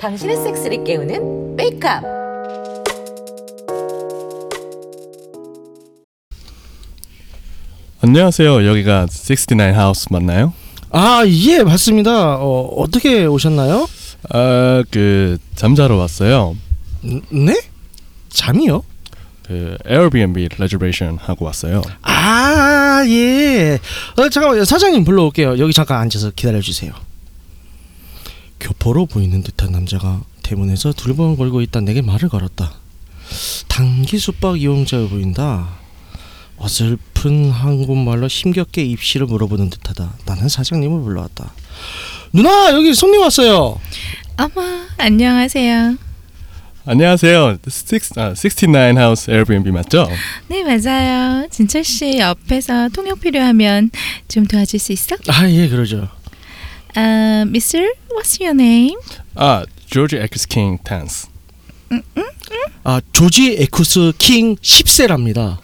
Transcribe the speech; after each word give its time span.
당신의 0.00 0.36
섹스를 0.36 0.82
깨우는 0.84 1.54
wake 1.56 1.82
up. 1.82 2.02
안녕하세요. 8.00 8.66
여기가 8.66 9.06
69 9.10 9.60
하우스 9.74 10.06
맞나요? 10.10 10.52
아, 10.90 11.22
예, 11.26 11.62
맞습니다. 11.62 12.36
어, 12.36 12.74
어떻게 12.76 13.26
오셨나요? 13.26 13.88
아, 14.30 14.82
그 14.90 15.38
잠자러 15.54 15.96
왔어요. 15.96 16.56
음, 17.04 17.20
네? 17.30 17.54
잠이요? 18.30 18.82
그 19.48 19.78
에어비앤비 19.86 20.48
reservation 20.58 21.16
하고 21.16 21.46
왔어요. 21.46 21.80
아, 22.02 23.02
예. 23.08 23.78
어, 24.18 24.28
잠깐만요. 24.28 24.66
사장님 24.66 25.04
불러올게요. 25.04 25.58
여기 25.58 25.72
잠깐 25.72 26.02
앉아서 26.02 26.32
기다려 26.36 26.60
주세요. 26.60 26.92
교포로 28.60 29.06
보이는 29.06 29.42
듯한 29.42 29.72
남자가 29.72 30.20
대문에서 30.42 30.92
두리번 30.92 31.36
걸고 31.36 31.62
있다 31.62 31.80
내게 31.80 32.02
말을 32.02 32.28
걸었다. 32.28 32.74
단기 33.68 34.18
숙박 34.18 34.60
이용자여 34.60 35.08
보인다. 35.08 35.68
어설픈 36.58 37.50
한국말로 37.50 38.26
힘겹게 38.26 38.82
입시를 38.84 39.26
물어보는 39.28 39.70
듯하다. 39.70 40.12
나는 40.26 40.48
사장님을 40.48 41.02
불러왔다. 41.04 41.52
누나 42.34 42.74
여기 42.74 42.92
손님 42.92 43.22
왔어요. 43.22 43.80
어머, 44.36 44.62
안녕하세요. 44.98 46.07
안녕하세요. 46.90 47.58
6, 47.66 48.16
아, 48.18 48.30
69 48.34 48.96
하우스 48.98 49.30
에어비앤비 49.30 49.70
맞죠? 49.72 50.08
네, 50.48 50.62
맞아요. 50.64 51.46
진철 51.50 51.84
씨 51.84 52.18
옆에서 52.18 52.88
통역 52.88 53.20
필요하면 53.20 53.90
좀 54.26 54.46
도와줄 54.46 54.80
수 54.80 54.92
있어? 54.92 55.14
아 55.28 55.46
예 55.50 55.68
그러죠. 55.68 56.08
아, 56.94 57.44
Mr. 57.46 57.92
What's 58.10 58.40
your 58.40 58.58
name? 58.58 58.96
아, 59.34 59.66
조지 59.90 60.16
엑스 60.16 60.48
킹 60.48 60.78
탄스. 60.82 61.26
아 62.84 63.02
조지 63.12 63.56
에쿠스 63.60 64.12
킹 64.16 64.56
10세랍니다. 64.56 65.58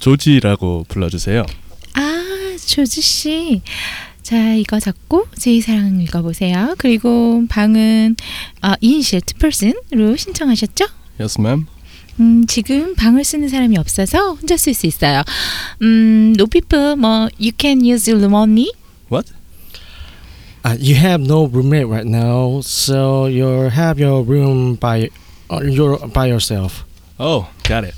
조지라고 0.00 0.84
불러주세요. 0.88 1.46
아, 1.94 2.56
조지 2.66 3.00
씨. 3.02 3.62
자, 4.30 4.54
이거 4.54 4.78
적고 4.78 5.26
제 5.36 5.60
사랑 5.60 6.00
읽어보세요. 6.00 6.76
그리고 6.78 7.42
방은 7.48 8.14
어, 8.62 8.74
이니셜 8.80 9.22
투퍼슨으로 9.22 10.14
신청하셨죠? 10.14 10.84
Yes, 11.18 11.40
ma'am. 11.40 11.66
음, 12.20 12.46
지금 12.46 12.94
방을 12.94 13.24
쓰는 13.24 13.48
사람이 13.48 13.76
없어서 13.76 14.34
혼자 14.34 14.56
쓸 14.56 14.72
수 14.72 14.86
있어요. 14.86 15.24
음, 15.82 16.32
no 16.38 16.46
people, 16.46 16.94
뭐, 16.94 17.28
you 17.40 17.50
can 17.58 17.84
use 17.84 18.08
room 18.08 18.32
only. 18.32 18.70
What? 19.10 19.32
아 20.62 20.76
you 20.78 20.94
have 20.94 21.24
no 21.24 21.48
roommate 21.48 21.88
right 21.88 22.06
now, 22.06 22.60
so 22.62 23.26
you 23.26 23.68
have 23.68 23.98
your 24.00 24.22
room 24.22 24.76
by 24.78 25.10
uh, 25.50 25.58
your 25.64 25.98
by 26.12 26.28
yourself. 26.30 26.84
Oh, 27.18 27.48
got 27.64 27.82
it. 27.82 27.96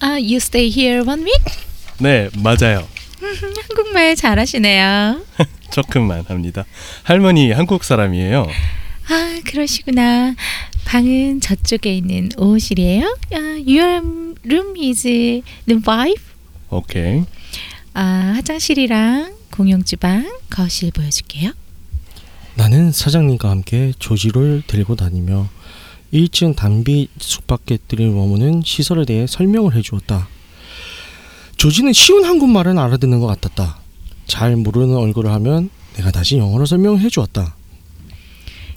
아, 0.00 0.18
you 0.18 0.38
stay 0.40 0.68
here 0.68 1.04
one 1.06 1.22
week? 1.22 1.44
네, 2.00 2.28
맞아요. 2.42 2.88
한국말 3.68 4.16
잘하시네요. 4.16 5.20
조금만 5.70 6.24
합니다. 6.28 6.64
할머니 7.02 7.50
한국 7.52 7.84
사람이에요. 7.84 8.46
아, 9.08 9.40
그러시구나. 9.44 10.34
방은 10.84 11.40
저쪽에 11.40 11.94
있는 11.94 12.28
5호실이에요. 12.30 13.04
아, 13.32 13.36
your 13.66 14.34
room 14.44 14.74
is 14.78 15.06
room 15.66 15.82
5. 15.86 16.14
오케이. 16.70 17.22
아, 17.94 18.32
화장실이랑 18.36 19.34
공용 19.50 19.84
주방, 19.84 20.28
거실 20.50 20.90
보여줄게요. 20.90 21.52
나는 22.56 22.92
사장님과 22.92 23.50
함께 23.50 23.92
조지를 23.98 24.62
데리고 24.66 24.94
다니며 24.96 25.48
1층 26.12 26.54
단비 26.54 27.08
숙박객들이 27.18 28.06
머무는 28.06 28.62
시설에 28.64 29.04
대해 29.04 29.26
설명을 29.26 29.74
해주었다. 29.74 30.28
조지는 31.56 31.92
쉬운 31.92 32.24
한국말은 32.24 32.78
알아듣는 32.78 33.20
것 33.20 33.26
같았다. 33.26 33.78
잘 34.26 34.56
모르는 34.56 34.96
얼굴을 34.96 35.30
하면 35.32 35.70
내가 35.96 36.10
다시 36.10 36.36
영어로 36.38 36.66
설명해 36.66 37.08
주었다. 37.08 37.54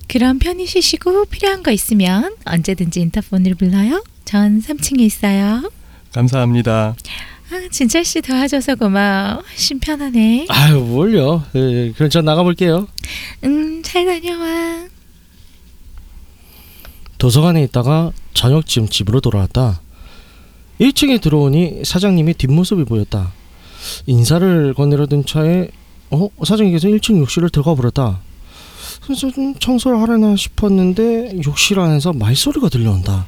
그럼 0.08 0.40
편히 0.40 0.66
쉬시고 0.66 1.26
필요한 1.26 1.64
거 1.64 1.72
있으면 1.72 2.36
언제든지 2.46 3.02
인터폰을 3.02 3.56
불러요. 3.56 4.04
전 4.26 4.62
3층에 4.62 5.02
있어요. 5.02 5.70
감사합니다. 6.14 6.96
아, 7.50 7.70
진철 7.72 8.04
씨 8.06 8.22
도와줘서 8.22 8.76
고마워. 8.76 9.42
훨씬 9.50 9.80
편하네. 9.80 10.48
아유 10.50 10.80
뭘요? 10.80 11.44
예, 11.56 11.92
그럼 11.96 12.10
저 12.10 12.22
나가볼게요. 12.22 12.88
음, 13.44 13.82
잘 13.84 14.06
다녀와. 14.06 14.88
도서관에 17.18 17.64
있다가 17.64 18.12
저녁쯤 18.34 18.90
집으로 18.90 19.22
돌아왔다. 19.22 19.82
1층에 20.80 21.22
들어오니 21.22 21.82
사장님의 21.86 22.36
뒷모습이 22.36 22.86
보였다. 22.86 23.34
인사를 24.06 24.74
건네려던 24.74 25.26
차에 25.26 25.70
어 26.12 26.30
사장님께서 26.44 26.88
1층 26.90 27.18
욕실을 27.20 27.50
들어가 27.50 27.76
버렸다. 27.76 28.22
그래서 29.04 29.32
좀 29.32 29.56
청소를 29.56 30.00
하려나 30.02 30.36
싶었는데 30.36 31.40
욕실 31.46 31.80
안에서 31.80 32.14
말소리가 32.14 32.70
들려온다. 32.70 33.28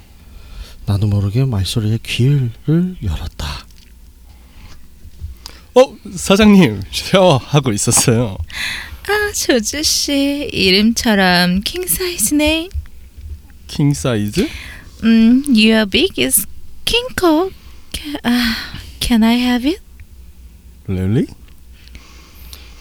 나도 0.86 1.08
모르게 1.08 1.46
말소리에 1.46 2.00
귀를 2.04 2.52
열었다. 3.04 3.48
어, 5.76 5.96
사장님 6.16 6.82
샤워하고 6.92 7.72
있었어요. 7.72 8.38
아, 9.08 9.32
조주 9.34 9.84
씨 9.84 10.50
이름처럼 10.52 11.62
킹 11.62 11.88
사이즈네. 11.88 12.70
킹 13.68 13.94
사이즈? 13.94 14.48
음, 15.04 15.44
your 15.48 15.86
big 15.86 16.22
is 16.24 16.46
king 16.90 17.08
coke. 17.16 17.54
아, 18.24 18.56
can 19.00 19.24
I 19.24 19.36
have 19.36 19.70
it? 19.70 19.80
Really? 20.88 21.28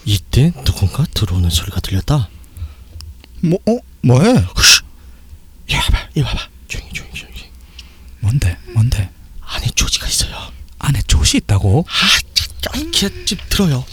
이때 0.03 0.51
누군가 0.65 1.05
들어오는 1.13 1.47
소리가 1.51 1.79
들렸다. 1.79 2.27
뭐, 3.41 3.59
어? 3.67 3.77
뭐해? 4.01 4.31
후 4.33 4.81
이리 5.67 5.75
와봐, 5.75 6.09
이리 6.15 6.25
와봐. 6.25 6.49
조용히, 6.67 6.91
조용히, 6.91 7.13
조용히. 7.13 7.51
뭔데? 8.19 8.57
뭔데? 8.73 9.11
안에 9.41 9.67
조지가 9.75 10.07
있어요. 10.07 10.51
안에 10.79 11.03
조시 11.03 11.37
있다고? 11.37 11.85
아, 11.87 12.19
자, 12.61 12.71
이렇게 12.79 13.25
집 13.25 13.47
들어요. 13.49 13.85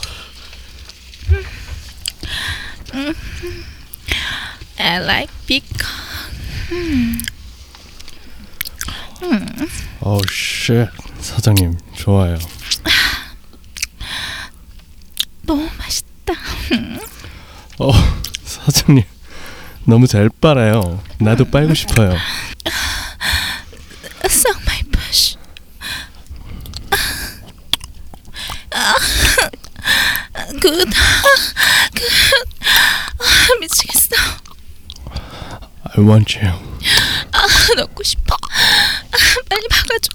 I 4.79 5.03
like 5.03 5.31
big 5.45 5.67
coke. 9.19 9.67
어, 10.01 10.19
쉣. 10.29 10.87
사장님 11.19 11.77
좋아요. 11.95 12.37
너무 15.43 15.69
맛있다. 15.77 16.33
어, 17.79 17.91
사장님 18.43 19.03
너무 19.85 20.07
잘 20.07 20.29
빨아요. 20.29 21.01
나도 21.19 21.45
빨고 21.45 21.73
싶어요. 21.73 22.15
Suck 24.25 24.61
my. 24.65 24.77
Good. 30.61 30.87
아, 33.19 33.59
미치겠어. 33.59 34.15
I 35.95 36.03
want 36.03 36.37
you. 36.39 36.51
아, 37.37 37.73
넣고 37.77 38.03
싶어. 38.03 38.35
아, 38.35 39.17
빨리 39.49 39.67
박아줘. 39.69 40.09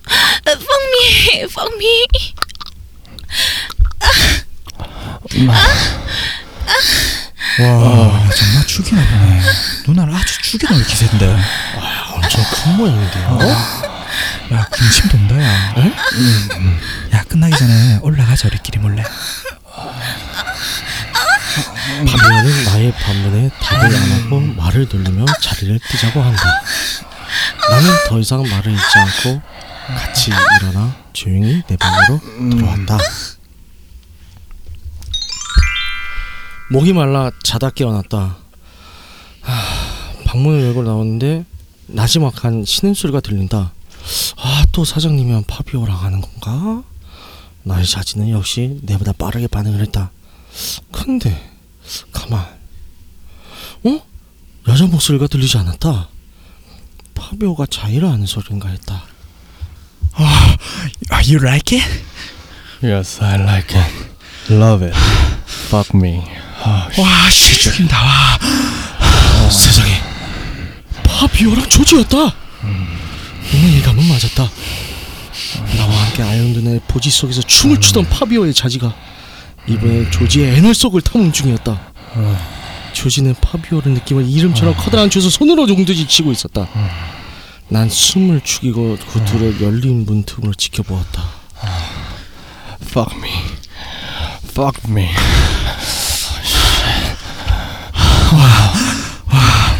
Fuck 0.47 0.83
me. 0.93 1.43
Fuck 1.45 1.75
me. 1.77 2.07
와, 7.61 8.31
정말 8.35 8.67
죽이나 8.67 9.03
보네. 9.03 9.43
누나를 9.87 10.15
아주 10.15 10.41
죽여놓을 10.43 10.85
기세인데. 10.85 11.37
엄청 12.15 12.45
큰 12.51 12.77
모양인데요. 12.77 13.39
야, 14.53 14.65
군침 14.71 15.09
돈다, 15.09 15.43
야. 15.43 15.75
음, 15.77 16.81
야, 17.13 17.23
끝나기 17.25 17.57
전에 17.57 17.99
올라가자, 18.03 18.49
우리끼리 18.49 18.79
몰래. 18.79 19.03
반면은 22.07 22.65
나의 22.65 22.93
반문에 22.93 23.51
답을 23.61 23.85
안 23.97 24.13
하고 24.25 24.41
말을 24.41 24.89
돌리며 24.89 25.25
자리를 25.41 25.79
뜨자고 25.91 26.23
한다. 26.23 26.63
나는 27.71 27.91
더 28.09 28.19
이상 28.19 28.43
말을 28.43 28.73
잇지 28.73 28.99
않고 28.99 29.43
같이 29.87 30.31
일어나 30.61 30.97
조용히 31.13 31.63
내 31.69 31.77
방으로 31.77 32.21
들어왔다. 32.51 32.99
목이 36.71 36.93
말라 36.93 37.31
자다 37.43 37.71
깨어났다. 37.71 38.37
하, 39.43 39.63
방문을 40.25 40.63
열고 40.69 40.83
나오는데 40.83 41.45
나지막한 41.87 42.65
신음 42.65 42.95
소리가 42.95 43.21
들린다. 43.21 43.73
아, 44.39 44.65
또 44.73 44.85
사장님이랑 44.85 45.45
팝이 45.45 45.81
오라가는 45.81 46.21
건가? 46.21 46.83
나의 47.65 47.87
자지는 47.87 48.31
역시 48.31 48.81
내보다 48.83 49.13
빠르게 49.13 49.47
반응을 49.47 49.81
했다. 49.83 50.11
근데 50.91 51.51
가만, 52.13 52.41
어? 53.85 54.01
여자 54.69 54.87
목소리가 54.87 55.27
들리지 55.27 55.59
않았다. 55.59 56.09
파비오가 57.15 57.67
자이라 57.71 58.11
하는 58.11 58.27
소리인가 58.27 58.69
했다. 58.69 59.05
Oh, 60.19 61.27
you 61.27 61.39
like 61.43 61.79
it? 61.79 61.89
Yes, 62.83 63.23
I 63.23 63.41
like 63.41 63.75
it. 63.79 63.93
Love 64.51 64.85
it. 64.87 64.99
Fuck 65.69 65.91
me. 65.99 66.23
아, 66.65 66.89
와, 66.99 67.31
씨 67.31 67.59
죽인다. 67.61 67.97
와. 68.03 68.39
세상에 69.51 70.01
파비오랑 71.05 71.69
조지였다. 71.69 72.17
내 73.53 73.77
예감은 73.79 74.09
맞았다. 74.09 74.51
나와 75.77 76.05
함께 76.05 76.23
아이언드의 76.23 76.81
보지 76.89 77.11
속에서 77.11 77.43
춤을 77.43 77.81
추던 77.81 78.09
파비오의 78.09 78.55
자지가 78.55 78.95
이번에 79.67 80.11
조지의 80.11 80.57
anal 80.57 80.75
속을 80.75 81.03
탐험 81.03 81.33
중이었다. 81.33 81.93
조지는 82.93 83.35
파비오를 83.41 83.93
느끼며 83.93 84.23
이름처럼 84.23 84.75
커다란 84.77 85.11
좆을 85.11 85.31
손으로 85.31 85.67
용두질 85.67 86.07
치고 86.07 86.33
있었다. 86.33 86.69
난 87.69 87.89
숨을 87.89 88.41
죽이고 88.43 88.99
그 89.13 89.25
둘을 89.25 89.61
열린 89.61 90.05
문틈으로 90.05 90.55
지켜보았다. 90.55 91.23
fuck 92.83 93.17
me. 93.19 93.31
Fuck 94.51 94.91
me. 94.91 95.09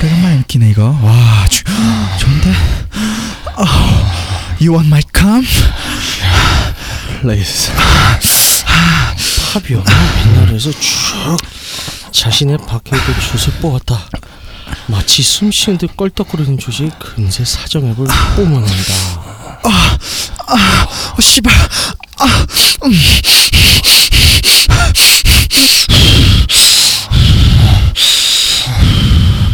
오래간만에 0.03 0.37
느끼네 0.39 0.71
이거. 0.71 0.97
와, 1.03 1.47
주, 1.49 1.63
좋은데. 2.19 2.53
Oh, 3.59 3.69
you 4.61 4.73
want 4.73 4.89
my 4.89 5.03
cum? 5.15 5.45
Please. 7.21 7.71
파비오가 9.53 9.93
뱃날에서 10.25 10.71
쭉 10.73 11.37
자신의 12.13 12.59
밖에 12.59 12.97
있던 12.97 13.15
슛을 13.39 13.61
뽑았다. 13.61 13.99
마치 14.87 15.23
숨 15.23 15.51
쉬는 15.51 15.79
듯 15.79 15.97
껄떡거리는 15.97 16.59
조지의 16.59 16.91
금세 16.99 17.45
사정액을 17.45 18.07
뿜어낸다. 18.37 18.95
어, 19.65 21.21
씨발. 21.21 21.53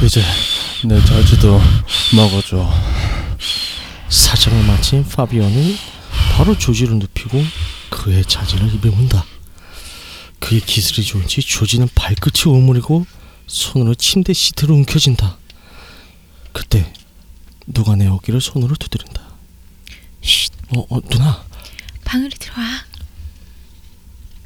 이제 0.02 0.22
내 0.84 1.04
자지도 1.04 1.60
먹어줘. 2.14 2.72
사정을 4.08 4.64
마친 4.64 5.06
파비오는 5.06 5.76
바로 6.36 6.56
조지를 6.56 6.98
눕히고 6.98 7.44
그의 7.90 8.24
자질을 8.24 8.74
입에 8.74 8.88
문다. 8.90 9.24
그의 10.40 10.60
기술이 10.60 11.04
좋은지 11.04 11.40
조지는 11.42 11.88
발끝이 11.94 12.52
오므리고 12.52 13.06
손으로 13.46 13.94
침대 13.94 14.32
시트로 14.32 14.74
움켜진다. 14.74 15.38
그때 16.52 16.92
누가 17.66 17.96
내 17.96 18.06
어깨를 18.06 18.40
손으로 18.40 18.74
두드린다. 18.76 19.22
쉿, 20.22 20.52
어, 20.76 20.86
어 20.88 21.00
누나. 21.08 21.44
방으로 22.04 22.30
들어와. 22.38 22.84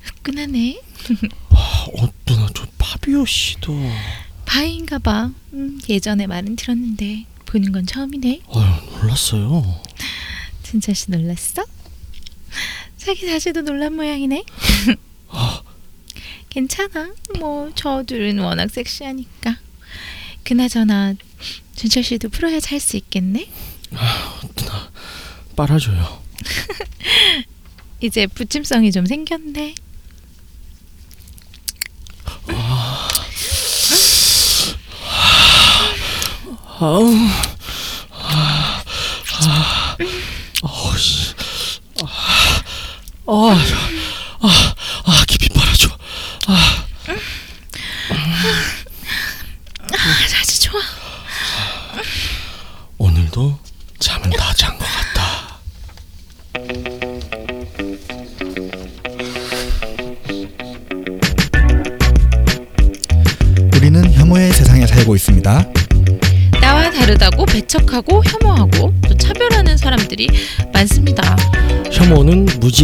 후끈하네. 0.03 0.81
어 1.50 2.09
누나 2.25 2.49
저 2.55 2.67
파비오 2.79 3.25
씨도. 3.25 3.73
바인가 4.44 4.99
봐. 4.99 5.31
음, 5.53 5.81
예전에 5.89 6.27
말은 6.27 6.56
들었는데 6.56 7.27
보는 7.47 7.73
건 7.73 7.87
처음이네. 7.87 8.41
어휴 8.47 8.99
놀랐어요. 9.00 9.83
진짜 10.62 10.93
씨 10.94 11.11
놀랐어? 11.11 11.65
자기 12.97 13.27
자신도 13.27 13.62
놀란 13.62 13.94
모양이네. 13.94 14.44
괜찮아. 16.52 17.14
뭐 17.38 17.70
저둘은 17.75 18.38
워낙 18.38 18.70
섹시하니까. 18.70 19.56
그나저나 20.44 21.14
준철 21.75 22.02
씨도 22.02 22.28
풀어야지 22.28 22.69
할수 22.69 22.99
있겠네. 22.99 23.49
누나 24.56 24.90
빨아줘요. 25.56 26.22
이제 28.00 28.26
부침성이 28.26 28.93
좀 28.93 29.06
생겼네. 29.06 29.75
아우. 36.81 37.14
아, 38.10 38.82
아, 39.46 39.96
아우 40.62 40.98
씨. 40.98 41.32
아, 42.02 42.06
아, 43.26 43.32
아, 43.32 43.56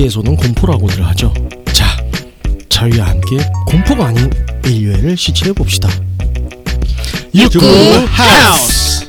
무지에서는 0.08 0.36
공포라고들 0.36 1.06
하죠. 1.08 1.32
자, 1.72 1.84
저희와 2.68 3.08
함께 3.08 3.38
공포가 3.66 4.06
아닌 4.06 4.30
인류애를 4.64 5.16
시치해 5.16 5.52
봅시다. 5.52 5.88
육구 7.34 7.66
하우스. 8.10 9.06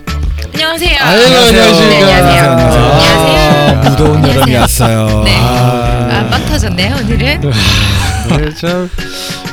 안녕하세요. 0.54 0.98
아이고, 1.00 1.38
안녕하십니까. 1.38 2.06
네, 2.06 2.14
안녕하세요. 2.14 2.52
안녕하세요. 2.52 3.82
아, 3.86 3.90
무더운 3.90 4.24
여름이 4.24 4.42
안녕하세요. 4.42 4.60
왔어요. 4.60 5.24
네. 5.24 5.36
아, 5.38 6.10
아, 6.12 6.28
빵 6.30 6.46
터졌네요, 6.46 6.96
오늘은. 6.98 7.42
네, 7.42 8.54
참 8.60 8.90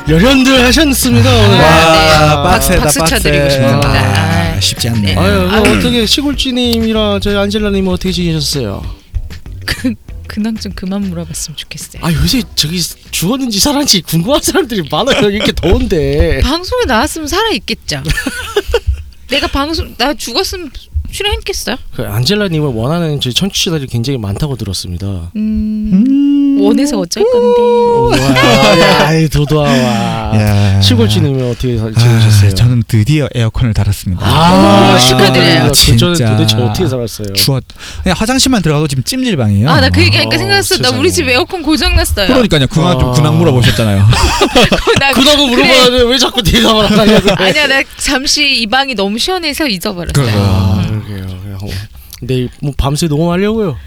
열연들 0.09 0.65
하셨습니다 0.65 1.29
오늘. 1.33 1.57
와. 1.59 1.65
와, 1.65 1.91
네, 1.93 2.43
빡세다, 2.51 2.83
박수 2.83 2.99
빡세. 2.99 3.15
쳐드리고 3.15 3.49
싶습니다. 3.49 3.87
아, 3.89 4.53
아. 4.55 4.59
쉽지 4.59 4.89
않네. 4.89 5.01
네. 5.01 5.15
아유, 5.15 5.47
뭐 5.49 5.51
아유. 5.51 5.77
어떻게 5.77 6.05
시골쥐님이랑 6.05 7.19
저희 7.21 7.35
안젤라님 7.37 7.87
어떻게 7.87 8.11
지내셨어요? 8.11 8.83
그, 10.37 10.41
근황 10.41 10.55
좀 10.55 10.71
그만 10.73 11.01
물어봤으면 11.01 11.57
좋겠어요. 11.57 12.03
아 12.05 12.13
요새 12.13 12.43
저기 12.55 12.79
죽었는지 13.11 13.59
살았는지 13.59 14.01
궁금한 14.01 14.41
사람들이 14.41 14.87
많아요. 14.89 15.29
이렇게 15.31 15.51
더운데. 15.51 16.41
방송에 16.45 16.85
나왔으면 16.85 17.27
살아 17.27 17.49
있겠죠. 17.53 18.03
내가 19.29 19.47
방송, 19.47 19.95
나 19.97 20.13
죽었으면 20.13 20.71
출연했겠어요? 21.11 21.77
그 21.95 22.05
안젤라님을 22.05 22.69
원하는 22.69 23.19
저희 23.19 23.33
청취자들이 23.33 23.87
굉장히 23.87 24.19
많다고 24.19 24.55
들었습니다. 24.55 25.31
음, 25.35 25.89
원해서 26.67 26.99
어쩔 26.99 27.23
건데. 27.23 28.17
와, 28.23 29.21
야, 29.23 29.27
도도아와. 29.27 30.37
야. 30.39 30.81
시골쥐님은 30.81 31.51
어떻게 31.51 31.77
사- 31.77 31.85
아, 31.85 31.91
지내셨어요? 31.91 32.53
저는 32.55 32.83
드디어 32.87 33.27
에어컨을 33.33 33.73
달았습니다. 33.73 34.25
아, 34.25 34.93
오, 34.95 34.99
축하드려요. 34.99 35.71
그전에 35.71 36.15
진짜. 36.15 36.29
도대체 36.35 36.55
어떻게 36.57 36.87
살았어요? 36.87 37.33
추웠. 37.33 37.63
그냥 38.03 38.15
화장실만 38.17 38.61
들어가도 38.61 38.87
지금 38.87 39.03
찜질방이에요. 39.03 39.69
아, 39.69 39.81
나 39.81 39.89
그 39.89 40.01
얘기하니까 40.03 40.35
어, 40.35 40.37
생각났어. 40.37 40.75
나 40.77 40.83
세상에. 40.83 40.99
우리 40.99 41.11
집 41.11 41.27
에어컨 41.27 41.63
고장 41.63 41.95
났어요. 41.95 42.27
그러니까요. 42.27 42.67
근황 42.67 42.99
좀 42.99 43.09
아. 43.09 43.11
근황 43.13 43.37
물어보셨잖아요. 43.39 44.05
나 44.99 45.11
그래. 45.13 45.35
물어봤는데 45.35 46.03
왜 46.11 46.17
자꾸 46.17 46.43
대답을 46.43 46.85
안 46.85 46.99
하냐고. 46.99 47.29
아니야, 47.37 47.67
나 47.67 47.81
잠시 47.97 48.61
이 48.61 48.67
방이 48.67 48.93
너무 48.95 49.17
시원해서 49.17 49.67
잊어버렸어요. 49.67 50.27
아, 50.37 50.85
그러게요. 50.87 51.25
그냥 51.41 51.57
어, 51.63 51.67
내일 52.21 52.49
뭐 52.61 52.73
밤새 52.77 53.07
녹음하려고요. 53.07 53.77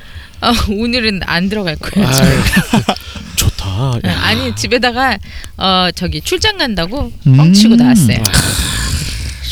아, 0.40 0.52
오늘은 0.70 1.20
안 1.26 1.49
들어갈 1.49 1.76
거예요. 1.76 2.09
아, 2.09 2.12
좋다. 3.37 3.99
야. 4.06 4.20
아니 4.23 4.54
집에다가 4.54 5.18
어 5.56 5.88
저기 5.94 6.20
출장 6.20 6.56
간다고 6.59 7.12
음. 7.26 7.37
뻥치고 7.37 7.76
나왔어요. 7.76 8.18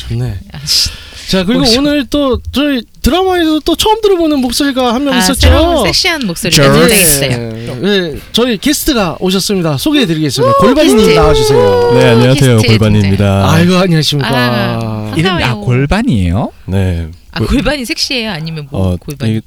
좋네. 0.09 0.35
아, 0.53 0.59
씨. 0.65 0.91
자 1.29 1.45
그리고 1.45 1.61
멋있어. 1.61 1.81
오늘 1.81 2.07
또 2.07 2.41
저희 2.53 2.81
드라마에서 3.03 3.61
또 3.61 3.77
처음 3.77 4.01
들어보는 4.01 4.39
목소리가 4.41 4.95
한 4.95 5.05
명 5.05 5.13
아, 5.13 5.19
있었죠. 5.19 5.41
새로운 5.41 5.85
섹시한 5.85 6.27
목소리가 6.27 6.63
저- 6.63 6.73
등장했어요. 6.73 7.53
네, 7.83 8.19
저희 8.33 8.57
게스트가 8.57 9.19
오셨습니다. 9.21 9.77
소개해드리겠습니다. 9.77 10.55
골반이님 10.59 10.97
게스트. 10.99 11.15
나와주세요. 11.19 11.91
네, 11.95 12.05
안녕하세요. 12.09 12.59
골반입니다. 12.63 13.51
아이고 13.53 13.77
안녕하십니까. 13.77 14.31
아, 14.33 15.13
이름 15.17 15.33
아 15.35 15.39
반가워요. 15.39 15.65
골반이에요? 15.67 16.53
네. 16.67 17.09
아 17.33 17.41
골반이 17.41 17.85
섹시해요? 17.85 18.31
아니면 18.33 18.67
뭐 18.71 18.93
어, 18.93 18.97
골반? 18.97 19.29
이 19.29 19.41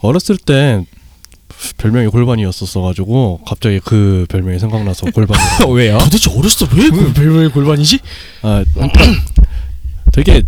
어렸을 0.00 0.36
때 0.36 0.84
별명이 1.78 2.08
골반이었었어 2.08 2.82
가지고 2.82 3.40
갑자기 3.46 3.80
그 3.80 4.26
별명이 4.28 4.58
생각나서 4.58 5.10
골반이라고. 5.10 5.72
왜요? 5.72 5.98
도대체 5.98 6.30
어렸을 6.30 6.68
때왜그 6.68 7.12
별명이 7.14 7.48
골반이지? 7.48 7.98
아, 8.42 8.64
되게 10.12 10.42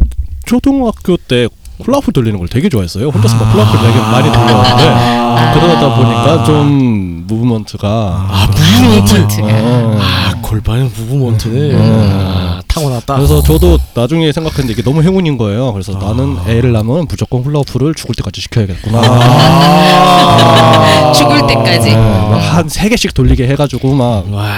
초등학교 0.46 1.16
때 1.16 1.48
훌라후프 1.84 2.12
돌리는 2.12 2.38
걸 2.38 2.48
되게 2.48 2.68
좋아했어요. 2.68 3.08
혼자서 3.08 3.36
막 3.36 3.52
훌라후프 3.52 3.78
되게 3.86 3.98
많이 3.98 4.32
돌렸는데 4.32 4.88
아. 4.88 5.52
그러다 5.54 5.94
보니까 5.96 6.44
좀 6.44 7.24
무브먼트가 7.26 7.88
아 7.88 8.48
무브먼트가. 8.80 9.46
어. 9.46 9.98
아 10.00 10.34
골반은 10.42 10.90
무브먼트네. 10.96 11.70
음. 11.74 12.34
아, 12.36 12.60
타고났다. 12.66 13.16
그래서 13.16 13.42
저도 13.42 13.78
나중에 13.94 14.32
생각했는데 14.32 14.72
이게 14.72 14.82
너무 14.82 15.02
행운인 15.02 15.38
거예요. 15.38 15.72
그래서 15.72 15.92
나는 15.92 16.36
애를 16.46 16.72
낳으면 16.72 17.06
무조건 17.08 17.42
훌라후프를 17.42 17.94
죽을 17.94 18.14
때까지 18.16 18.40
시켜야겠구나. 18.42 19.00
아. 19.02 21.12
죽을 21.14 21.46
때까지. 21.46 21.90
한세 21.90 22.88
개씩 22.88 23.14
돌리게 23.14 23.46
해가지고 23.48 23.94
막 23.94 24.30
와. 24.32 24.48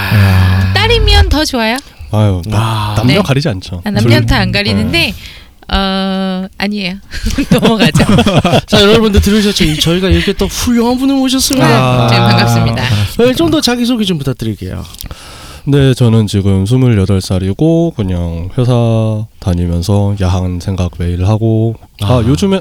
딸이면 0.75 1.29
더 1.29 1.45
좋아요. 1.45 1.77
아유 2.15 2.43
나- 2.47 2.59
아. 2.59 2.95
남녀 2.97 3.15
네. 3.15 3.23
가리지 3.23 3.49
않죠. 3.49 3.81
아, 3.85 3.91
남녀타 3.91 4.37
안 4.37 4.53
둘- 4.53 4.53
가리는데 4.53 5.15
어 5.69 6.47
아니에요. 6.59 6.95
넘어가죠. 7.53 8.05
자 8.67 8.81
여러분들 8.83 9.21
들으셨죠? 9.21 9.65
이- 9.65 9.79
저희가 9.79 10.09
이렇게 10.09 10.33
또 10.33 10.47
훌륭한 10.47 10.99
분을 10.99 11.15
모셨습니다. 11.17 11.67
아. 11.67 12.07
네, 12.11 12.17
반갑습니다. 12.17 12.83
네, 13.19 13.35
좀 13.35 13.51
더 13.51 13.61
자기 13.61 13.85
소개 13.85 14.05
좀 14.05 14.19
부탁드릴게요. 14.19 14.85
네, 15.65 15.95
저는 15.95 16.27
지금 16.27 16.65
28살이고 16.65 17.95
그냥 17.95 18.49
회사 18.59 19.25
다니면서 19.39 20.17
야한 20.21 20.59
생각 20.61 20.91
매일 20.99 21.25
하고 21.27 21.77
아, 22.03 22.15
아. 22.15 22.25
요즘에 22.27 22.61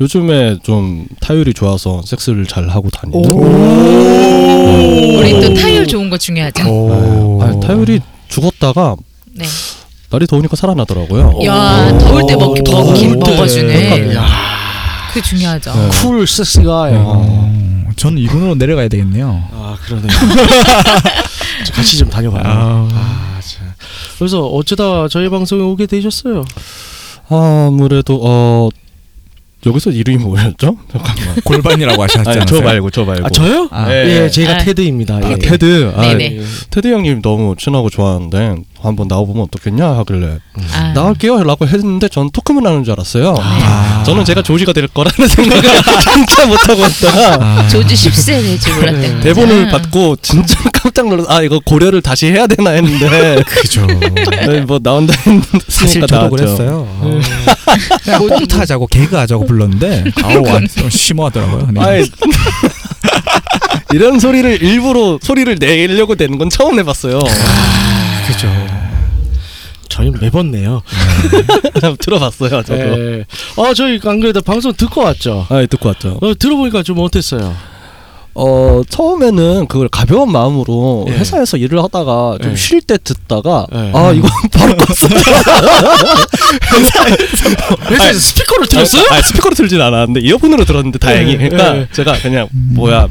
요즘에 0.00 0.56
좀 0.64 1.06
타율이 1.20 1.54
좋아서 1.54 2.02
섹스를 2.04 2.46
잘 2.46 2.68
하고 2.68 2.90
다니는 2.90 3.20
우리 5.18 5.40
또 5.40 5.54
타율 5.54 5.86
좋은 5.86 6.10
거 6.10 6.18
중요하죠. 6.18 6.64
네. 6.64 7.38
아, 7.44 7.60
타율이 7.60 8.00
죽었다가 8.28 8.96
네. 9.34 9.44
날이 10.12 10.26
더우니까 10.26 10.56
살아나더라고요. 10.56 11.38
야 11.46 11.98
더울 11.98 12.26
때 12.26 12.36
먹기 12.36 12.62
먹기 12.70 13.00
때. 13.08 13.16
먹어주네. 13.16 14.14
야. 14.14 14.26
그게 15.08 15.22
중요하죠. 15.22 15.72
네. 15.74 15.88
cool 16.02 16.26
sexy가. 16.26 16.88
어, 16.92 17.88
저는 17.96 18.18
이군으로 18.18 18.54
내려가야 18.54 18.88
되겠네요. 18.88 19.42
아 19.52 19.76
그러네. 19.84 20.08
자, 20.08 21.72
같이 21.74 21.96
좀 21.96 22.10
다녀봐요. 22.10 22.42
아. 22.44 22.88
아, 22.92 23.40
참. 23.40 23.72
그래서 24.18 24.46
어쩌다 24.46 25.08
저희 25.08 25.28
방송에 25.30 25.62
오게 25.62 25.86
되셨어요? 25.86 26.44
아무래도 27.28 28.20
어 28.22 28.68
여기서 29.64 29.90
이름이 29.90 30.18
뭐였죠? 30.18 30.76
잠깐만. 30.90 31.34
골반이라고 31.44 32.02
하셨잖아요. 32.02 32.40
아니, 32.42 32.46
저 32.46 32.60
말고 32.60 32.90
저 32.90 33.04
말고. 33.04 33.26
아 33.26 33.30
저요? 33.30 33.68
아. 33.70 33.92
예. 33.92 34.24
예, 34.24 34.30
제가 34.30 34.54
아. 34.54 34.58
테드입니다. 34.58 35.16
아, 35.22 35.30
예. 35.30 35.36
테드. 35.36 35.92
아, 35.96 36.00
네네. 36.02 36.38
예. 36.38 36.44
테드 36.70 36.88
형님 36.88 37.22
너무 37.22 37.54
친하고 37.56 37.88
좋아하는데 37.88 38.56
한번 38.80 39.06
나와보면 39.06 39.44
어떻겠냐 39.44 39.86
하길래 39.98 40.38
아. 40.74 40.92
나갈게요라고 40.94 41.68
했는데 41.68 42.08
전 42.08 42.30
토크만 42.30 42.66
하는 42.66 42.82
줄 42.82 42.92
알았어요. 42.94 43.36
아. 43.38 44.02
저는 44.04 44.24
제가 44.24 44.42
조지가 44.42 44.72
될 44.72 44.88
거라는 44.88 45.28
생각을 45.28 45.62
진짜 46.02 46.46
못하고 46.46 46.80
있다가 46.84 47.38
아. 47.40 47.68
조지 47.68 47.94
10세 47.94 48.42
될줄 48.42 48.74
몰랐던 48.74 49.00
네. 49.00 49.08
거죠. 49.08 49.20
대본을 49.20 49.68
받고 49.70 50.16
진짜 50.22 50.58
깜짝 50.92 51.08
놀라서 51.08 51.30
아 51.32 51.42
이거 51.42 51.58
고려를 51.64 52.02
다시 52.02 52.26
해야 52.26 52.46
되나 52.46 52.70
했는데 52.70 53.42
그죠. 53.48 53.86
네, 53.86 54.60
뭐 54.60 54.78
나온다 54.78 55.14
했는데 55.18 55.58
사실 55.68 56.00
나왔죠. 56.08 56.16
저도 56.16 56.36
그랬어요. 56.36 57.20
그냥 58.04 58.28
꽁타자고 58.28 58.86
개그하자고 58.86 59.46
불렀는데 59.46 60.04
아우 60.22 60.46
안 60.48 60.66
심오하더라고요. 60.90 61.68
네. 61.72 61.80
아이, 61.80 62.04
이런 63.94 64.20
소리를 64.20 64.62
일부러 64.62 65.18
소리를 65.20 65.56
내려고 65.58 66.14
되는 66.14 66.38
건 66.38 66.50
처음 66.50 66.78
해봤어요. 66.78 67.18
그죠. 68.26 68.48
저희 69.88 70.10
매번 70.10 70.50
내요. 70.50 70.82
들어봤어요 72.00 72.62
저도. 72.62 72.74
예. 72.74 73.24
아 73.58 73.74
저희 73.74 74.00
안 74.04 74.20
그래도 74.20 74.40
방송 74.40 74.72
듣고 74.72 75.02
왔죠. 75.02 75.46
아 75.48 75.64
듣고 75.66 75.88
왔죠. 75.88 76.18
어, 76.20 76.34
들어보니까 76.34 76.82
좀 76.82 76.98
어땠어요? 77.00 77.54
어 78.34 78.80
처음에는 78.88 79.66
그걸 79.66 79.88
가벼운 79.88 80.32
마음으로 80.32 81.04
예. 81.08 81.12
회사에서 81.12 81.58
일을 81.58 81.82
하다가 81.82 82.38
좀 82.42 82.52
예. 82.52 82.56
쉴때 82.56 82.98
듣다가 83.04 83.66
예. 83.74 83.92
아 83.94 84.10
이거 84.12 84.26
바로 84.52 84.74
껐어요. 84.74 85.10
회사에서 87.90 88.18
스피커를 88.18 88.68
틀었어요? 88.68 89.04
아 89.10 89.20
스피커로 89.22 89.54
틀진 89.54 89.80
않았는데 89.80 90.20
이어폰으로 90.20 90.64
들었는데 90.64 90.98
다행히. 90.98 91.32
예, 91.32 91.36
그러니까 91.36 91.76
예. 91.76 91.88
제가 91.92 92.14
그냥 92.22 92.48
뭐야. 92.52 93.08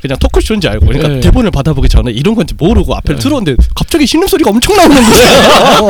그냥 0.00 0.18
토크쇼인지 0.18 0.66
알고 0.68 0.86
그러니까 0.86 1.14
예. 1.16 1.20
대본을 1.20 1.52
받아보기 1.52 1.88
전에 1.88 2.10
이런 2.10 2.34
건지 2.34 2.54
모르고 2.58 2.94
앞에 2.96 3.12
예. 3.14 3.16
들었는데 3.18 3.54
갑자기 3.74 4.04
신음 4.04 4.26
소리가 4.26 4.50
엄청 4.50 4.74
나오는 4.76 4.96
거예요. 4.96 5.88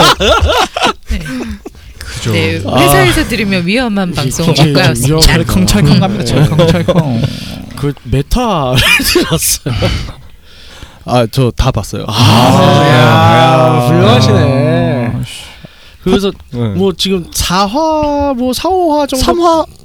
그죠. 1.98 2.32
네, 2.32 2.60
아. 2.66 2.78
회사에서 2.78 3.24
들으면 3.26 3.66
위험한 3.66 4.12
방송 4.12 4.46
국가였습니다. 4.52 4.94
좀 4.94 5.06
위험하다. 5.06 5.32
찰컹찰컹 5.32 6.00
갑니다. 6.00 6.22
예. 6.24 6.26
찰컹찰컹. 6.26 7.22
그 7.82 7.92
메타 8.04 8.74
들었어요. 9.12 9.74
아 11.04 11.26
저 11.26 11.50
다 11.50 11.72
봤어요. 11.72 12.04
아, 12.06 12.86
야, 12.88 13.88
훌륭하시네. 13.88 15.12
아, 15.14 15.22
그래서 16.04 16.30
네. 16.52 16.68
뭐 16.74 16.92
지금 16.96 17.28
4화 17.30 18.36
뭐 18.36 18.52
4, 18.52 18.68
5화 18.68 19.08
정도 19.08 19.24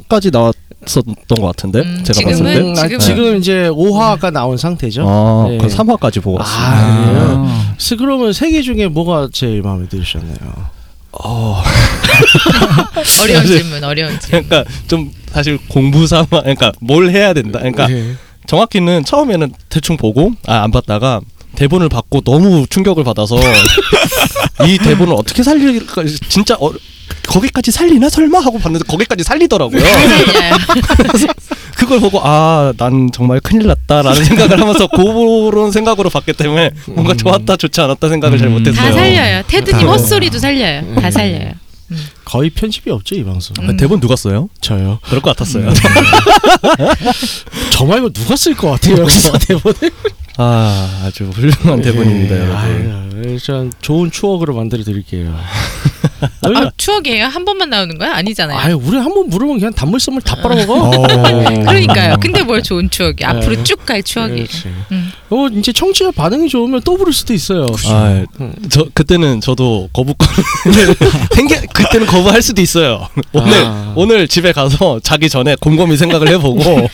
3화까지 0.09 0.31
나왔었던 0.31 1.15
것 1.39 1.41
같은데 1.47 1.79
음, 1.79 2.03
제가 2.03 2.13
지금은? 2.19 2.37
봤을 2.37 2.43
때. 2.45 2.59
음, 2.59 2.71
아, 2.71 2.81
지금은? 2.83 2.99
지금 2.99 3.37
이제 3.37 3.69
5화가 3.71 4.31
나온 4.31 4.57
상태죠. 4.57 5.03
아, 5.07 5.45
네. 5.49 5.57
그 5.57 5.65
3화까지 5.67 6.21
보고. 6.21 6.39
아, 6.39 7.03
그래요? 7.03 7.45
아. 7.47 7.73
그래서 7.77 7.95
그러면 7.97 8.31
세개 8.33 8.61
중에 8.61 8.87
뭐가 8.87 9.29
제일 9.33 9.63
마음에 9.63 9.87
드셨나요? 9.87 10.76
어, 11.23 11.61
어려운 13.23 13.41
사실- 13.41 13.57
질문, 13.59 13.83
어려운 13.83 14.19
질문. 14.19 14.47
그러니까 14.47 14.71
좀 14.87 15.11
사실 15.31 15.57
공부 15.67 16.05
삼아, 16.07 16.25
그러니까 16.29 16.71
뭘 16.81 17.09
해야 17.11 17.33
된다. 17.33 17.59
그러니까 17.59 17.89
예. 17.91 18.15
정확히는 18.47 19.03
처음에는 19.05 19.53
대충 19.69 19.97
보고 19.97 20.31
아 20.47 20.63
안 20.63 20.71
봤다가 20.71 21.21
대본을 21.55 21.89
받고 21.89 22.21
너무 22.21 22.65
충격을 22.69 23.03
받아서 23.03 23.35
이 24.67 24.77
대본을 24.77 25.13
어떻게 25.13 25.43
살릴까 25.43 26.03
진짜 26.29 26.55
어, 26.59 26.71
거기까지 27.27 27.71
살리나 27.71 28.09
설마 28.09 28.39
하고 28.39 28.57
봤는데 28.59 28.85
거기까지 28.87 29.23
살리더라고요. 29.23 29.79
살려요. 29.83 30.53
그걸 31.75 31.99
보고 31.99 32.19
아 32.23 32.73
난 32.77 33.09
정말 33.13 33.39
큰일 33.39 33.67
났다라는 33.67 34.23
생각을 34.25 34.59
하면서 34.61 34.87
그런 34.87 35.71
생각으로 35.71 36.09
봤기 36.09 36.33
때문에 36.33 36.71
뭔가 36.87 37.13
좋았다 37.15 37.55
좋지 37.57 37.79
않았다 37.81 38.09
생각을 38.09 38.37
잘 38.37 38.47
음. 38.47 38.53
못했어요. 38.53 38.75
다 38.85 38.91
살려요. 38.91 39.43
테드님 39.47 39.81
다- 39.85 39.91
헛소리도 39.91 40.39
살려요. 40.39 40.95
다 40.95 41.11
살려요. 41.11 41.51
거의 42.25 42.49
편집이 42.49 42.91
없죠 42.91 43.15
이 43.15 43.23
방송. 43.23 43.55
음. 43.61 43.69
아, 43.69 43.77
대본 43.77 43.99
누가 44.01 44.15
써요? 44.17 44.49
저요. 44.59 44.99
그럴 45.03 45.21
것 45.21 45.35
같았어요. 45.35 45.71
저 47.71 47.85
말고 47.85 48.09
누가 48.11 48.35
쓸 48.35 48.53
것 48.55 48.71
같아요 48.71 48.97
여기서 49.03 49.37
대본을. 49.37 49.91
아 50.39 51.03
아주 51.05 51.25
훌륭한 51.33 51.81
대본입니다, 51.81 52.35
예. 52.35 52.39
여러분. 52.39 52.55
아유, 52.57 53.21
일단 53.25 53.71
좋은 53.81 54.11
추억으로 54.11 54.53
만들어 54.55 54.83
드릴게요. 54.83 55.35
아, 56.21 56.71
추억이에요? 56.77 57.25
한 57.25 57.45
번만 57.45 57.69
나오는 57.69 57.97
거야? 57.97 58.13
아니잖아요. 58.15 58.57
아유 58.57 58.79
우리 58.81 58.97
한 58.97 59.13
번 59.13 59.29
물으면 59.29 59.57
그냥 59.59 59.73
단물 59.73 59.99
썸을 59.99 60.21
다 60.21 60.35
빨아먹어. 60.41 60.89
어. 60.97 61.01
그러니까요. 61.63 62.17
근데 62.19 62.43
뭘 62.43 62.61
좋은 62.63 62.89
추억이? 62.89 63.23
앞으로 63.23 63.55
네. 63.55 63.63
쭉갈 63.63 64.03
추억이에요. 64.03 64.45
그렇지. 64.45 64.67
음. 64.91 65.11
어 65.29 65.47
이제 65.47 65.71
청취자 65.71 66.11
반응이 66.11 66.49
좋으면 66.49 66.81
또 66.83 66.97
부를 66.97 67.13
수도 67.13 67.33
있어요. 67.33 67.65
아, 67.87 68.23
음. 68.39 68.53
저 68.69 68.85
그때는 68.93 69.41
저도 69.41 69.89
거부권 69.93 70.27
생겨 71.35 71.55
그때는 71.73 72.07
거부할 72.07 72.41
수도 72.41 72.61
있어요. 72.61 73.07
오늘 73.33 73.53
아. 73.65 73.93
오늘 73.95 74.27
집에 74.27 74.51
가서 74.51 74.99
자기 75.03 75.29
전에 75.29 75.55
곰곰이 75.59 75.97
생각을 75.97 76.27
해보고 76.29 76.89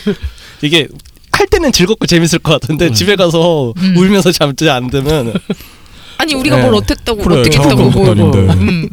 이게 0.62 0.88
할 1.32 1.46
때는 1.48 1.72
즐겁고 1.72 2.06
재밌을 2.06 2.38
것 2.38 2.52
같은데 2.60 2.86
음. 2.88 2.92
집에 2.92 3.16
가서 3.16 3.72
음. 3.76 3.94
울면서 3.96 4.30
잠지 4.32 4.70
안 4.70 4.88
되면 4.88 5.32
아니 6.18 6.34
우리가 6.34 6.56
네. 6.56 6.62
뭘 6.62 6.74
어땠다고 6.76 7.22
그래, 7.22 7.40
어떻게 7.40 7.58
했다고 7.58 7.90
뭐. 7.90 8.08
음. 8.12 8.88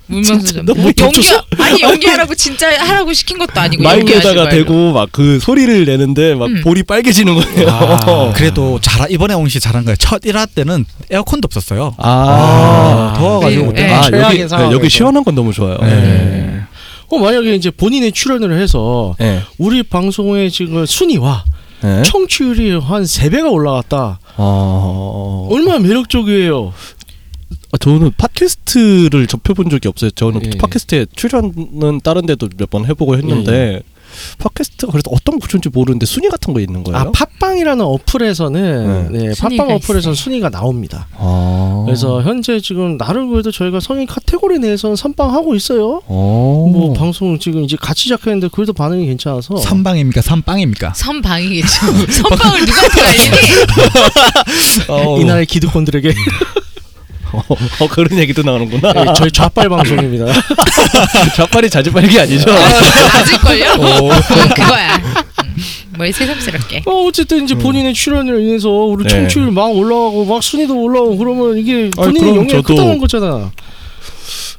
너무 0.65 0.91
연기? 0.99 1.21
아니 1.59 1.81
연기하라고 1.81 2.35
진짜 2.35 2.67
하라고 2.85 3.13
시킨 3.13 3.37
것도 3.37 3.59
아니고 3.59 3.83
마이크에다가 3.83 4.43
말고. 4.45 4.49
대고 4.49 4.91
막 4.93 5.11
그 5.11 5.39
소리를 5.39 5.85
내는데 5.85 6.35
막 6.35 6.45
음. 6.47 6.61
볼이 6.63 6.83
빨개지는 6.83 7.35
거예요. 7.35 7.69
아. 7.69 8.33
그래도 8.35 8.79
잘 8.81 9.11
이번에 9.11 9.33
옹씨 9.33 9.59
잘한 9.59 9.83
거예요. 9.85 9.95
첫 9.97 10.21
1화 10.21 10.47
때는 10.53 10.85
에어컨도 11.09 11.45
없었어요. 11.45 11.95
아, 11.97 13.13
아, 13.13 13.19
더워가지고 13.19 13.73
네. 13.73 13.93
아 13.93 14.01
최악의 14.01 14.39
여기 14.39 14.49
상황에서. 14.49 14.73
여기 14.73 14.89
시원한 14.89 15.23
건 15.23 15.35
너무 15.35 15.53
좋아요. 15.53 15.77
네. 15.81 16.61
어 17.09 17.17
만약에 17.17 17.53
이제 17.55 17.69
본인의 17.69 18.13
출연을 18.13 18.59
해서 18.59 19.15
네. 19.19 19.41
우리 19.57 19.83
방송의 19.83 20.49
지금 20.49 20.85
순위와 20.85 21.43
네. 21.83 22.03
청취율이 22.03 22.79
한 22.79 23.03
3배가 23.03 23.51
올라갔다. 23.51 24.19
어... 24.37 25.47
얼마나 25.51 25.79
매력적이에요. 25.79 26.73
아, 27.73 27.77
저는 27.77 28.11
팟캐스트를 28.17 29.27
접해본 29.27 29.69
적이 29.69 29.87
없어요. 29.87 30.11
저는 30.11 30.41
예. 30.45 30.57
팟캐스트에 30.57 31.05
출연은 31.15 32.01
다른 32.03 32.25
데도 32.25 32.49
몇 32.57 32.69
번 32.69 32.85
해보고 32.85 33.17
했는데 33.17 33.81
팟캐스트가 34.39 34.91
그래서 34.91 35.09
어떤 35.11 35.39
구조인지 35.39 35.69
모르는데 35.69 36.05
순위 36.05 36.27
같은 36.29 36.53
거 36.53 36.59
있는 36.59 36.83
거예요? 36.83 36.97
아 36.97 37.11
팟빵이라는 37.11 37.83
어플에서는 37.83 39.11
네, 39.13 39.33
순위가 39.33 39.63
팟빵 39.63 39.75
어플에서는 39.77 39.99
있어요. 39.99 40.13
순위가 40.15 40.49
나옵니다. 40.49 41.07
아. 41.17 41.83
그래서 41.85 42.21
현재 42.21 42.59
지금 42.59 42.97
나름 42.97 43.29
그래도 43.31 43.51
저희가 43.51 43.79
성인 43.79 44.05
카테고리 44.07 44.59
내에서는 44.59 44.95
선빵하고 44.97 45.55
있어요. 45.55 46.01
어. 46.07 46.69
뭐 46.71 46.93
방송 46.93 47.39
지금 47.39 47.63
이제 47.63 47.77
같이 47.79 48.03
시작했는데 48.03 48.49
그래도 48.53 48.73
반응이 48.73 49.05
괜찮아서 49.05 49.55
선방입니까? 49.57 50.21
선빵입니까? 50.21 50.93
선방이겠죠. 50.93 51.67
선방을 52.11 52.59
누구한테 52.65 53.01
알리니? 53.01 53.37
어, 54.89 55.19
이 55.19 55.23
나라의 55.25 55.45
기득권들에게 55.45 56.13
어, 57.33 57.41
어, 57.79 57.87
그런 57.87 58.19
얘기도 58.19 58.41
나오는구나. 58.43 58.93
네, 58.93 59.05
저희 59.15 59.31
좌빨 59.31 59.69
방송입니다. 59.69 60.25
좌빨이 61.35 61.69
자주빨기 61.69 62.19
아니죠? 62.19 62.51
아직걸요? 62.51 63.71
어. 63.79 64.09
응, 64.11 64.49
그거야. 64.55 65.01
응. 65.03 65.13
뭘 65.97 66.11
새삼스럽게. 66.13 66.83
어, 66.85 66.91
어쨌든 67.05 67.43
이제 67.43 67.53
본인의 67.55 67.93
출연으로 67.93 68.39
인해서 68.39 68.69
우리 68.69 69.03
네. 69.03 69.09
청취율 69.09 69.51
막 69.51 69.65
올라가고 69.67 70.25
막 70.25 70.41
순위도 70.41 70.75
올라오고 70.81 71.17
그러면 71.17 71.57
이게 71.57 71.73
아니, 71.83 71.89
본인의 71.95 72.21
그럼 72.21 72.35
영향이 72.37 72.63
저도- 72.63 72.67
크다는 72.67 72.97
거잖아. 72.97 73.51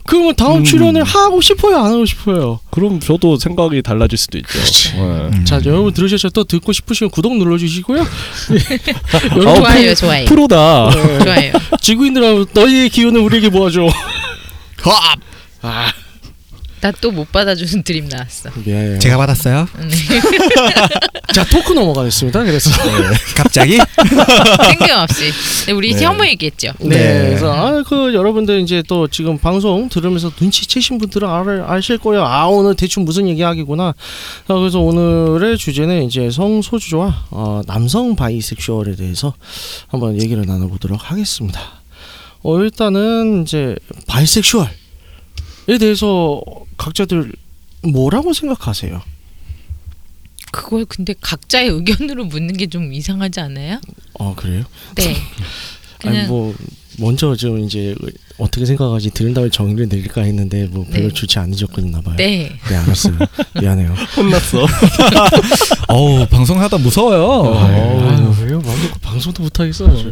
그러면 0.04 0.34
다음 0.34 0.58
음. 0.58 0.64
출연을 0.64 1.04
하고 1.04 1.40
싶어요, 1.40 1.76
안 1.78 1.92
하고 1.92 2.04
싶어요? 2.04 2.60
그럼 2.70 3.00
저도 3.00 3.36
생각이 3.36 3.82
달라질 3.82 4.18
수도 4.18 4.38
있죠. 4.38 4.50
네. 4.94 5.00
음. 5.00 5.44
자, 5.44 5.60
여러분 5.64 5.92
들으셨죠? 5.92 6.30
또 6.30 6.44
듣고 6.44 6.72
싶으시면 6.72 7.10
구독 7.10 7.36
눌러주시고요. 7.36 8.02
네. 8.50 9.40
어, 9.48 9.54
좋아요, 9.54 9.94
좋아요. 9.94 10.24
프로다. 10.26 10.90
좋아요. 10.90 11.52
지구인들아, 11.80 12.46
너희의 12.52 12.88
기운을 12.90 13.20
우리에게 13.20 13.48
모아줘. 13.48 13.88
아, 15.62 15.92
나 16.82 16.90
또 16.90 17.12
못 17.12 17.30
받아주는 17.30 17.84
드림 17.84 18.08
나왔어. 18.08 18.50
미안해요. 18.64 18.98
제가 18.98 19.16
받았어요. 19.16 19.68
네. 19.78 20.20
자, 21.32 21.44
토크 21.44 21.72
넘어가겠습니다. 21.72 22.42
그래서 22.42 22.70
갑자기? 23.36 23.78
뜬금없이. 24.78 25.30
네, 25.66 25.72
우리 25.72 25.94
네. 25.94 26.04
혐오 26.04 26.26
얘기했죠. 26.26 26.72
네, 26.80 26.88
네. 26.88 27.26
그래서 27.28 27.52
아, 27.54 27.84
그 27.86 28.12
여러분들 28.14 28.60
이제 28.60 28.82
또 28.88 29.06
지금 29.06 29.38
방송 29.38 29.88
들으면서 29.88 30.32
눈치채신 30.40 30.98
분들은 30.98 31.28
알, 31.28 31.64
아실 31.68 31.98
거예요. 31.98 32.24
아 32.24 32.46
오늘 32.46 32.74
대충 32.74 33.04
무슨 33.04 33.28
얘기하기구나. 33.28 33.94
자, 34.48 34.54
그래서 34.54 34.80
오늘의 34.80 35.58
주제는 35.58 36.02
이제 36.02 36.30
성소주와 36.32 37.26
어, 37.30 37.60
남성 37.66 38.16
바이섹슈얼에 38.16 38.96
대해서 38.96 39.34
한번 39.86 40.20
얘기를 40.20 40.44
나눠보도록 40.44 41.12
하겠습니다. 41.12 41.60
어, 42.42 42.58
일단은 42.58 43.42
이제 43.44 43.76
바이섹슈얼에 44.08 44.81
대해서 45.78 46.40
각자들 46.76 47.32
뭐라고 47.82 48.32
생각하세요? 48.32 49.02
그걸 50.52 50.84
근데 50.84 51.14
각자의 51.20 51.68
의견으로 51.70 52.24
묻는 52.26 52.56
게 52.56 52.66
좀 52.66 52.92
이상하지 52.92 53.40
않아요? 53.40 53.80
어 54.14 54.34
그래요? 54.34 54.64
네. 54.96 55.16
아니 56.04 56.22
뭐 56.26 56.54
먼저 56.98 57.34
좀 57.36 57.60
이제 57.60 57.94
어떻게 58.38 58.66
생각하지 58.66 59.10
들은 59.12 59.32
다음에 59.34 59.48
정의를 59.48 59.88
내릴까 59.88 60.22
했는데 60.22 60.66
뭐 60.66 60.84
별로 60.92 61.08
네. 61.08 61.14
좋지 61.14 61.38
않은 61.38 61.56
접근이나 61.56 62.00
봐요. 62.02 62.16
네. 62.16 62.52
네 62.68 62.76
알았어요. 62.76 63.16
미안해요. 63.60 63.94
혼났어. 64.16 64.66
어우 65.88 66.26
방송하다 66.26 66.78
무서워요. 66.78 67.54
아유, 67.58 68.34
왜요? 68.44 68.62
방송도 69.00 69.42
못하겠어. 69.44 69.86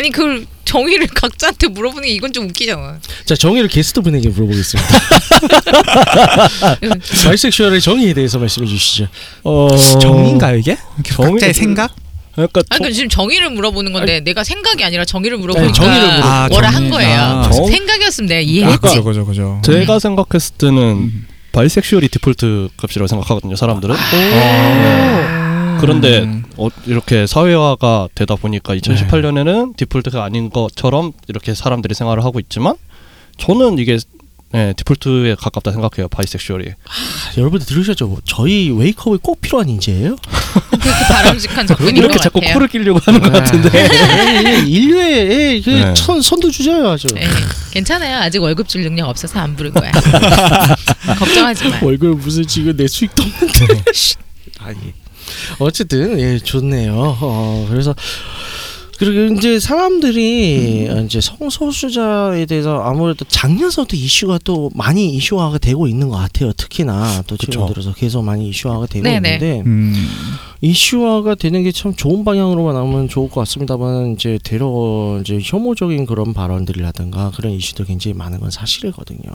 아니 0.00 0.10
그걸 0.10 0.46
정의를 0.64 1.06
각자한테 1.14 1.68
물어보는 1.68 2.08
게 2.08 2.14
이건 2.14 2.32
좀 2.32 2.48
웃기잖아. 2.48 2.98
자 3.26 3.36
정의를 3.36 3.68
게스트 3.68 4.00
분에게 4.00 4.30
물어보겠습니다. 4.30 4.88
응. 6.84 6.90
바이섹슈얼의 7.24 7.80
정의에 7.82 8.14
대해서 8.14 8.38
말씀해 8.38 8.66
주시죠. 8.66 9.08
어... 9.44 9.68
정인가요 10.00 10.56
이게? 10.56 10.78
각자의 11.06 11.52
좀- 11.52 11.62
생각? 11.64 11.94
그러니까 12.34 12.62
아, 12.70 12.78
그럼 12.78 12.92
지금 12.92 13.08
정의를 13.10 13.50
물어보는 13.50 13.92
건데 13.92 14.20
내가 14.20 14.42
생각이 14.44 14.82
아니라 14.84 15.04
정의를 15.04 15.34
아니, 15.36 15.42
물어보니까 15.42 15.74
정의를 15.74 16.08
물어- 16.08 16.22
아, 16.22 16.48
뭐라 16.48 16.70
정의. 16.70 16.90
한 16.90 16.90
거예요. 16.90 17.20
아. 17.20 17.50
정- 17.50 17.66
생각이었으면 17.66 18.28
내가 18.28 18.40
이해했지. 18.40 18.74
아까- 18.76 18.88
그죠 18.88 19.04
그죠 19.04 19.26
그죠. 19.26 19.60
제가 19.64 19.98
생각했을 19.98 20.54
때는 20.56 20.78
음. 20.78 21.26
bisexual이 21.52 22.08
default 22.08 22.68
값이라고 22.78 23.06
생각하거든요. 23.08 23.56
사람들은. 23.56 23.94
아. 23.98 25.49
그런데 25.80 26.20
음. 26.20 26.44
어, 26.56 26.68
이렇게 26.86 27.26
사회화가 27.26 28.08
되다 28.14 28.36
보니까 28.36 28.74
2018년에는 28.76 29.76
default가 29.76 30.22
아닌 30.24 30.50
것처럼 30.50 31.12
이렇게 31.28 31.54
사람들이 31.54 31.94
생활을 31.94 32.24
하고 32.24 32.40
있지만 32.40 32.74
저는 33.38 33.78
이게 33.78 33.98
네, 34.52 34.72
default에 34.76 35.36
가깝다 35.36 35.70
생각해요. 35.70 36.08
bisexual이. 36.08 36.70
아, 36.70 37.32
여러분들 37.38 37.68
들으셨죠? 37.68 38.08
뭐 38.08 38.18
저희 38.24 38.68
wake 38.70 38.97
up이 38.97 39.18
꼭 39.22 39.40
필요한 39.40 39.68
인재예요? 39.68 40.16
그게 40.70 40.90
바람직한 41.08 41.68
접근인 41.68 41.96
이렇게 41.98 42.14
것 42.14 42.22
자꾸 42.22 42.40
같아요. 42.40 42.54
코를 42.54 42.66
끼려고 42.66 42.98
하는 43.00 43.20
것 43.20 43.32
같은데. 43.32 43.70
네, 43.70 44.64
인류의 44.66 45.62
그 45.62 45.70
네. 45.70 45.94
선, 45.96 46.20
선두 46.20 46.50
주자예요 46.50 46.88
아주. 46.88 47.06
네, 47.14 47.28
괜찮아요. 47.70 48.18
아직 48.18 48.42
월급 48.42 48.68
줄 48.68 48.82
능력 48.82 49.08
없어서 49.08 49.38
안 49.38 49.54
부른 49.54 49.72
거야. 49.72 49.92
걱정하지 51.16 51.68
마. 51.68 51.78
월급 51.82 52.18
무슨 52.18 52.44
지금 52.44 52.76
내 52.76 52.88
수익도 52.88 53.22
없는데. 53.22 53.84
아니. 54.58 54.99
어쨌든 55.58 56.18
예 56.20 56.38
좋네요. 56.38 56.94
어, 57.20 57.66
그래서 57.68 57.94
그리고 58.98 59.34
이제 59.34 59.58
사람들이 59.58 60.90
이제 61.06 61.22
성소수자에 61.22 62.44
대해서 62.44 62.82
아무래도 62.82 63.24
작년서부터 63.26 63.96
이슈가 63.96 64.38
또 64.44 64.70
많이 64.74 65.14
이슈화가 65.14 65.56
되고 65.56 65.86
있는 65.88 66.10
것 66.10 66.18
같아요. 66.18 66.52
특히나 66.52 67.22
또. 67.26 67.38
최근 67.38 67.66
들어서 67.68 67.94
계속 67.94 68.22
많이 68.22 68.46
이슈화가 68.50 68.84
되고 68.86 69.02
네네. 69.04 69.36
있는데 69.36 69.62
음. 69.64 69.94
이슈화가 70.60 71.36
되는 71.36 71.62
게 71.64 71.72
참 71.72 71.94
좋은 71.94 72.24
방향으로만 72.26 72.74
나오면 72.74 73.08
좋을 73.08 73.30
것 73.30 73.40
같습니다만 73.40 74.12
이제 74.12 74.38
대러 74.44 75.18
이제 75.22 75.38
혐오적인 75.42 76.04
그런 76.04 76.34
발언들이라든가 76.34 77.32
그런 77.34 77.52
이슈도 77.52 77.84
굉장히 77.84 78.12
많은 78.12 78.38
건 78.40 78.50
사실이거든요. 78.50 79.30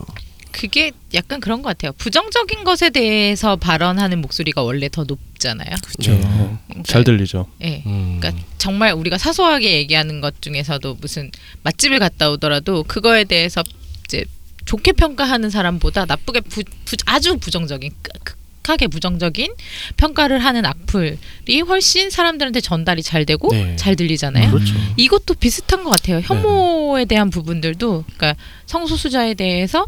그게 0.58 0.92
약간 1.14 1.42
그런 1.42 1.62
것 1.62 1.68
같아요. 1.70 1.92
부정적인 1.98 2.64
것에 2.64 2.90
대해서 2.90 3.58
발언하는 3.58 4.22
목소리가 4.22 4.64
원래 4.64 4.88
더 4.90 5.04
높잖아요. 5.04 5.76
그죠. 5.86 6.14
네. 6.14 6.22
그러니까, 6.68 6.84
잘 6.86 7.04
들리죠. 7.04 7.46
예. 7.62 7.84
음. 7.86 8.20
그러니까 8.22 8.42
정말 8.58 8.94
우리가 8.94 9.18
사소하게 9.18 9.74
얘기하는 9.74 10.22
것 10.22 10.42
중에서도 10.42 10.98
무슨 11.02 11.30
맛집을 11.64 12.00
갔다 12.00 12.32
오더라도 12.32 12.84
그거에 12.84 13.26
대해서 13.26 13.64
이제 14.06 14.24
좋게 14.64 14.94
평가하는 14.94 15.50
사람보다 15.50 16.06
나쁘게 16.06 16.40
부, 16.42 16.64
부- 16.86 16.96
아주 17.06 17.38
부정적인 17.38 17.92
극- 18.02 18.36
극하게 18.66 18.88
부정적인 18.88 19.54
평가를 19.98 20.40
하는 20.40 20.66
악플이 20.66 21.62
훨씬 21.68 22.10
사람들한테 22.10 22.62
전달이 22.62 23.04
잘 23.04 23.24
되고 23.26 23.50
네. 23.52 23.76
잘 23.76 23.96
들리잖아요. 23.96 24.50
그렇죠. 24.52 24.74
이것도 24.98 25.36
비슷한 25.36 25.84
것 25.84 25.92
같아요. 25.92 26.20
혐오에 26.24 27.06
대한 27.06 27.30
부분들도 27.30 28.06
그러니까 28.16 28.36
성소수자에 28.66 29.36
대해서 29.36 29.86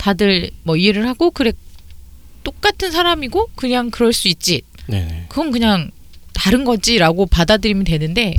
다들 0.00 0.50
뭐 0.62 0.76
이해를 0.76 1.06
하고 1.06 1.30
그래 1.30 1.52
똑같은 2.42 2.90
사람이고 2.90 3.50
그냥 3.54 3.90
그럴 3.90 4.14
수 4.14 4.28
있지. 4.28 4.62
네네. 4.86 5.26
그건 5.28 5.50
그냥 5.50 5.90
다른 6.32 6.64
거지라고 6.64 7.26
받아들이면 7.26 7.84
되는데 7.84 8.34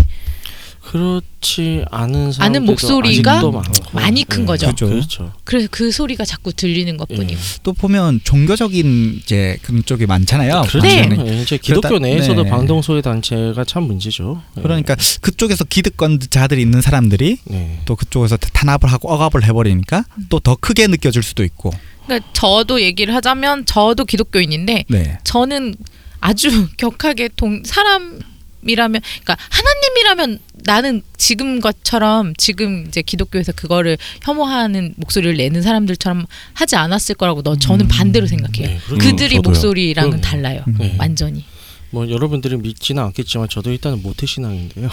그렇지 0.92 1.86
않은 1.90 2.16
아는 2.16 2.32
사람들도 2.34 2.66
목소리가 2.66 3.32
아직도 3.32 3.52
많고. 3.54 3.72
많이 3.94 4.26
큰 4.26 4.42
네. 4.42 4.46
거죠. 4.46 4.68
그죠. 4.68 4.88
그렇죠. 4.90 5.34
그래서 5.46 5.68
그 5.72 5.90
소리가 5.90 6.26
자꾸 6.26 6.52
들리는 6.52 6.94
예. 6.94 6.98
것뿐이고 6.98 7.40
또 7.64 7.72
보면 7.72 8.20
종교적인 8.26 9.22
이제 9.24 9.58
그런 9.62 9.86
쪽이 9.86 10.06
많잖아요. 10.06 10.64
그렇죠. 10.68 10.80
네. 10.80 11.08
예, 11.26 11.42
이제 11.42 11.58
기독교 11.58 11.88
그러다- 11.88 12.02
내에서도 12.02 12.44
네. 12.44 12.50
방동소의 12.50 13.02
단체가 13.04 13.64
참 13.64 13.84
문제죠. 13.84 14.42
예. 14.58 14.62
그러니까 14.62 14.98
그쪽에서 15.22 15.64
기득권자들이 15.64 16.62
있는 16.62 16.82
사람들이 16.82 17.38
네. 17.46 17.80
또 17.86 17.96
그쪽에서 17.96 18.36
탄압을 18.36 18.92
하고 18.92 19.14
억압을 19.14 19.46
해버리니까 19.46 20.04
또더 20.28 20.58
크게 20.60 20.88
느껴질 20.88 21.24
수도 21.24 21.46
있고. 21.46 21.72
그러니까 22.06 22.30
저도 22.34 22.82
얘기를 22.82 23.16
하자면 23.16 23.66
저도 23.66 24.04
기독교인인데 24.04 24.84
네. 24.90 25.20
저는 25.24 25.76
아주 26.20 26.50
격하게 26.76 27.30
동 27.38 27.64
사람 27.64 28.20
이라면 28.68 29.02
그러니까 29.24 29.38
하나님이라면 29.50 30.40
나는 30.64 31.02
지금 31.18 31.60
것처럼 31.60 32.34
지금 32.38 32.86
이제 32.88 33.02
기독교에서 33.02 33.52
그거를 33.52 33.98
혐오하는 34.24 34.94
목소리를 34.98 35.36
내는 35.38 35.62
사람들처럼 35.62 36.26
하지 36.54 36.76
않았을 36.76 37.16
거라고 37.16 37.42
너 37.42 37.56
저는 37.58 37.86
음. 37.86 37.88
반대로 37.88 38.28
생각해요. 38.28 38.68
네, 38.68 38.80
그렇죠. 38.86 39.06
그들이 39.10 39.36
저도요. 39.36 39.42
목소리랑은 39.42 40.10
그럼요. 40.12 40.22
달라요. 40.22 40.64
음. 40.68 40.76
네. 40.80 40.96
완전히. 41.00 41.46
뭐 41.94 42.10
여러분들이 42.10 42.56
믿지는 42.58 43.04
않겠지만 43.04 43.50
저도 43.50 43.70
일단은 43.72 44.02
모태 44.02 44.26
신앙인데요. 44.26 44.90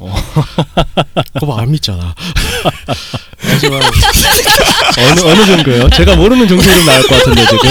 어. 0.00 0.12
그거 1.38 1.56
안 1.56 1.70
믿잖아. 1.70 2.14
하지만 3.38 3.80
어느 4.98 5.20
어느 5.20 5.46
종교요? 5.46 5.90
제가 5.90 6.16
모르는 6.16 6.48
종교 6.48 6.62
좀 6.64 6.84
나올 6.84 7.02
것 7.02 7.10
같은데 7.16 7.44
지금. 7.46 7.70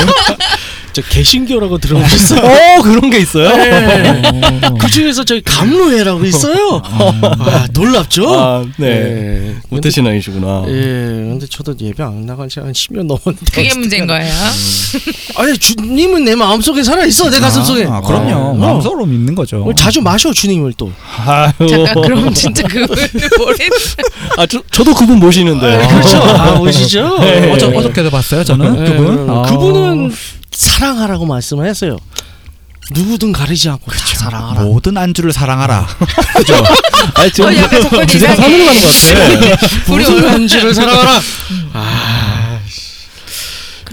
저 0.94 1.02
개신교라고 1.02 1.78
들어보셨어요? 1.78 2.42
어 2.42 2.82
그런 2.84 3.10
게 3.10 3.20
있어요? 3.20 3.56
네. 3.56 4.22
그 4.80 4.90
중에서 4.90 5.24
저희 5.24 5.42
감로회라고 5.42 6.26
있어요. 6.26 6.82
아 6.84 7.68
놀랍죠? 7.74 8.40
아, 8.40 8.66
네. 8.78 8.88
예. 8.88 9.56
모태신앙이시구나. 9.70 10.66
예, 10.68 10.72
근데 10.74 11.46
저도 11.50 11.76
예배 11.80 12.04
안 12.04 12.26
나간 12.26 12.48
지 12.50 12.60
한 12.60 12.72
10년 12.74 13.06
넘었는데. 13.08 13.46
그게 13.54 13.74
문제인 13.76 14.06
거예요. 14.06 14.32
아니 15.38 15.58
주님은 15.58 16.26
내 16.26 16.36
마음속에 16.36 16.84
살아 16.84 17.06
있어 17.06 17.30
내 17.30 17.40
가슴 17.40 17.64
속에. 17.64 17.86
아, 17.86 18.02
그럼요. 18.02 18.36
어. 18.36 18.54
마음속으로 18.54 19.06
믿는 19.06 19.34
거죠. 19.34 19.64
어, 19.64 19.74
자주 19.74 20.02
마셔 20.02 20.32
주님을 20.34 20.74
또. 20.78 20.92
아유. 21.26 21.52
잠깐 21.70 22.02
그럼 22.04 22.34
진짜 22.34 22.64
그걸 22.68 22.88
뭐래? 23.38 23.58
아, 24.38 24.46
저, 24.46 24.62
저도 24.72 24.94
그분 24.94 25.20
모시는데. 25.20 25.88
그렇죠. 25.88 26.18
아 26.18 26.58
보시죠. 26.60 27.18
네. 27.20 27.50
어저 27.52 27.70
어저께도 27.70 28.10
봤어요. 28.12 28.44
저는 28.44 28.86
예, 28.86 28.92
그분. 28.92 29.30
아. 29.30 29.42
그분은 29.44 30.14
사랑하라고 30.52 31.26
말씀을 31.26 31.68
했어요. 31.68 31.98
누구든 32.92 33.32
가리지 33.32 33.70
않고 33.70 33.90
다 33.92 33.98
사랑하라. 34.18 34.62
모든 34.64 34.98
안주를 34.98 35.32
사랑하라. 35.32 35.88
아니, 37.16 37.32
지금 37.32 37.50
어, 37.50 37.56
약간 37.56 37.82
접근이 37.82 38.08
주제가 38.08 38.34
이상해. 38.34 38.50
산으로 38.50 38.66
가는 38.66 38.82
것 38.82 39.60
같아. 39.60 39.68
우리 39.94 40.04
모든 40.04 40.18
오늘 40.18 40.30
안주를 40.30 40.74
사랑하라. 40.74 41.22
아 41.74 42.60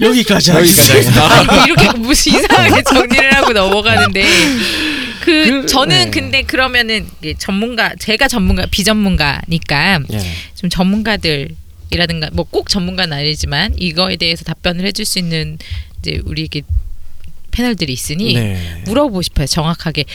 여기까지 0.01 0.51
하겠습니다. 0.51 1.23
아, 1.23 1.41
이거 1.43 1.65
이렇게 1.65 1.97
무슨 1.97 2.33
이상하게 2.39 2.83
정리를 2.83 3.35
하고 3.35 3.53
넘어가는데 3.53 4.23
그, 5.21 5.61
그, 5.61 5.65
저는 5.65 6.05
네. 6.05 6.09
근데 6.09 6.41
그러면은 6.43 7.07
이게 7.21 7.35
전문가 7.37 7.93
제가 7.99 8.27
전문가 8.27 8.65
비전문가니까 8.65 9.99
예. 10.13 10.35
좀 10.55 10.69
전문가들이라든가 10.69 12.29
뭐 12.33 12.45
꼭 12.49 12.69
전문가는 12.69 13.15
아니지만 13.15 13.73
이거에 13.77 14.15
대해서 14.17 14.43
답변을 14.45 14.85
해줄 14.85 15.05
수 15.05 15.19
있는 15.19 15.57
이제 16.01 16.21
우리 16.25 16.43
이게 16.43 16.61
패널들이 17.51 17.91
있으니 17.93 18.33
네. 18.33 18.83
물어보고 18.85 19.21
싶어요 19.21 19.47
정확하게 19.47 20.05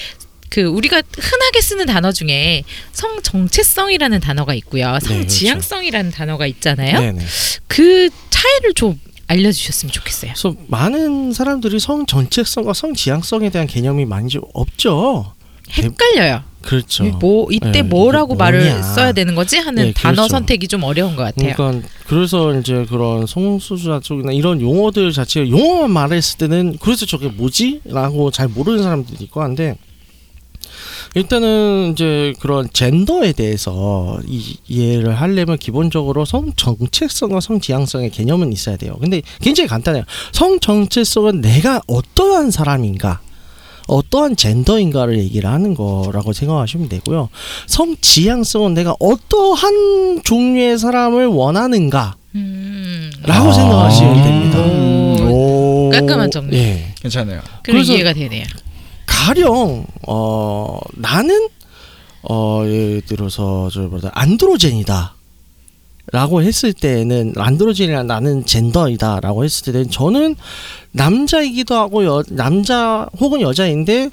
그 0.51 0.63
우리가 0.63 1.03
흔하게 1.19 1.61
쓰는 1.61 1.87
단어 1.87 2.13
중에 2.13 2.63
성 2.93 3.21
정체성이라는 3.23 4.21
단어가 4.21 4.55
있고요 4.55 4.99
성 5.03 5.17
그렇죠. 5.17 5.29
지향성이라는 5.29 6.11
단어가 6.11 6.47
있잖아요 6.47 7.01
네 7.01 7.13
네. 7.13 7.25
그 7.67 8.09
차이를 8.31 8.75
좀 8.75 8.99
알려주셨으면 9.27 9.93
좋겠어요. 9.93 10.33
그래서 10.33 10.55
많은 10.69 11.33
사람들이 11.33 11.81
성 11.81 12.07
전체성과 12.07 12.75
성 12.75 12.95
지향성에 12.95 13.51
대한 13.51 13.67
개념이 13.67 14.05
많이 14.05 14.29
좀 14.29 14.43
없죠. 14.53 15.33
헷갈려요. 15.71 16.43
그렇죠. 16.65 17.05
뭐 17.21 17.47
이때 17.51 17.71
네, 17.71 17.83
뭐라고 17.83 18.35
말을 18.35 18.61
뭐냐. 18.65 18.83
써야 18.83 19.13
되는 19.13 19.35
거지 19.35 19.59
하는 19.59 19.85
네, 19.87 19.93
단어 19.93 20.15
그렇죠. 20.15 20.29
선택이 20.29 20.67
좀 20.67 20.83
어려운 20.83 21.15
것 21.15 21.23
같아요. 21.23 21.55
그러니까 21.55 21.89
그래서 22.07 22.59
이제 22.59 22.87
그런 22.89 23.27
성수자 23.27 24.01
쪽이나 24.01 24.33
이런 24.33 24.61
용어들 24.61 25.13
자체 25.13 25.49
용어만 25.49 25.91
말했을 25.91 26.39
때는 26.39 26.79
그래서 26.81 27.07
저게 27.07 27.29
뭐지라고 27.29 28.31
잘 28.31 28.49
모르는 28.49 28.83
사람들이 28.83 29.25
있고 29.25 29.43
한데 29.43 29.77
일단은 31.15 31.93
이제 31.93 32.33
그런 32.41 32.69
젠더에 32.73 33.33
대해서 33.33 34.19
이, 34.27 34.57
이해를 34.67 35.15
하려면 35.15 35.59
기본적으로 35.59 36.25
성 36.25 36.53
정체성과 36.57 37.41
성 37.41 37.61
지향성의 37.61 38.11
개념은 38.11 38.53
있어야 38.53 38.77
돼요. 38.77 38.97
근데 39.01 39.23
굉장히 39.41 39.69
간단해요. 39.69 40.05
성 40.33 40.59
정체성은 40.59 41.41
내가 41.41 41.81
어떠한 41.87 42.51
사람인가 42.51 43.21
어떠한 43.87 44.37
젠더인가를 44.37 45.19
얘기를 45.19 45.49
하는 45.51 45.75
거라고 45.75 46.33
생각하시면 46.33 46.89
되고요. 46.89 47.29
성 47.67 47.97
지향성은 48.01 48.75
내가 48.75 48.97
어떠한 48.99 50.23
종류의 50.25 50.79
사람을 50.79 51.27
원하는가라고 51.27 52.17
음, 52.37 53.11
생각하시면 53.23 54.23
됩니다. 54.23 55.25
오, 55.27 55.91
깔끔한 55.91 56.31
정리. 56.31 56.57
예. 56.57 56.95
괜찮아요. 57.01 57.41
그래서- 57.63 57.93
이해가 57.93 58.13
되네요. 58.15 58.45
가령 59.07 59.87
어 60.07 60.79
나는 60.95 61.49
어 62.23 62.63
예를 62.67 63.03
들어서 63.07 63.69
저 63.73 63.83
뭐다 63.83 64.11
안드로젠이다. 64.15 65.15
라고 66.13 66.43
했을 66.43 66.73
때는 66.73 67.33
안드로젠이란 67.37 68.07
나는 68.07 68.45
젠더이다 68.45 69.21
라고 69.21 69.45
했을 69.45 69.73
때는 69.73 69.91
저는 69.91 70.37
남자이기도 70.93 71.75
하고 71.75 72.05
여, 72.05 72.23
남자 72.29 73.09
혹은 73.19 73.41
여자인데 73.41 74.11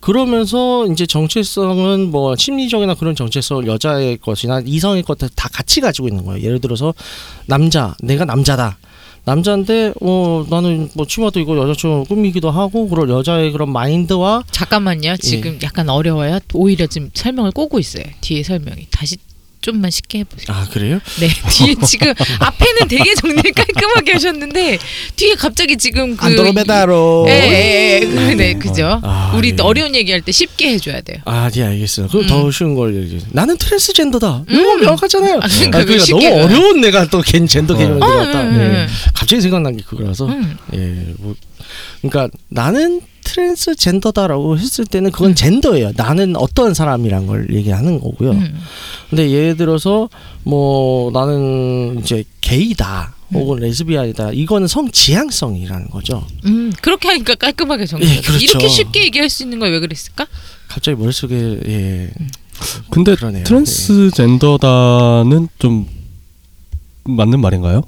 그러면서 0.00 0.86
이제 0.86 1.06
정체성은 1.06 2.10
뭐 2.10 2.36
심리적이나 2.36 2.94
그런 2.94 3.14
정체성을 3.14 3.66
여자의 3.66 4.18
것이나 4.18 4.60
이성의 4.64 5.02
것들 5.02 5.30
다 5.34 5.48
같이 5.50 5.80
가지고 5.80 6.08
있는 6.08 6.24
거예요. 6.24 6.44
예를 6.44 6.60
들어서 6.60 6.92
남자 7.46 7.94
내가 8.02 8.24
남자다. 8.24 8.76
남자인데 9.24 9.94
어 10.02 10.44
나는 10.50 10.90
뭐 10.94 11.06
치마도 11.06 11.40
이거 11.40 11.56
여자처럼 11.56 12.04
꾸미기도 12.04 12.50
하고 12.50 12.88
그런 12.88 13.08
여자의 13.08 13.52
그런 13.52 13.72
마인드와 13.72 14.42
잠깐만요. 14.50 15.16
지금 15.16 15.58
약간 15.62 15.88
어려워요. 15.88 16.38
오히려 16.52 16.86
지금 16.86 17.10
설명을 17.14 17.52
꼬고 17.52 17.78
있어요. 17.78 18.04
뒤에 18.20 18.42
설명이 18.42 18.88
다시 18.90 19.16
좀만 19.64 19.90
쉽게 19.90 20.18
해보세요. 20.20 20.44
아 20.48 20.68
그래요? 20.70 21.00
네, 21.20 21.28
뒤에 21.50 21.74
지금 21.86 22.12
앞에는 22.38 22.88
되게 22.88 23.14
정리를 23.14 23.52
깔끔하게 23.52 24.12
하셨는데 24.12 24.78
뒤에 25.16 25.34
갑자기 25.36 25.78
지금 25.78 26.16
그 26.16 26.26
안드로메다로. 26.26 27.24
예, 27.28 28.00
그, 28.02 28.06
네, 28.36 28.54
그죠. 28.54 29.00
아, 29.02 29.32
우리 29.34 29.54
예. 29.58 29.62
어려운 29.62 29.94
얘기할 29.94 30.20
때 30.20 30.32
쉽게 30.32 30.74
해줘야 30.74 31.00
돼요. 31.00 31.18
아, 31.24 31.48
네 31.50 31.62
알겠어요. 31.62 32.08
그럼 32.08 32.24
음. 32.24 32.26
더 32.26 32.50
쉬운 32.50 32.74
걸 32.74 32.94
얘기해. 32.94 33.22
나는 33.30 33.56
트랜스젠더다. 33.56 34.44
이거 34.50 34.72
음. 34.74 34.80
명확하잖아요. 34.82 35.36
아, 35.36 35.48
그러니까 35.48 35.78
아, 35.78 35.80
그거 35.80 35.84
그러니까 35.84 36.04
쉽게 36.04 36.28
너무 36.28 36.36
해요. 36.36 36.44
어려운 36.44 36.80
내가 36.82 37.06
또걘 37.06 37.46
젠더 37.46 37.74
개념을 37.74 38.02
어, 38.02 38.06
들었다. 38.06 38.42
음, 38.42 38.54
예. 38.54 38.64
음. 38.66 38.86
갑자기 39.14 39.40
생각난 39.40 39.78
게 39.78 39.82
그거라서. 39.82 40.26
음. 40.26 40.58
예, 40.74 41.14
뭐 41.18 41.34
그러니까 42.02 42.28
나는 42.50 43.00
트랜스젠더다라고 43.24 44.56
했을 44.58 44.84
때는 44.86 45.10
그건 45.10 45.30
음. 45.30 45.34
젠더예요. 45.34 45.92
나는 45.96 46.36
어떤 46.36 46.72
사람이란 46.74 47.26
걸 47.26 47.48
얘기하는 47.52 47.98
거고요. 48.00 48.30
음. 48.32 48.60
근데 49.10 49.30
예를 49.30 49.56
들어서 49.56 50.08
뭐 50.44 51.10
나는 51.10 51.98
이제 52.00 52.22
게이다 52.40 53.14
음. 53.30 53.34
혹은 53.36 53.58
레즈비안이다. 53.60 54.30
이거는 54.32 54.68
성 54.68 54.90
지향성이라는 54.90 55.88
거죠. 55.90 56.24
음, 56.44 56.72
그렇게 56.80 57.08
하니까 57.08 57.34
깔끔하게 57.34 57.86
정리. 57.86 58.06
예, 58.08 58.20
그렇죠. 58.20 58.44
이렇게 58.44 58.68
쉽게 58.68 59.04
얘기할 59.04 59.28
수 59.30 59.42
있는 59.42 59.58
걸 59.58 59.72
왜 59.72 59.80
그랬을까? 59.80 60.26
갑자기 60.68 60.96
머릿속에 61.00 61.60
예. 61.66 62.10
근데 62.90 63.14
그러네요. 63.16 63.42
트랜스젠더다는 63.44 65.48
좀 65.58 65.86
맞는 67.04 67.40
말인가요? 67.40 67.82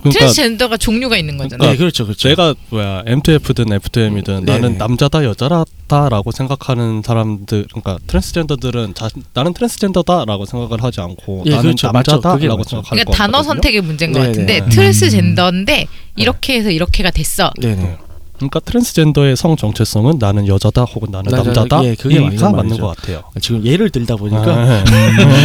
그러니까 0.00 0.18
트랜스젠더가 0.20 0.76
종류가 0.76 1.16
있는 1.16 1.36
거잖아요. 1.36 1.70
네, 1.70 1.76
그렇죠. 1.76 2.04
그렇죠. 2.04 2.28
제가 2.28 2.54
뭐야 2.70 3.02
M2F든 3.04 3.78
F2M이든 3.80 4.44
네네. 4.44 4.52
나는 4.52 4.78
남자다 4.78 5.24
여자다라고 5.24 6.32
생각하는 6.32 7.02
사람들 7.04 7.66
그러니까 7.70 7.98
트랜스젠더들은 8.06 8.94
자, 8.94 9.08
나는 9.34 9.52
트랜스젠더다라고 9.54 10.44
생각을 10.46 10.82
하지 10.82 11.00
않고 11.00 11.44
예, 11.46 11.50
나는 11.50 11.62
그렇죠. 11.62 11.90
맞죠. 11.92 12.12
그게 12.20 12.28
남자다라고. 12.28 12.64
생각할 12.64 12.90
그러니까 12.90 13.10
것 13.10 13.16
단어 13.16 13.32
같거든요. 13.32 13.52
선택의 13.54 13.80
문제인 13.82 14.12
것 14.12 14.20
네네. 14.20 14.28
같은데 14.32 14.58
음. 14.60 14.68
트랜스젠더인데 14.70 15.86
이렇게 16.16 16.54
해서 16.54 16.70
이렇게가 16.70 17.10
됐어. 17.10 17.50
네 17.58 17.74
네. 17.74 17.96
그러니까 18.40 18.58
트랜스젠더의 18.60 19.36
성 19.36 19.54
정체성은 19.54 20.16
나는 20.18 20.46
여자다 20.48 20.84
혹은 20.84 21.10
나는 21.12 21.30
맞아요. 21.30 21.44
남자다 21.44 21.84
예, 21.84 21.94
그게 21.94 22.18
맞는 22.18 22.40
맞는. 22.52 22.78
것 22.78 22.96
같아요. 22.96 23.22
지금 23.40 23.64
예를 23.66 23.90
들다 23.90 24.16
보니까 24.16 24.40
아, 24.42 24.84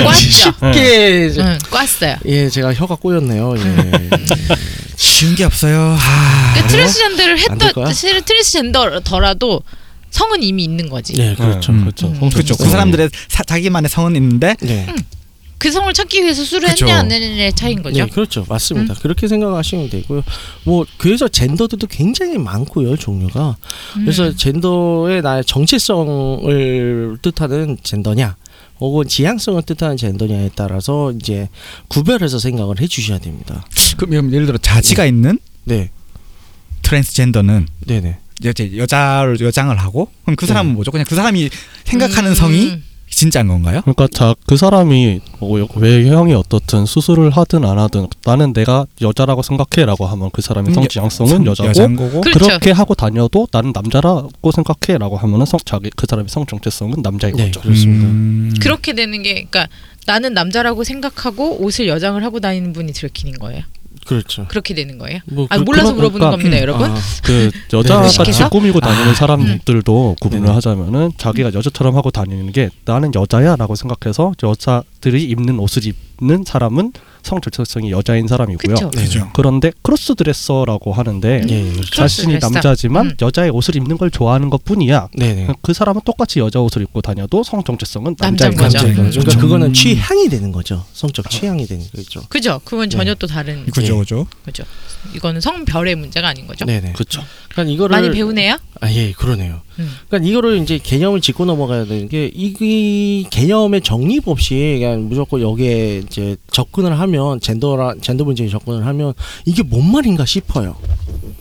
꽈죠. 0.06 0.20
쉽게 0.72 1.30
응, 1.38 1.58
꽈어요. 1.70 2.16
예 2.26 2.50
제가 2.50 2.74
혀가 2.74 2.96
꼬였네요. 2.96 3.54
예. 3.58 4.10
쉬운 4.96 5.36
게 5.36 5.44
없어요. 5.44 5.98
아, 6.00 6.52
그러니까 6.54 6.68
트랜스젠더를 6.72 7.34
안 7.50 7.62
했던? 7.62 7.86
사실은 7.86 8.22
트랜스젠더더라도 8.24 9.62
성은 10.12 10.42
이미 10.44 10.64
있는 10.64 10.90
거지. 10.90 11.14
네 11.14 11.36
그렇죠. 11.36 11.74
음, 11.74 11.82
그렇죠. 11.82 12.08
음. 12.08 12.16
성 12.18 12.30
그렇죠. 12.30 12.56
그. 12.56 12.64
사람들의 12.70 13.10
사, 13.28 13.44
자기만의 13.44 13.90
성은 13.90 14.16
있는데 14.16 14.56
네. 14.62 14.88
그 15.66 15.72
성을 15.72 15.92
찾기 15.92 16.22
위해서 16.22 16.44
술을 16.44 16.70
그죠. 16.70 16.86
했냐 16.86 17.00
안 17.00 17.12
했냐의 17.12 17.52
차이인 17.52 17.82
거죠. 17.82 17.98
네 17.98 18.08
그렇죠 18.12 18.46
맞습니다. 18.48 18.94
음. 18.94 18.96
그렇게 19.02 19.28
생각하시면 19.28 19.90
되고요. 19.90 20.24
뭐 20.64 20.86
그래서 20.98 21.28
젠더들도 21.28 21.88
굉장히 21.88 22.38
많고요 22.38 22.96
종류가. 22.96 23.58
그래서 23.96 24.28
음. 24.28 24.38
젠더의 24.38 25.24
나의 25.24 25.44
정체성을 25.44 27.18
뜻하는 27.24 27.78
젠더냐 27.82 28.36
혹은 28.80 29.08
지향성을 29.08 29.64
뜻하는 29.64 29.98
젠더냐에 29.98 30.52
따라서 30.54 31.12
이제 31.14 31.50
구별해서 31.88 32.38
생각을 32.38 32.80
해주셔야 32.80 33.18
됩니다. 33.18 33.66
그럼 33.98 34.32
예를 34.34 34.46
들어 34.46 34.60
자지가 34.60 35.08
있는 35.08 35.40
네, 35.64 35.90
트랜스젠더는 36.84 37.68
네네. 37.88 38.20
여자 38.44 38.78
여자를 38.78 39.40
여장을 39.40 39.76
하고 39.76 40.12
그럼 40.26 40.36
그 40.36 40.46
사람은 40.46 40.74
네. 40.74 40.76
뭐죠? 40.76 40.92
그냥 40.92 41.08
그 41.10 41.16
사람이 41.16 41.50
생각하는 41.86 42.32
음. 42.32 42.36
성이 42.36 42.82
진짜인 43.16 43.48
건가요? 43.48 43.82
그러니까 43.82 44.08
자 44.12 44.36
그 44.46 44.58
사람이 44.58 45.22
뭐 45.40 45.66
외형이 45.76 46.34
어떻든 46.34 46.86
수술을 46.86 47.30
하든 47.32 47.64
안 47.66 47.80
하든 47.80 48.08
나는 48.26 48.54
내가 48.54 48.86
여자라고 49.02 49.42
생각해라고 49.42 50.06
하면 50.06 50.30
그 50.34 50.42
사람의 50.42 50.74
성 50.74 50.84
여- 50.84 50.88
지향성은 50.88 51.30
성- 51.32 51.46
여자고 51.46 51.70
여자인 51.70 51.96
거고 51.96 52.22
그- 52.22 52.32
그렇죠. 52.32 52.46
그렇게 52.48 52.72
하고 52.72 52.94
다녀도 52.94 53.48
나는 53.52 53.72
남자라고 53.74 54.52
생각해라고 54.52 55.18
하면은 55.18 55.46
성 55.46 55.60
자기 55.66 55.90
그 55.96 56.06
사람의 56.10 56.30
성 56.30 56.46
정체성은 56.46 57.02
남자인 57.02 57.36
네, 57.38 57.46
거죠. 57.46 57.62
그렇습니다. 57.62 58.06
음. 58.08 58.54
그렇게 58.62 58.94
되는 58.94 59.24
게 59.24 59.34
그러니까 59.50 59.68
나는 60.06 60.34
남자라고 60.34 60.84
생각하고 60.84 61.64
옷을 61.64 61.88
여장을 61.88 62.24
하고 62.24 62.40
다니는 62.40 62.74
분이 62.74 62.94
들키는 62.94 63.40
거예요. 63.40 63.64
그렇죠. 64.06 64.46
그렇게 64.48 64.74
되는 64.74 64.98
거예요? 64.98 65.20
뭐 65.26 65.48
아 65.50 65.58
그- 65.58 65.64
몰라서 65.64 65.94
그런- 65.94 65.96
물어보는 65.98 66.20
그러니까- 66.20 66.38
겁니다, 66.38 66.62
여러분. 66.62 66.92
아, 66.92 66.96
그 67.24 67.52
네, 67.52 67.78
여자같이 67.78 68.20
의식해서? 68.22 68.50
꾸미고 68.50 68.80
다니는 68.80 69.10
아, 69.12 69.14
사람들도 69.16 70.16
구분을 70.22 70.44
네네. 70.44 70.54
하자면은 70.54 71.12
자기가 71.18 71.54
여자처럼 71.54 71.96
하고 71.96 72.12
다니는 72.12 72.52
게 72.52 72.70
나는 72.86 73.12
여자야라고 73.16 73.76
생각해서 73.76 74.34
여자들이 74.44 75.24
입는 75.26 75.60
옷을 75.60 75.84
입는 76.20 76.44
사람은 76.46 76.94
성 77.26 77.42
정체성이 77.42 77.90
여자인 77.92 78.28
사람이고요. 78.28 78.76
그쵸. 78.76 78.92
네네. 78.92 79.06
그죠. 79.06 79.30
그런데 79.34 79.72
cross 79.82 80.14
dresser라고 80.16 80.94
하는데 80.94 81.42
예, 81.50 81.64
그렇죠. 81.72 81.96
자신이 81.96 82.28
cross 82.34 82.40
dresser. 82.40 82.50
남자지만 82.54 83.06
음. 83.08 83.16
여자의 83.22 83.50
옷을 83.50 83.76
입는 83.76 83.98
걸 83.98 84.12
좋아하는 84.12 84.52
것뿐이야. 84.52 85.10
네네. 85.14 85.48
그 85.64 85.74
사람은 85.74 86.02
똑같이 86.06 86.40
여자 86.40 86.60
옷을 86.62 86.84
입고 86.84 87.02
다녀도 87.02 87.44
성 87.44 87.64
정체성은 87.64 88.16
남자인 88.20 88.52
남자인 88.52 88.56
거죠. 88.56 88.78
거죠. 88.78 88.88
남자인 88.88 89.06
거죠. 89.08 89.20
그러니까 89.22 89.40
음. 89.40 89.42
그거는 89.42 89.74
취향이 89.74 90.30
되는 90.30 90.52
거죠. 90.52 90.86
성적 90.94 91.30
취향이 91.30 91.66
되는 91.66 91.84
거죠. 91.96 92.22
그죠? 92.30 92.62
그건 92.64 92.90
전혀 92.92 93.14
네. 93.14 93.16
또 93.20 93.26
다른 93.28 93.66
그죠 93.66 93.98
그죠. 93.98 94.28
거죠. 94.46 94.64
이거는 95.16 95.42
성별의 95.42 95.96
문제가 95.96 96.28
아닌 96.28 96.46
거죠. 96.46 96.66
네네. 96.66 96.94
그렇죠. 96.94 97.24
그러니까 97.50 97.74
이거를 97.74 97.96
많이 97.96 98.12
배우네요. 98.12 98.58
아, 98.82 98.92
예, 98.92 99.12
그러네요. 99.14 99.62
음. 99.80 99.92
그러니까 100.08 100.30
이거를 100.30 100.58
이제 100.58 100.78
개념을 100.78 101.22
짚고 101.22 101.46
넘어가야 101.46 101.86
되는 101.86 102.08
게 102.08 102.32
이, 102.34 102.54
이 102.60 103.28
개념의 103.30 103.82
정립 103.82 104.28
없이 104.28 104.78
그냥 104.80 105.08
무조건 105.10 105.42
여기에 105.42 106.04
이제 106.06 106.36
접근을 106.52 107.00
하면 107.00 107.40
젠더라 107.40 107.96
젠더 108.02 108.24
문제에 108.24 108.48
접근을 108.48 108.86
하면 108.86 109.14
이게 109.46 109.64
뭔 109.64 109.92
말인가 109.92 110.26
싶어요. 110.26 110.76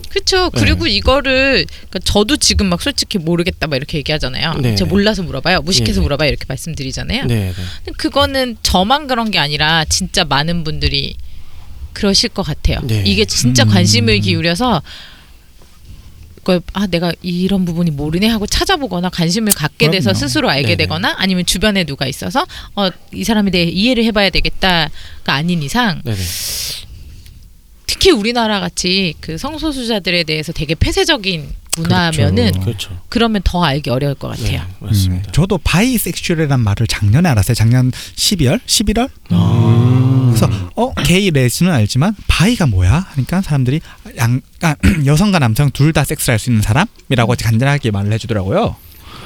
그렇죠. 0.09 0.51
네. 0.51 0.61
그리고 0.61 0.87
이거를 0.87 1.67
그러니까 1.67 1.99
저도 2.05 2.37
지금 2.37 2.67
막 2.67 2.81
솔직히 2.81 3.19
모르겠다 3.19 3.67
막 3.67 3.77
이렇게 3.77 3.99
얘기하잖아요. 3.99 4.55
네. 4.61 4.77
제가 4.77 4.89
몰라서 4.89 5.23
물어봐요. 5.23 5.63
무식해서 5.63 6.01
네. 6.01 6.03
물어봐요. 6.05 6.29
이렇게 6.29 6.45
말씀드리잖아요. 6.47 7.25
네, 7.25 7.35
네. 7.35 7.53
근데 7.85 7.93
그거는 7.97 8.57
저만 8.63 9.09
그런 9.09 9.31
게 9.31 9.39
아니라 9.39 9.85
진짜 9.87 10.25
많은 10.25 10.63
분들이 10.63 11.17
그러실 11.93 12.29
것 12.29 12.43
같아요. 12.43 12.81
네. 12.83 13.03
이게 13.07 13.25
진짜 13.25 13.65
음. 13.65 13.71
관심을 13.71 14.21
기울여서 14.21 14.83
그 14.83 14.89
걸 16.45 16.61
아 16.73 16.87
내가 16.87 17.13
이런 17.23 17.65
부분이 17.65 17.91
모르네 17.91 18.29
하고 18.29 18.47
찾아보거나 18.47 19.09
관심을 19.11 19.53
갖게 19.53 19.91
돼서 19.91 20.11
그럼요. 20.11 20.19
스스로 20.19 20.51
알게 20.51 20.69
네네. 20.69 20.77
되거나 20.77 21.15
아니면 21.19 21.45
주변에 21.47 21.85
누가 21.85 22.07
있어서 22.07 22.47
어 22.77 22.91
이 23.13 23.25
사람에 23.25 23.51
대해 23.51 23.65
이해를 23.65 24.05
해봐야 24.05 24.31
되겠다가 24.31 24.91
아닌 25.25 25.63
이상 25.63 26.01
네, 26.05 26.15
네. 26.15 26.23
특히 27.87 28.11
우리나라 28.11 28.61
같이 28.61 29.15
그 29.21 29.39
성소수자들에 29.39 30.25
대해서 30.25 30.53
되게 30.53 30.75
폐쇄적인 30.75 31.49
문화면은 31.77 32.53
그렇죠. 32.53 32.61
그렇죠. 32.65 33.01
그러면 33.09 33.43
더 33.45 33.63
알기 33.65 33.91
어려울 33.91 34.15
것 34.15 34.29
같아요. 34.29 34.47
네, 34.47 34.63
맞습니다. 34.81 35.29
음, 35.29 35.33
저도 35.33 35.59
bisexual이란 35.59 36.61
말을 36.61 36.87
작년에 36.87 37.29
알았어요. 37.29 37.55
작년 37.55 37.91
12월, 37.91 38.61
11월. 38.67 39.09
아. 39.31 40.33
그래서 40.35 40.51
어 40.75 40.93
게이 40.95 41.31
레즈는 41.31 41.71
알지만 41.73 42.15
bi가 42.27 42.67
뭐야? 42.67 43.07
하니까 43.11 43.41
사람들이 43.43 43.81
양 44.19 44.41
아, 44.63 44.75
여성과 45.07 45.39
남성 45.39 45.71
둘 45.71 45.93
다 45.93 46.03
섹스를 46.05 46.33
할 46.35 46.39
수 46.41 46.51
있는 46.51 46.61
사람이라고 46.63 47.35
간단하게 47.41 47.91
말을 47.93 48.13
해주더라고요. 48.15 48.75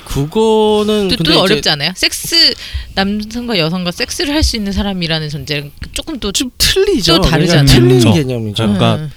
그거는 0.05 1.09
또, 1.09 1.23
또 1.23 1.41
어렵지 1.41 1.69
않아요? 1.71 1.93
섹스 1.95 2.55
남성과 2.95 3.59
여성과 3.59 3.91
섹스를 3.93 4.35
할 4.35 4.43
수 4.43 4.57
있는 4.57 4.73
사람이라는 4.73 5.29
존재는 5.29 5.71
조금 5.93 6.19
또 6.19 6.33
좀 6.33 6.51
틀리죠. 6.59 7.17
또 7.17 7.23
다르잖아요. 7.23 7.67
그러니까 7.67 8.01
틀린. 8.01 8.15
개념이죠. 8.15 8.63
그러니까 8.63 8.95
음. 8.97 9.11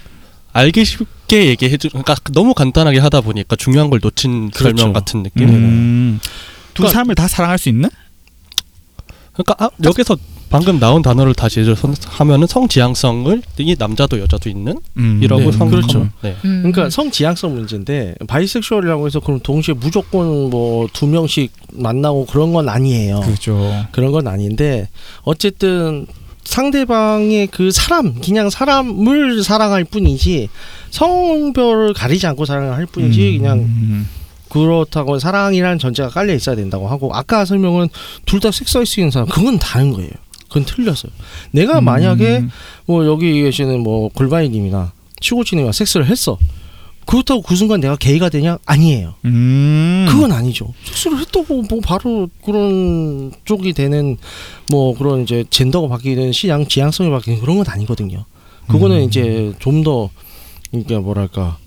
알기 0.54 0.84
쉽 0.86 1.00
게 1.32 1.46
얘기해 1.48 1.78
주 1.78 1.88
그러니까 1.90 2.16
너무 2.34 2.54
간단하게 2.54 3.00
하다 3.00 3.22
보니까 3.22 3.56
중요한 3.56 3.90
걸 3.90 4.02
놓친 4.04 4.52
그렇죠. 4.52 4.64
설명 4.78 4.92
같은 4.92 5.24
느낌. 5.24 5.48
음, 5.48 6.20
두 6.74 6.84
그러니까- 6.84 6.92
사람을 6.94 7.16
다 7.16 7.28
사랑할 7.30 7.58
수 7.58 7.70
있는? 7.70 7.90
그러니까 9.32 9.56
아, 9.66 9.70
여기서 9.82 10.18
방금 10.50 10.78
나온 10.82 11.02
단어를 11.02 11.34
다시 11.34 11.64
하면은 12.06 12.46
성지향성을 12.48 13.42
이 13.60 13.76
남자도 13.80 14.20
여자도 14.20 14.50
있는 14.50 14.78
음, 14.98 15.22
이라고 15.24 15.44
네, 15.44 15.52
성 15.54 15.70
그렇죠. 15.70 16.10
네. 16.22 16.36
음. 16.44 16.64
그러니까 16.64 16.90
성지향성 16.90 17.56
문제인데 17.56 18.16
바이섹슈얼이라고 18.28 19.06
해서 19.08 19.22
그럼 19.22 19.40
동시에 19.40 19.74
무조건 19.76 20.50
뭐 20.50 20.88
두 20.92 21.08
명씩 21.08 21.54
만나고 21.72 22.26
그런 22.26 22.52
건 22.52 22.68
아니에요. 22.68 23.22
그렇죠. 23.22 23.86
그런 23.94 24.12
건 24.12 24.28
아닌데 24.28 24.90
어쨌든 25.24 26.06
상대방의 26.44 27.48
그 27.48 27.72
사람 27.72 28.16
그냥 28.20 28.50
사람을 28.50 29.44
사랑할 29.44 29.86
뿐이지 29.86 30.50
성별을 30.92 31.94
가리지 31.94 32.28
않고 32.28 32.46
사랑을 32.46 32.74
할 32.74 32.86
뿐이지 32.86 33.38
그냥 33.40 33.60
음, 33.60 34.08
그렇다고 34.50 35.18
사랑이라는 35.18 35.80
전제가 35.80 36.10
깔려 36.10 36.34
있어야 36.34 36.56
된다고 36.56 36.88
하고 36.88 37.12
아까 37.16 37.46
설명은 37.46 37.88
둘 38.26 38.40
다 38.42 38.52
섹스할 38.52 38.86
수 38.86 39.00
있는 39.00 39.10
사람 39.12 39.28
그건 39.30 39.58
다른 39.58 39.94
거예요. 39.94 40.10
그건 40.48 40.66
틀렸어요. 40.66 41.12
내가 41.52 41.80
만약에 41.80 42.40
음, 42.40 42.52
뭐 42.86 43.06
여기 43.06 43.42
계시는 43.42 43.82
뭐 43.82 44.10
골반이님이나 44.10 44.92
시고치님이랑 45.22 45.72
섹스를 45.72 46.08
했어. 46.08 46.38
그렇다고 47.06 47.42
그 47.42 47.56
순간 47.56 47.80
내가 47.80 47.96
게이가 47.96 48.30
되냐? 48.30 48.58
아니에요. 48.66 49.16
음, 49.26 50.06
그건 50.10 50.32
아니죠. 50.32 50.74
섹스를 50.84 51.20
했다고 51.20 51.64
뭐 51.64 51.80
바로 51.84 52.30
그런 52.46 53.32
쪽이 53.46 53.74
되는 53.74 54.18
뭐 54.70 54.98
그런 54.98 55.24
이제 55.24 55.44
젠더가 55.50 55.88
바뀌는 55.88 56.32
시양 56.32 56.68
지향성이 56.68 57.10
바뀌는 57.10 57.40
그런 57.40 57.58
건 57.58 57.66
아니거든요. 57.70 58.26
그거는 58.68 58.98
음. 58.98 59.02
이제 59.04 59.54
좀 59.60 59.84
더 59.84 60.10
이게 60.72 60.98
뭐랄까 60.98 61.58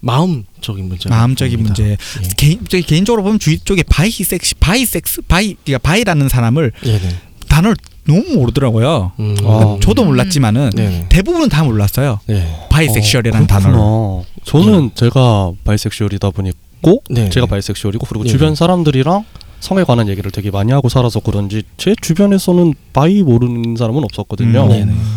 마음적인 0.00 0.88
문제. 0.88 1.08
마음적인 1.08 1.62
문제. 1.62 1.90
예. 1.90 1.96
개인 2.36 2.64
개인적으로 2.64 3.22
보면 3.22 3.38
주위 3.38 3.58
쪽에 3.58 3.82
바이섹스, 3.84 4.56
바이섹스, 4.56 5.22
바이 5.22 5.54
그러니까 5.64 5.88
바이라는 5.88 6.28
사람을 6.28 6.72
네네. 6.82 7.16
단어를 7.48 7.76
너무 8.04 8.22
모르더라고요. 8.34 9.12
음. 9.20 9.36
아. 9.44 9.78
저도 9.80 10.04
몰랐지만은 10.04 10.70
네네. 10.70 11.06
대부분은 11.08 11.48
다 11.48 11.62
몰랐어요. 11.62 12.18
네. 12.26 12.66
bisexual이라는 12.68 13.44
어, 13.44 13.46
단어를. 13.46 14.24
저는 14.44 14.90
제가 14.96 15.52
bisexual이다 15.64 16.30
보니고 16.30 17.02
네. 17.08 17.30
제가 17.30 17.46
bisexual이고 17.46 18.06
그리고 18.06 18.24
네. 18.24 18.30
주변 18.30 18.56
사람들이랑 18.56 19.24
성에 19.60 19.84
관한 19.84 20.08
얘기를 20.08 20.32
되게 20.32 20.50
많이 20.50 20.72
하고 20.72 20.88
살아서 20.88 21.20
그런지 21.20 21.62
제 21.76 21.94
주변에서는 22.00 22.74
bi 22.92 23.22
모르는 23.22 23.76
사람은 23.76 24.02
없었거든요. 24.02 24.64
음. 24.66 25.11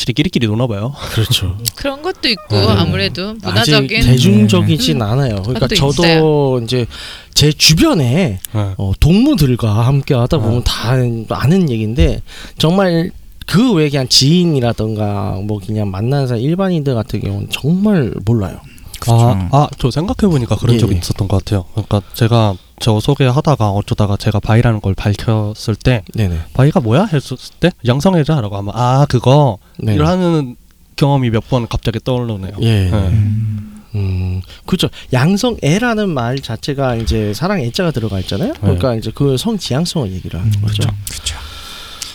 아, 0.00 0.10
확실히 0.10 0.14
끼리끼리 0.14 0.46
노나 0.46 0.66
봐요. 0.66 0.94
그렇죠. 1.12 1.56
그런 1.76 2.00
것도 2.02 2.28
있고 2.28 2.56
네. 2.56 2.66
아무래도 2.68 3.30
아직 3.42 3.72
문화적인 3.72 4.00
대중적이진 4.00 4.96
음. 4.96 5.02
않아요. 5.02 5.42
그러니까 5.42 5.66
그것도 5.66 5.74
저도 5.74 6.60
이제 6.64 6.86
제 7.34 7.52
주변에 7.52 8.40
네. 8.52 8.74
어, 8.78 8.92
동무들과 8.98 9.86
함께 9.86 10.14
하다 10.14 10.38
보면 10.38 10.58
어. 10.58 10.64
다 10.64 10.90
아는 10.90 11.70
얘기인데 11.70 12.22
정말 12.56 13.10
그 13.46 13.72
외에 13.72 13.90
그냥 13.90 14.08
지인이라던가 14.08 15.40
뭐 15.44 15.60
그냥 15.64 15.90
만나는 15.90 16.26
사람 16.26 16.42
일반인들 16.42 16.94
같은 16.94 17.20
경우는 17.20 17.48
정말 17.50 18.14
몰라요. 18.24 18.60
아, 19.06 19.48
아, 19.52 19.68
저 19.78 19.90
생각해 19.90 20.30
보니까 20.30 20.56
그런 20.56 20.76
예, 20.76 20.78
적이 20.78 20.94
예. 20.94 20.98
있었던 20.98 21.26
것 21.26 21.38
같아요. 21.38 21.64
그러니까 21.72 22.02
제가 22.14 22.54
저 22.80 22.98
소개하다가 22.98 23.70
어쩌다가 23.70 24.16
제가 24.16 24.40
bi라는 24.40 24.80
걸 24.80 24.94
밝혔을 24.94 25.76
때 25.76 26.02
네네. 26.14 26.38
bi가 26.54 26.80
뭐야 26.80 27.04
했을 27.12 27.36
때 27.60 27.70
양성애자라고 27.86 28.56
하면 28.56 28.72
아 28.74 29.06
그거 29.08 29.58
네. 29.78 29.94
이러는 29.94 30.56
경험이 30.96 31.30
몇 31.30 31.44
번 31.48 31.68
갑자기 31.68 31.98
떠오르네요. 32.02 32.52
예. 32.60 32.90
네. 32.90 32.90
음, 32.92 33.82
음, 33.94 34.42
그렇죠. 34.66 34.88
양성애라는 35.12 36.08
말 36.10 36.38
자체가 36.40 36.96
이제 36.96 37.32
사랑 37.34 37.60
애자가 37.60 37.90
들어가 37.90 38.18
있잖아요. 38.20 38.52
그러니까 38.60 38.94
이제 38.94 39.10
그 39.10 39.36
성 39.38 39.56
지향성을 39.58 40.10
얘기를 40.12 40.38
하는 40.40 40.52
음, 40.52 40.60
거죠. 40.62 40.82
그렇죠. 41.08 41.36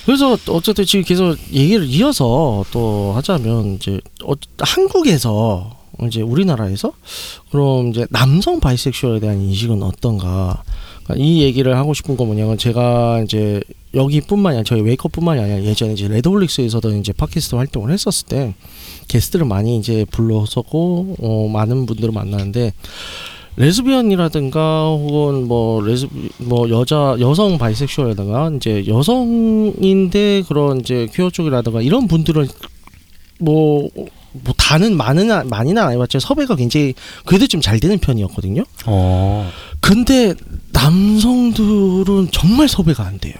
그래서 0.05 0.37
어쨌든 0.49 0.85
지금 0.85 1.03
계속 1.03 1.35
얘기를 1.51 1.85
이어서 1.87 2.63
또 2.71 3.13
하자면 3.15 3.75
이제 3.75 3.99
어, 4.23 4.33
한국에서 4.59 5.74
이제 6.07 6.21
우리나라에서 6.21 6.93
그럼 7.51 7.89
이제 7.89 8.05
남성 8.09 8.59
바이섹슈얼에 8.59 9.19
대한 9.19 9.41
인식은 9.41 9.83
어떤가? 9.83 10.63
그러니까 11.03 11.25
이 11.25 11.41
얘기를 11.41 11.77
하고 11.77 11.93
싶은 11.93 12.17
거 12.17 12.25
뭐냐면 12.25 12.57
제가 12.57 13.21
이제 13.23 13.61
여기뿐만이 13.93 14.57
아니라 14.57 14.63
저희 14.63 14.81
웨이크업뿐만이 14.81 15.39
아니라 15.39 15.63
예전에 15.63 15.93
이제 15.93 16.07
레드홀릭스에서도 16.07 16.95
이제 16.97 17.13
팟캐스트 17.13 17.55
활동을 17.55 17.91
했었을 17.91 18.27
때 18.27 18.55
게스트를 19.07 19.45
많이 19.45 19.77
이제 19.77 20.05
불러서고 20.11 21.15
어, 21.19 21.47
많은 21.47 21.85
분들을 21.85 22.11
만나는데 22.11 22.73
레즈비언이라든가 23.57 24.89
혹은 24.89 25.47
뭐 25.47 25.81
레즈 25.81 26.07
뭐 26.39 26.69
여자 26.69 27.15
여성 27.19 27.57
bisexual이라든가 27.57 28.51
이제 28.57 28.85
여성인데 28.85 30.43
그런 30.47 30.81
이제 30.81 31.07
퀴어 31.13 31.29
쪽이라든가 31.29 31.81
이런 31.81 32.07
분들은 32.07 32.47
뭐, 33.39 33.89
뭐 34.43 34.53
다는 34.57 34.97
많은 34.97 35.49
많이는 35.49 35.81
안 35.81 35.91
해봤지만 35.93 36.19
섭외가 36.19 36.55
굉장히 36.55 36.93
그래도 37.25 37.47
좀 37.47 37.61
잘 37.61 37.79
되는 37.79 37.97
편이었거든요. 37.99 38.63
어. 38.85 39.51
근데 39.79 40.33
남성들은 40.71 42.29
정말 42.31 42.67
섭외가 42.67 43.05
안 43.05 43.17
돼요. 43.19 43.33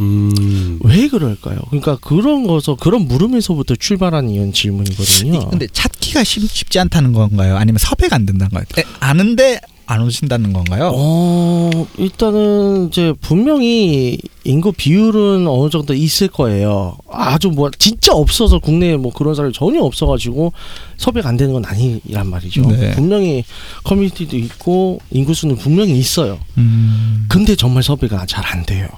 음. 0.00 0.78
왜 0.82 1.08
그럴까요? 1.08 1.58
그러니까 1.70 1.96
그런 2.00 2.46
거서 2.46 2.74
그런 2.74 3.06
물음에서부터 3.06 3.76
출발한 3.76 4.28
이런 4.28 4.52
질문이거든요. 4.52 5.34
이- 5.40 5.46
근데 5.50 5.66
찾기가 5.72 6.24
쉽, 6.24 6.48
쉽지 6.50 6.78
않다는 6.80 7.12
건가요? 7.12 7.56
아니면 7.56 7.78
섭외가 7.78 8.16
안 8.16 8.26
된다는 8.26 8.50
거예요? 8.50 8.64
에, 8.78 8.82
아는데 9.00 9.60
안 9.86 10.00
오신다는 10.02 10.52
건가요? 10.52 10.92
어 10.94 11.70
일단은 11.98 12.88
이제 12.88 13.12
분명히 13.20 14.18
인구 14.44 14.72
비율은 14.72 15.46
어느 15.46 15.68
정도 15.70 15.92
있을 15.94 16.28
거예요. 16.28 16.96
아주 17.10 17.50
뭐 17.50 17.70
진짜 17.78 18.14
없어서 18.14 18.58
국내에 18.58 18.96
뭐 18.96 19.12
그런 19.12 19.34
사람이 19.34 19.52
전혀 19.52 19.80
없어가지고 19.82 20.52
섭외가 20.96 21.28
안 21.28 21.36
되는 21.36 21.52
건 21.52 21.64
아니란 21.64 22.28
말이죠. 22.28 22.62
네. 22.62 22.92
분명히 22.92 23.44
커뮤니티도 23.84 24.36
있고 24.36 25.00
인구 25.10 25.34
수는 25.34 25.56
분명히 25.56 25.98
있어요. 25.98 26.38
음. 26.56 27.26
근데 27.28 27.54
정말 27.56 27.82
섭외가 27.82 28.24
잘 28.26 28.44
안 28.46 28.64
돼요. 28.64 28.88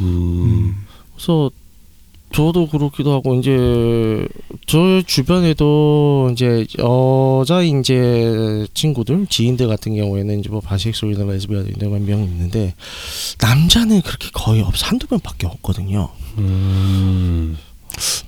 음. 0.00 0.74
그래서 1.14 1.50
저도 2.32 2.68
그렇기도 2.68 3.12
하고 3.12 3.34
이제 3.34 4.26
저 4.66 5.02
주변에도 5.04 6.30
이제 6.32 6.66
여자 6.78 7.62
이제 7.62 8.66
친구들 8.72 9.26
지인들 9.28 9.66
같은 9.66 9.96
경우에는 9.96 10.40
이제 10.40 10.48
뭐 10.48 10.60
바섹슈얼이나 10.60 11.24
레즈비언인데 11.24 11.88
몇명 11.88 12.22
있는데 12.22 12.74
남자는 13.40 14.02
그렇게 14.02 14.28
거의 14.32 14.62
없어 14.62 14.86
한두 14.86 15.06
명밖에 15.10 15.46
없거든요. 15.46 16.08
음. 16.38 17.56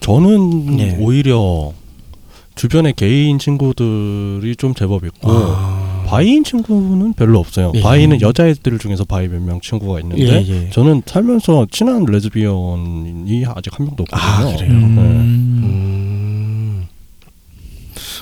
저는 0.01 0.77
네. 0.77 0.97
오히려 1.01 1.73
주변에 2.55 2.93
게이인 2.93 3.38
친구들이 3.38 4.57
좀 4.57 4.75
제법 4.75 5.05
있고 5.05 5.31
아. 5.31 5.82
bi인 6.12 6.44
친구는 6.44 7.14
별로 7.14 7.38
없어요. 7.38 7.72
예. 7.75 7.81
bi는 7.81 8.20
여자애들 8.20 8.79
중에서 8.79 9.05
bi 9.05 9.29
몇 9.29 9.40
명 9.40 9.61
친구가 9.62 10.01
있는데 10.01 10.22
예, 10.22 10.46
예. 10.46 10.68
저는 10.70 11.01
살면서 11.07 11.68
친한 11.70 12.05
레즈비언이 12.05 13.44
아직 13.46 13.79
한 13.79 13.87
명도 13.87 14.03
없거든요. 14.03 14.29
아, 14.29 14.57
그래요? 14.57 14.72
네. 14.72 14.77
음. 14.77 14.98
음. 15.62 16.87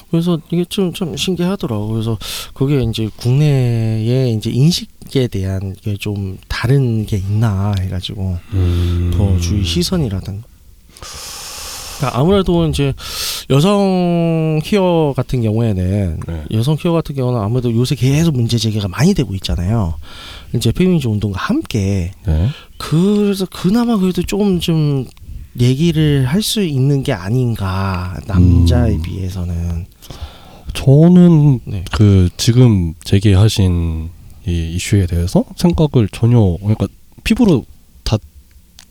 그래서 0.09 0.39
이게 0.53 0.65
좀, 0.69 0.93
좀 0.93 1.17
신기하더라고. 1.17 1.89
그래서 1.89 2.17
그게 2.55 2.81
이제 2.83 3.09
국내의 3.17 4.35
이제 4.35 4.51
인식에 4.51 5.27
대한 5.27 5.75
게 5.83 5.97
좀 5.99 6.39
다른 6.47 7.05
게 7.07 7.17
있나 7.17 7.75
해가지고 7.81 8.39
음. 8.53 9.11
더 9.17 9.37
주의 9.41 9.65
시선이라든가. 9.65 10.47
그러니까 12.01 12.19
아무래도 12.19 12.67
이제 12.67 12.95
여성 13.51 14.59
히어 14.65 15.13
같은 15.15 15.43
경우에는 15.43 16.21
네. 16.27 16.45
여성 16.53 16.77
히어 16.81 16.93
같은 16.93 17.15
경우는 17.15 17.39
아무래도 17.39 17.75
요새 17.75 17.95
계속 17.95 18.35
문제 18.35 18.57
제기가 18.57 18.89
많이 18.89 19.13
되고 19.13 19.35
있잖아요. 19.35 19.95
이제 20.55 20.73
페미니즘 20.73 21.13
운동과 21.13 21.39
함께 21.39 22.13
네. 22.27 22.49
그래서 22.79 23.47
그나마 23.47 23.99
그래도 23.99 24.23
조금 24.23 24.59
좀 24.61 25.05
얘기를 25.61 26.27
할 26.27 26.41
수 26.43 26.63
있는 26.63 27.03
게 27.03 27.13
아닌가 27.13 28.19
남자에 28.27 28.93
음. 28.93 29.03
비해서는 29.03 29.85
저는 30.73 31.61
네. 31.65 31.85
그 31.93 32.31
지금 32.39 32.95
제기하신 33.05 34.09
이 34.47 34.73
이슈에 34.75 35.07
대해서 35.07 35.45
생각을 35.57 36.09
전혀 36.13 36.57
그러니까 36.61 36.87
피부로 37.25 37.67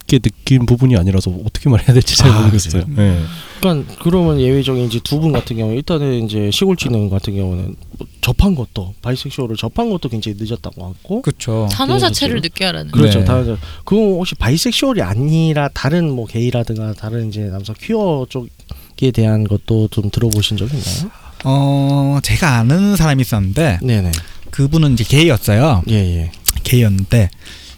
닿게 0.10 0.20
느낀 0.20 0.66
부분이 0.66 0.98
아니라서 0.98 1.32
어떻게 1.46 1.70
말해야 1.70 1.94
될지 1.94 2.18
잘 2.18 2.32
아, 2.32 2.40
모르겠어요. 2.42 2.84
네. 2.90 3.22
그러니까 3.62 3.94
그러면 4.02 4.40
예외적인 4.42 4.86
이제 4.86 5.00
두 5.04 5.20
분 5.20 5.32
같은 5.34 5.58
경우 5.58 5.74
일단은 5.74 6.26
이제 6.26 6.50
시골지능 6.52 7.10
같은 7.10 7.36
경우는 7.36 7.76
뭐 7.98 8.08
접한 8.22 8.56
것도 8.56 8.94
바이섹슈얼을 9.02 9.58
접한 9.58 9.90
것도 9.90 10.08
굉장히 10.10 10.38
늦었다고 10.40 10.86
하고 10.86 11.22
그렇죠. 11.22 11.68
단어 11.72 12.00
자체를 12.00 12.42
느껴 12.42 12.68
알았는 12.70 12.92
그렇죠. 12.92 13.20
네. 13.20 13.26
다른 13.26 13.58
그건 13.86 14.04
혹시 14.14 14.36
바이섹슈얼이 14.36 15.02
아니라 15.02 15.70
다른 15.74 16.10
뭐 16.10 16.26
게이라든가 16.26 16.94
다른 16.94 17.28
이제 17.30 17.42
남성 17.42 17.76
퀴어 17.80 18.26
쪽에 18.30 19.12
대한 19.14 19.46
것도 19.46 19.90
좀 19.90 20.10
들어보신 20.10 20.56
적 20.58 20.66
있나요? 20.74 21.12
어 21.44 22.20
제가 22.24 22.58
아는 22.60 22.96
사람이 22.96 23.22
있었는데 23.22 23.80
네네. 23.84 24.12
그분은 24.52 24.94
이제 24.94 25.04
게이였어요. 25.04 25.84
예예. 25.90 26.32
게이였는데 26.64 27.30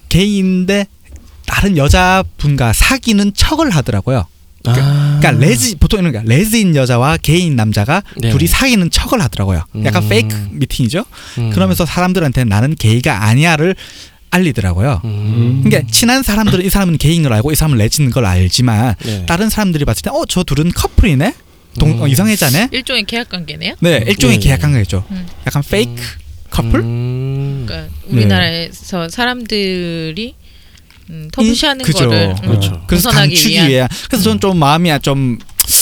게이인데 0.10 0.86
다른 1.52 1.76
여자분과 1.76 2.72
사귀는 2.72 3.34
척을 3.36 3.72
하더라고요. 3.72 4.26
아. 4.68 5.18
그러니까 5.20 5.32
레즈 5.46 5.76
보통 5.80 6.00
이런 6.00 6.14
거 6.14 6.22
레즈인 6.24 6.76
여자와 6.78 7.18
게이인 7.18 7.58
남자가 7.58 8.04
네네. 8.22 8.32
둘이 8.32 8.48
사귀는 8.48 8.90
척을 8.90 9.22
하더라고요. 9.22 9.66
약간 9.84 10.04
음. 10.04 10.10
fake 10.10 10.48
미팅이죠. 10.52 11.04
음. 11.40 11.50
그러면서 11.52 11.86
사람들한테 11.86 12.46
나는 12.46 12.76
게이가 12.76 13.26
아니야를 13.26 13.76
알리더라고요. 14.30 15.02
음. 15.04 15.62
그러니까 15.66 15.92
친한 15.92 16.24
사람들은 16.24 16.64
이 16.64 16.70
사람은 16.70 16.98
게이인 16.98 17.24
걸 17.24 17.34
알고 17.34 17.52
이 17.52 17.56
사람은 17.56 17.78
레즈인 17.80 18.12
걸 18.12 18.26
알지만 18.26 18.96
네. 19.04 19.26
다른 19.26 19.50
사람들이 19.50 19.84
봤을 19.84 20.04
때 20.04 20.10
어 20.10 20.24
저 20.26 20.44
둘은 20.44 20.72
커플이네. 20.74 21.34
동 21.80 21.92
음. 21.92 22.02
어, 22.02 22.08
이성애자네. 22.08 22.70
일종의 22.72 23.04
계약 23.04 23.28
관계네요. 23.28 23.76
네, 23.82 24.04
일종의 24.08 24.40
네. 24.40 24.44
계약 24.48 24.62
관계죠. 24.62 25.04
음. 25.12 25.28
약간 25.46 25.62
페이크 25.70 25.92
음. 25.92 26.48
커플? 26.50 26.80
음. 26.80 27.66
그러니까 27.68 27.94
우리나라에서 28.08 29.10
사람들이 29.10 30.36
음, 31.10 31.30
터부시하는 31.32 31.84
그죠. 31.84 32.06
거를 32.06 32.36
음, 32.44 32.48
그렇죠. 32.50 32.84
그래서 32.88 33.10
감추기 33.10 33.56
위한 33.56 33.70
위해. 33.70 33.88
그래서 34.08 34.24
저는 34.24 34.40
좀 34.40 34.58
마음이 34.58 34.92
좀 35.02 35.38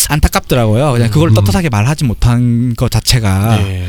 안타깝더라고요. 0.09 0.91
그냥 0.93 1.09
그걸 1.09 1.29
음. 1.29 1.33
떳떳하게 1.35 1.69
말하지 1.69 2.05
못한 2.05 2.75
것 2.75 2.89
자체가. 2.91 3.57
네. 3.57 3.87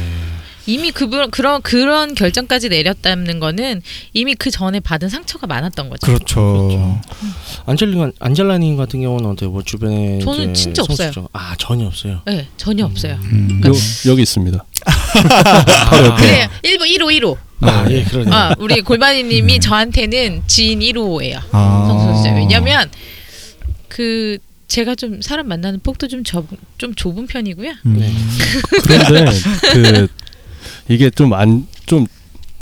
이미 0.66 0.92
그분 0.92 1.30
그런 1.30 1.62
그런 1.62 2.14
결정까지 2.14 2.68
내렸다는 2.68 3.40
거는 3.40 3.82
이미 4.12 4.34
그 4.34 4.50
전에 4.50 4.78
받은 4.78 5.08
상처가 5.08 5.46
많았던 5.46 5.88
거죠. 5.88 6.06
그렇죠. 6.06 7.00
안젤리가 7.66 8.12
안젤라님 8.20 8.76
같은 8.76 9.00
경우는 9.00 9.30
어때요? 9.30 9.50
뭐 9.50 9.62
주변에 9.62 10.20
저는 10.20 10.54
진짜 10.54 10.82
없어요. 10.82 11.12
성수죠? 11.12 11.28
아 11.32 11.54
전혀 11.58 11.86
없어요. 11.86 12.20
네, 12.26 12.46
전혀 12.56 12.84
없어요. 12.84 13.18
음. 13.22 13.60
요, 13.66 13.72
여기 14.10 14.22
있습니다. 14.22 14.64
아, 14.86 16.16
그래 16.16 16.48
1번 16.62 16.86
1호 16.86 17.20
1호. 17.20 17.36
아, 17.60 17.86
예, 17.90 18.02
그러네요. 18.04 18.34
아, 18.34 18.54
우리 18.58 18.80
골반이님이 18.80 19.52
네. 19.54 19.58
저한테는 19.58 20.42
지인 20.46 20.80
1호예요. 20.80 21.40
아. 21.52 21.84
성소수자. 21.88 22.34
왜냐면 22.34 22.90
그 23.88 24.38
제가 24.68 24.94
좀 24.94 25.20
사람 25.20 25.48
만나는 25.48 25.80
폭도 25.80 26.08
좀, 26.08 26.22
좁, 26.24 26.46
좀 26.78 26.94
좁은 26.94 27.26
편이고요. 27.26 27.72
음. 27.86 27.96
네. 27.98 28.12
그런데 28.84 29.30
그 29.72 30.08
이게 30.88 31.10
좀 31.10 31.32
안 31.34 31.66
좀 31.86 32.06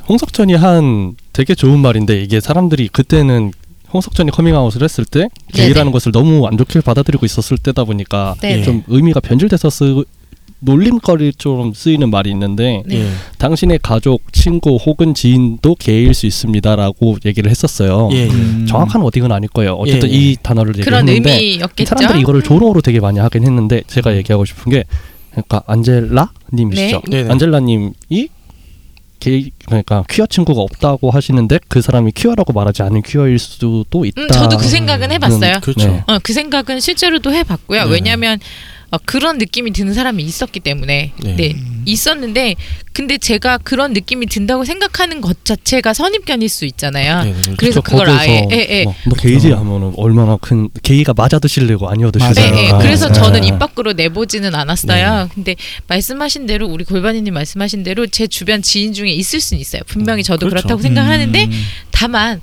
홍석천이 0.08 0.54
한 0.54 1.16
되게 1.34 1.54
좋은 1.54 1.80
말인데 1.80 2.22
이게 2.22 2.40
사람들이 2.40 2.88
그때는 2.88 3.52
홍석천이 3.92 4.30
커밍아웃을 4.30 4.82
했을 4.82 5.04
때 5.04 5.28
게이라는 5.52 5.92
것을 5.92 6.12
너무 6.12 6.46
안 6.46 6.56
좋게 6.56 6.80
받아들이고 6.80 7.26
있었을 7.26 7.58
때다 7.58 7.84
보니까 7.84 8.34
네. 8.40 8.62
좀 8.62 8.82
의미가 8.86 9.20
변질돼서 9.20 9.68
쓰 9.68 10.04
놀림거리처럼 10.60 11.72
쓰이는 11.74 12.10
말이 12.10 12.30
있는데 12.30 12.82
네. 12.86 13.02
예. 13.02 13.10
당신의 13.38 13.78
가족, 13.82 14.32
친구 14.32 14.76
혹은 14.76 15.14
지인도 15.14 15.76
게이일 15.76 16.14
수 16.14 16.26
있습니다라고 16.26 17.18
얘기를 17.24 17.50
했었어요. 17.50 18.08
예, 18.12 18.16
예. 18.16 18.28
음. 18.28 18.66
정확한 18.68 19.02
wording은 19.02 19.30
아닐 19.30 19.48
거예요. 19.48 19.74
어쨌든 19.74 20.10
예, 20.10 20.14
예. 20.14 20.16
이 20.16 20.36
단어를 20.42 20.72
그런 20.72 21.08
얘기했는데 21.08 21.44
의미였겠죠. 21.44 21.88
사람들이 21.88 22.20
이거를 22.20 22.42
조롱으로 22.42 22.80
되게 22.80 23.00
많이 23.00 23.18
하긴 23.18 23.44
했는데 23.44 23.82
제가 23.86 24.16
얘기하고 24.16 24.44
싶은 24.44 24.72
게 24.72 24.84
그러니까 25.30 25.62
안젤라 25.66 26.32
님이시죠. 26.52 27.02
네. 27.08 27.18
네네. 27.18 27.30
안젤라 27.30 27.60
님이 27.60 28.28
게이 29.20 29.50
그러니까 29.66 30.04
퀴어 30.08 30.26
친구가 30.26 30.60
없다고 30.60 31.10
하시는데 31.10 31.58
그 31.68 31.82
사람이 31.82 32.12
퀴어라고 32.12 32.52
말하지 32.52 32.82
않은 32.82 33.02
퀴어일 33.02 33.38
수도 33.38 33.84
있다. 34.04 34.22
음, 34.22 34.28
저도 34.28 34.56
그 34.56 34.64
생각은 34.64 35.10
해봤어요. 35.12 35.54
음, 35.54 35.60
그렇죠. 35.60 35.88
네. 35.88 36.04
어, 36.06 36.18
그 36.22 36.32
생각은 36.32 36.80
실제로도 36.80 37.32
해봤고요. 37.32 37.84
네. 37.84 37.90
왜냐하면 37.90 38.38
어, 38.90 38.98
그런 39.04 39.38
느낌이 39.38 39.72
드는 39.72 39.92
사람이 39.92 40.22
있었기 40.22 40.60
때문에 40.60 41.12
네. 41.22 41.36
네. 41.36 41.54
있었는데 41.84 42.56
근데 42.92 43.16
제가 43.16 43.58
그런 43.58 43.92
느낌이 43.92 44.26
든다고 44.26 44.64
생각하는 44.64 45.20
것 45.20 45.44
자체가 45.44 45.94
선입견일 45.94 46.48
수 46.48 46.64
있잖아요. 46.66 47.24
네, 47.24 47.32
네, 47.32 47.40
그렇죠. 47.40 47.56
그래서 47.56 47.80
그걸 47.80 48.10
아예 48.10 48.46
예, 48.50 48.66
예. 48.70 48.84
뭐, 48.84 48.94
너 49.06 49.14
게이지 49.14 49.52
하면은 49.52 49.92
얼마나 49.96 50.36
큰 50.36 50.68
게이가 50.82 51.14
맞아 51.14 51.38
드실래고 51.38 51.88
아니어 51.88 52.10
네, 52.10 52.18
드실래고. 52.18 52.54
맞아요. 52.56 52.66
예. 52.66 52.70
아, 52.70 52.78
그래서 52.78 53.08
네. 53.08 53.14
저는 53.14 53.44
입 53.44 53.58
밖으로 53.58 53.92
내보지는 53.92 54.54
않았어요. 54.54 55.24
네. 55.24 55.28
근데 55.34 55.56
말씀하신 55.86 56.46
대로 56.46 56.66
우리 56.66 56.84
골반이님 56.84 57.32
말씀하신 57.32 57.82
대로 57.82 58.06
제 58.06 58.26
주변 58.26 58.62
지인 58.62 58.92
중에 58.92 59.10
있을 59.10 59.40
수는 59.40 59.60
있어요. 59.60 59.82
분명히 59.86 60.22
저도 60.22 60.48
그렇죠. 60.48 60.62
그렇다고 60.66 60.82
생각하는데 60.82 61.44
음. 61.44 61.50
다만 61.90 62.40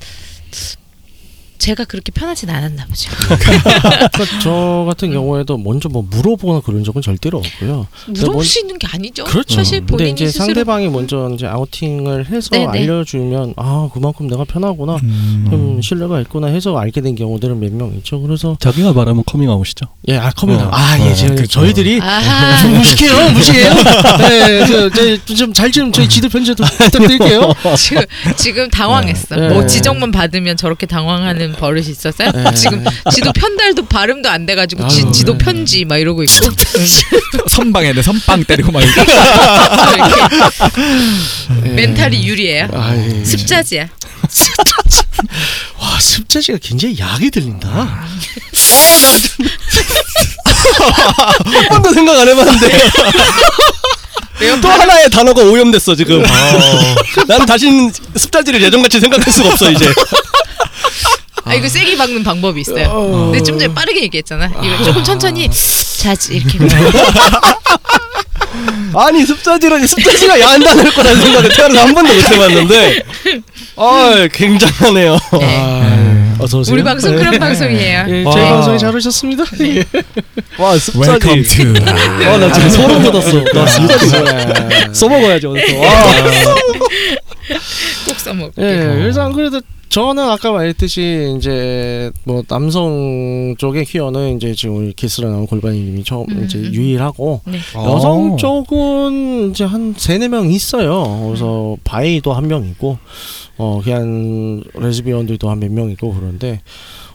제가 1.57 1.85
그렇게 1.85 2.11
편하진 2.11 2.49
않았나 2.49 2.85
보죠. 2.85 3.09
그러니까 3.15 4.09
저 4.43 4.85
같은 4.87 5.11
경우에도 5.11 5.57
먼저 5.57 5.89
뭐 5.89 6.05
물어보거나 6.09 6.61
그런 6.61 6.83
적은 6.83 7.01
절대로 7.01 7.39
없고요. 7.39 7.87
물어볼 8.07 8.35
먼- 8.35 8.43
수 8.43 8.59
있는 8.59 8.77
게 8.77 8.87
아니죠. 8.87 9.23
그렇죠. 9.23 9.55
사실 9.55 9.79
근데 9.79 9.91
본인이 9.91 10.11
이제 10.11 10.27
스스로 10.27 10.45
상대방이 10.45 10.89
먼저 10.89 11.29
이제 11.33 11.47
아우팅을 11.47 12.27
해서 12.29 12.49
네, 12.51 12.59
네. 12.59 12.65
알려주면 12.67 13.53
아 13.57 13.89
그만큼 13.93 14.27
내가 14.27 14.43
편하구나, 14.43 14.97
음. 15.03 15.47
좀 15.49 15.81
신뢰가 15.81 16.19
있구나 16.21 16.47
해서 16.47 16.77
알게 16.77 17.01
된 17.01 17.15
경우들은 17.15 17.59
몇 17.59 17.71
명 17.75 17.93
있죠. 17.97 18.21
그래서 18.21 18.55
자기가 18.59 18.93
말하면 18.93 19.23
커밍아웃이죠. 19.25 19.85
예, 20.09 20.17
아 20.17 20.29
커밍 20.31 20.57
어. 20.59 20.69
아 20.71 20.97
예, 20.99 21.11
어, 21.11 21.35
그쵸. 21.35 21.47
저희들이 21.61 21.99
아하. 22.01 22.61
좀 22.61 22.77
무식해요, 22.77 23.31
무식해요. 23.31 23.73
네, 24.29 25.17
좀잘좀 25.25 25.91
저희 25.91 26.07
지도 26.07 26.29
좀 26.29 26.43
부탁드릴게요. 26.65 27.53
지금 27.77 28.03
지금 28.37 28.69
당황했어. 28.69 29.35
네. 29.35 29.49
뭐 29.49 29.61
네. 29.61 29.67
지적만 29.67 30.11
받으면 30.11 30.57
저렇게 30.57 30.85
당황하는 30.85 31.44
하는 31.45 31.55
버릇이 31.55 31.89
있었어요. 31.89 32.31
네. 32.31 32.53
지금 32.55 32.84
지도 33.12 33.31
편달도 33.31 33.86
발음도 33.86 34.29
안 34.29 34.45
돼가지고 34.45 34.88
지, 34.88 35.03
아유. 35.03 35.12
지도 35.12 35.38
편지 35.38 35.86
막 35.86 35.97
이러고 35.97 36.23
있고 36.23 36.49
선빵에 37.47 37.93
네 37.93 38.01
선빵 38.01 38.43
때리고 38.45 38.71
막 38.71 38.81
이렇게. 38.81 39.01
이렇게 41.62 41.69
멘탈이 41.69 42.27
유리해요. 42.27 42.67
아이, 42.73 43.23
습자지야. 43.23 43.87
와 45.79 46.00
습자지가 46.00 46.58
굉장히 46.62 46.98
약이 46.98 47.29
들린다. 47.29 47.69
한 51.54 51.69
번도 51.69 51.93
생각 51.93 52.17
안 52.17 52.27
해봤는데 52.27 52.91
또 54.62 54.69
하나의 54.69 55.10
단어가 55.10 55.41
오염됐어 55.43 55.96
지금. 55.96 56.23
난 57.27 57.46
다시는 57.46 57.91
습자지를 58.15 58.62
예전같이 58.63 59.00
생각할 59.00 59.31
수가 59.31 59.50
없어 59.50 59.71
이제. 59.71 59.85
아 61.46 61.54
이거 61.54 61.67
세게 61.69 61.96
박는 61.98 62.23
방법이 62.23 62.62
있어요. 62.62 63.29
근데 63.31 63.41
좀 63.43 63.58
전에 63.60 63.73
빠르게 63.73 64.02
얘기했잖아. 64.04 64.48
이거 64.63 64.83
조금 64.83 65.04
천천히 65.04 65.48
자지 65.50 66.35
이렇게. 66.37 66.58
아니 68.98 69.25
습자지라니 69.25 69.87
습자지가 69.87 70.39
야한 70.39 70.63
단어일 70.63 70.93
거라는 70.93 71.21
생각을 71.21 71.50
태어나서 71.50 71.85
한 71.87 71.93
번도 71.93 72.13
못 72.13 72.31
해봤는데 72.31 73.04
아 73.75 74.27
굉장하네요. 74.31 75.19
네. 75.39 75.58
아, 75.60 76.35
어서 76.39 76.60
오세요. 76.60 76.73
우리 76.73 76.83
방송 76.83 77.15
그런 77.15 77.37
방송이에요. 77.37 78.06
예, 78.10 78.23
와. 78.23 78.31
저희 78.31 78.43
방송에 78.46 78.77
잘 78.77 78.96
오셨습니다. 78.96 79.43
예. 79.62 79.83
와 80.58 80.77
습자지. 80.77 81.27
Welcome 81.27 81.43
to. 81.43 81.73
와나 82.31 82.52
지금 82.54 82.69
소름 82.69 83.04
돋았어. 83.04 83.43
나 83.54 83.67
습자지 83.67 84.12
써먹어야지 84.93 85.48
오늘. 85.48 85.75
와. 85.77 86.15
꼭 88.08 88.19
써먹. 88.19 88.52
예, 88.58 88.63
그래서 88.98 89.23
안 89.23 89.33
그래도 89.33 89.60
저는 89.90 90.23
아까 90.29 90.52
말했듯이 90.52 91.36
이제 91.38 92.12
뭐 92.25 92.44
남성 92.48 93.56
쪽의 93.58 93.86
퀴어는 93.86 94.36
이제 94.38 94.54
지금 94.54 94.77
우리 94.77 94.94
키스로 94.94 95.29
나온 95.29 95.48
골반이님이 95.48 96.04
처음 96.04 96.25
음, 96.31 96.44
이제 96.46 96.58
음. 96.58 96.73
유일하고 96.73 97.42
네. 97.46 97.60
여성 97.75 98.36
쪽은 98.36 99.52
이제 99.52 99.63
한 99.63 99.94
세네 99.98 100.27
명 100.27 100.52
있어요. 100.52 101.27
그래서 101.27 101.77
바이도 101.83 102.33
한 102.33 102.48
명 102.48 102.65
있고 102.67 102.98
어 103.58 103.81
그냥 103.83 104.63
레즈비언들도 104.73 105.50
한 105.50 105.60
몇 105.60 105.71
명 105.71 105.90
있고 105.92 106.13
그런데 106.13 106.62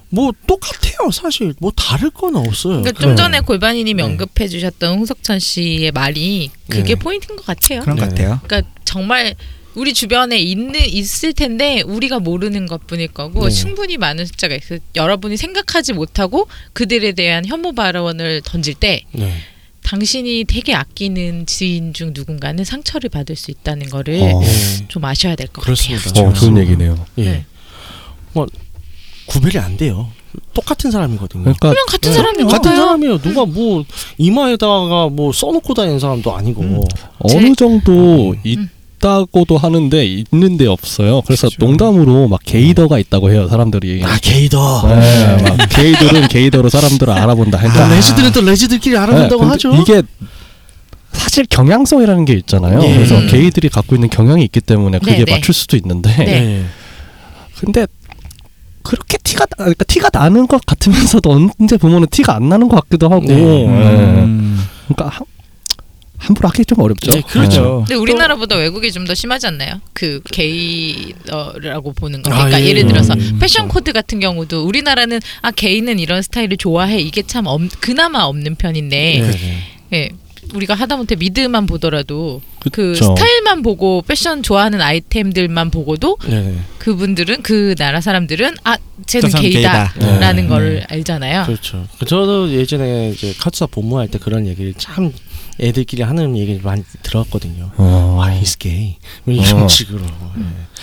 뭐 0.08 0.32
똑같아요 0.46 1.10
사실 1.12 1.52
뭐 1.60 1.70
다를 1.76 2.08
건 2.10 2.34
없어요. 2.36 2.80
그러니까 2.80 3.00
좀 3.00 3.14
전에 3.14 3.40
골반이님이 3.40 4.02
네. 4.02 4.08
언급해 4.08 4.48
주셨던 4.48 4.98
홍석천 4.98 5.38
씨의 5.38 5.92
말이 5.92 6.50
그게 6.68 6.94
네. 6.94 6.98
포인트인 6.98 7.36
것 7.36 7.44
같아요. 7.44 7.80
그런 7.82 7.96
것 7.96 8.04
네. 8.04 8.08
같아요. 8.24 8.40
그러니까 8.42 8.70
정말 8.84 9.34
우리 9.74 9.94
주변에 9.94 10.38
있는 10.38 10.74
있을 10.84 11.32
텐데 11.32 11.82
우리가 11.82 12.18
모르는 12.18 12.66
것뿐일 12.66 13.08
거고 13.08 13.48
네. 13.48 13.50
충분히 13.54 13.96
많은 13.98 14.26
숫자가 14.26 14.54
있어요. 14.56 14.78
여러분이 14.96 15.36
생각하지 15.36 15.92
못하고 15.92 16.48
그들에 16.72 17.12
대한 17.12 17.46
혐오 17.46 17.72
발언을 17.72 18.42
던질 18.44 18.74
때 18.74 19.04
네. 19.12 19.32
당신이 19.84 20.44
되게 20.44 20.74
아끼는 20.74 21.46
지인 21.46 21.92
중 21.94 22.10
누군가는 22.14 22.62
상처를 22.64 23.10
받을 23.10 23.36
수 23.36 23.50
있다는 23.50 23.88
거를 23.88 24.20
어. 24.22 24.40
네. 24.40 24.86
좀 24.88 25.04
아셔야 25.04 25.36
될것 25.36 25.64
그렇습니다. 25.64 26.04
같아요. 26.04 26.28
어 26.28 26.32
좋은 26.32 26.58
얘기네요. 26.58 27.06
예. 27.18 27.24
네. 27.24 27.44
뭐 28.32 28.46
구별이 29.26 29.56
안 29.58 29.76
돼요. 29.76 30.10
똑같은 30.52 30.90
사람이거든요. 30.90 31.42
그러니까 31.42 31.70
그냥 31.70 31.86
같은 31.88 32.10
네. 32.10 32.16
사람인 32.16 32.46
같은. 32.48 32.76
사람이에요. 32.76 33.18
누가 33.18 33.46
뭐 33.46 33.84
이마에다가 34.18 35.08
뭐 35.08 35.32
써놓고 35.32 35.74
다니는 35.74 35.98
사람도 35.98 36.34
아니고. 36.36 36.62
음. 36.62 36.80
어느 37.20 37.48
제- 37.48 37.54
정도 37.56 38.32
음. 38.46 38.68
있다고도 39.00 39.56
하는데 39.56 40.04
있는데 40.04 40.66
없어요. 40.66 41.22
그래서 41.22 41.48
그렇죠. 41.48 41.64
농담으로 41.64 42.28
막 42.28 42.40
게이더가 42.44 42.98
있다고 42.98 43.30
해요 43.32 43.48
사람들이. 43.48 44.02
아 44.04 44.18
게이더. 44.20 44.82
네, 44.88 45.36
막 45.42 45.68
게이들은 45.68 46.28
게이더로 46.28 46.68
사람들을 46.68 47.12
알아본다. 47.12 47.58
아, 47.58 47.60
그러니까 47.62 47.88
레즈들은 47.88 48.32
또 48.32 48.42
레즈들끼리 48.42 48.96
알아본다고 48.96 49.44
네, 49.44 49.48
하죠. 49.50 49.74
이게 49.74 50.02
사실 51.12 51.44
경향성이라는 51.46 52.24
게 52.24 52.34
있잖아요. 52.34 52.82
예. 52.84 52.94
그래서 52.94 53.18
음. 53.18 53.26
게이들이 53.26 53.68
갖고 53.68 53.96
있는 53.96 54.08
경향이 54.08 54.44
있기 54.44 54.60
때문에 54.60 55.00
그게 55.00 55.18
네, 55.18 55.24
네. 55.24 55.32
맞출 55.32 55.54
수도 55.54 55.76
있는데 55.76 56.14
네. 56.16 56.64
근데 57.58 57.86
그렇게 58.82 59.18
티가 59.18 59.44
나, 59.46 59.56
그러니까 59.56 59.84
티가 59.84 60.10
나는 60.12 60.46
것 60.46 60.64
같으면서도 60.64 61.30
언제 61.58 61.76
보면은 61.76 62.06
티가 62.10 62.34
안 62.36 62.48
나는 62.48 62.68
것 62.68 62.76
같기도 62.82 63.08
하고 63.08 63.26
네. 63.26 63.34
예. 63.34 63.66
음. 63.66 64.60
그러니까 64.88 65.16
한, 65.16 65.26
함부로 66.20 66.48
하기 66.50 66.64
좀 66.66 66.78
어렵죠. 66.80 67.10
네, 67.10 67.22
그렇죠. 67.22 67.84
근데 67.86 67.94
우리나라보다 67.96 68.56
외국이 68.56 68.92
좀 68.92 69.00
더 69.06 69.14
심하지 69.14 69.46
않나요? 69.48 69.80
그 69.94 70.20
게이라고 70.30 71.92
보는 71.94 72.22
거. 72.22 72.30
그러니까 72.30 72.56
아, 72.56 72.60
예, 72.60 72.66
예 72.66 72.72
를 72.74 72.86
들어서 72.86 73.14
예. 73.18 73.38
패션 73.38 73.66
코드 73.68 73.92
같은 73.92 74.20
경우도 74.20 74.64
우리나라는 74.66 75.20
아 75.42 75.50
게이는 75.50 75.98
이런 75.98 76.22
스타일을 76.22 76.56
좋아해 76.58 77.00
이게 77.00 77.22
참 77.22 77.46
없, 77.46 77.60
그나마 77.80 78.20
없는 78.24 78.54
편인데 78.56 78.96
네, 79.20 79.30
네. 79.30 79.58
예. 79.94 80.08
우리가 80.54 80.74
하다못해 80.74 81.14
미드만 81.16 81.66
보더라도 81.66 82.40
그 82.60 82.70
그쵸. 82.70 83.14
스타일만 83.16 83.62
보고 83.62 84.02
패션 84.06 84.42
좋아하는 84.42 84.80
아이템들만 84.80 85.70
보고도 85.70 86.18
네, 86.26 86.40
네. 86.42 86.58
그분들은 86.78 87.42
그 87.42 87.74
나라 87.78 88.00
사람들은 88.00 88.56
아 88.64 88.76
쟤는 89.06 89.22
저 89.22 89.28
사람 89.28 89.42
게이다라는 89.50 90.36
게이다. 90.42 90.48
걸 90.48 90.84
알잖아요. 90.88 91.44
그렇죠. 91.46 91.86
저도 92.06 92.50
예전에 92.52 93.10
이제 93.10 93.32
카투사 93.38 93.66
본무할 93.66 94.08
때 94.08 94.18
그런 94.18 94.46
얘기를 94.46 94.74
참 94.76 95.12
애들끼리 95.60 96.02
하는 96.02 96.36
얘기를 96.36 96.60
많이 96.62 96.82
들었거든요. 97.02 97.70
어. 97.76 98.20
아, 98.22 98.30
he's 98.40 98.58
gay. 98.58 98.96
뭐 99.24 99.34
이런 99.34 99.62
어. 99.64 99.68
식으로. 99.68 100.00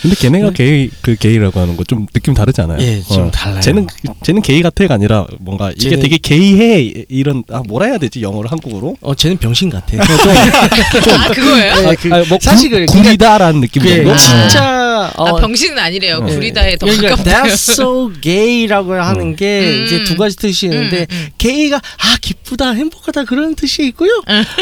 근데 0.02 0.16
걔네가 0.16 0.52
게이 0.52 0.92
그 1.02 1.16
게이라고 1.16 1.60
하는 1.60 1.76
거 1.76 1.84
좀 1.88 2.06
느낌 2.14 2.36
다르지 2.36 2.62
않아요? 2.62 2.78
예, 2.82 3.02
좀 3.02 3.28
어. 3.28 3.32
달라요. 3.32 3.62
쟤는 3.62 3.88
쟤는 4.24 4.42
게이 4.44 4.62
같아가 4.62 4.94
아니라 4.94 5.26
뭔가 5.40 5.72
이게 5.72 5.90
쟤는- 5.90 6.02
되게 6.02 6.18
게이해 6.18 7.06
이런 7.10 7.44
아 7.50 7.64
뭐라 7.68 7.88
해야 7.88 7.98
되지 7.98 8.22
영어로 8.22 8.48
한국어로? 8.50 8.98
어, 9.02 9.16
쟤는 9.16 9.38
병신 9.38 9.70
같아. 9.72 9.98
아 10.04 11.30
그거예요? 11.34 11.76
네, 11.82 11.88
아, 11.88 11.96
그 12.00 12.14
아, 12.14 12.24
뭐 12.30 12.38
사실 12.42 12.70
구, 12.70 12.78
그- 12.78 12.86
구리다라는 13.02 13.62
느낌 13.62 13.82
그게 13.82 13.96
정도? 13.98 14.12
아. 14.14 14.18
진짜 14.18 15.12
아 15.16 15.36
병신은 15.40 15.80
아니래요. 15.80 16.20
네. 16.22 16.34
구리다에 16.36 16.76
더 16.78 16.86
그러니까 16.86 17.10
가깝다. 17.16 17.44
that's 17.44 17.72
so 17.72 18.12
gay라고 18.22 18.94
하는 18.94 19.36
게 19.36 19.62
음. 19.62 19.86
이제 19.86 20.04
두 20.04 20.16
가지 20.18 20.36
뜻이 20.36 20.66
있는데 20.68 21.02
음, 21.10 21.16
음. 21.16 21.28
게이가 21.38 21.78
아 21.78 22.18
기쁘다 22.22 22.72
행복하다 22.72 23.24
그런 23.24 23.56
뜻이 23.56 23.86
있고요. 23.88 24.12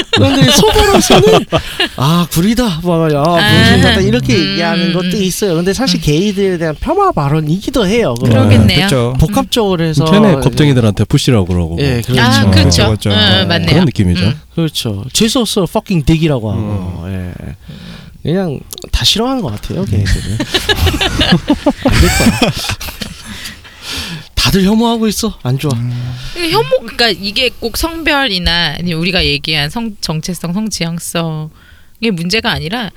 음. 0.05 0.11
그런데 0.11 0.51
속어로서는 0.51 1.45
아 1.97 2.27
구리다 2.31 2.79
뭐야 2.83 3.23
병신 3.23 3.81
같다 3.81 4.01
이렇게 4.01 4.35
음, 4.35 4.51
얘기하는 4.51 4.87
음, 4.87 4.93
것도 4.93 5.17
음. 5.17 5.23
있어요. 5.23 5.55
근데 5.55 5.73
사실 5.73 6.01
게이들에 6.01 6.57
대한 6.57 6.75
폄하 6.79 7.11
발언이기도 7.11 7.85
해요. 7.87 8.13
그러겠네요. 8.15 8.87
그렇죠. 8.87 9.13
복합적으로 9.19 9.83
해서 9.83 10.05
쟤네 10.05 10.35
겁쟁이들한테 10.35 11.03
푸시라고 11.05 11.45
그러고 11.45 11.77
예, 11.79 12.01
그렇죠. 12.01 12.21
아 12.21 12.49
그렇죠. 12.51 12.85
그렇죠. 12.85 12.85
그렇죠. 12.85 13.09
응, 13.11 13.47
맞네요. 13.47 13.69
그런 13.69 13.85
느낌이죠. 13.85 14.25
음. 14.25 14.39
그렇죠. 14.55 15.03
재수 15.13 15.39
없어 15.39 15.63
fucking 15.69 16.05
dick이라고 16.05 16.51
하고 16.51 17.03
예. 17.09 17.33
그냥 18.23 18.59
다 18.91 19.05
싫어하는 19.05 19.43
것 19.43 19.51
같아요, 19.51 19.85
걔네들은. 19.85 20.37
안될 21.85 22.09
거야. 22.17 22.41
다들 24.55 24.63
혐오하고 24.63 25.07
있어. 25.07 25.37
안 25.43 25.59
좋아. 25.59 25.71
이게 26.37 26.51
혐오 26.51 26.69
그러니까 26.79 27.09
이게 27.09 27.49
꼭 27.59 27.75
성별이나 27.75 28.75
아니 28.79 28.93
우리가 28.93 29.25
얘기한 29.25 29.69
성 29.69 29.97
정체성 29.99 30.53
성 30.53 30.69
지향성의 30.69 31.49
문제가 32.13 32.51
아니라 32.51 32.89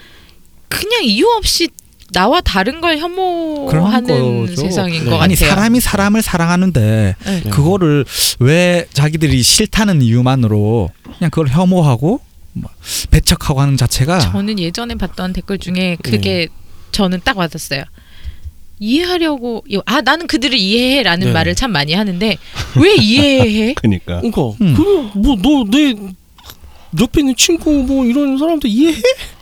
그냥 0.68 1.02
이유 1.02 1.26
없이 1.36 1.68
나와 2.12 2.40
다른 2.40 2.80
걸 2.80 2.98
혐오하는 2.98 4.46
거죠. 4.46 4.54
세상인 4.56 5.04
네. 5.04 5.11
것 5.11 5.20
아니 5.20 5.34
같아요. 5.34 5.50
사람이 5.50 5.80
사람을 5.80 6.22
사랑하는데 6.22 7.16
네. 7.24 7.40
네. 7.42 7.50
그거를 7.50 8.04
왜 8.38 8.86
자기들이 8.92 9.42
싫다는 9.42 10.00
이유만으로 10.00 10.90
그냥 11.18 11.30
그걸 11.30 11.48
혐오하고 11.48 12.20
뭐 12.52 12.70
배척하고 13.11 13.61
하는 13.61 13.76
자체가 13.76 14.20
저는 14.20 14.61
예전에 14.61 14.94
봤던 14.94 15.32
댓글 15.32 15.59
중에 15.59 15.96
그게 16.02 16.46
저는 16.92 17.20
딱 17.24 17.36
와닿았어요. 17.36 17.82
이해하려고 18.81 19.64
아 19.87 20.01
나는 20.01 20.26
그들을 20.26 20.57
이해해라는 20.57 21.29
네. 21.29 21.33
말을 21.33 21.55
참 21.55 21.72
많이 21.72 21.93
하는데 21.95 22.37
왜 22.76 22.95
이해해? 22.97 23.74
그러니까 23.79 24.20
그러니까 24.20 24.43
음. 24.61 24.74
그뭐너내 25.12 25.95
옆에 27.01 27.20
있는 27.20 27.37
친구 27.37 27.70
뭐 27.85 28.05
이런 28.07 28.39
사람들 28.39 28.70
이해해? 28.70 28.97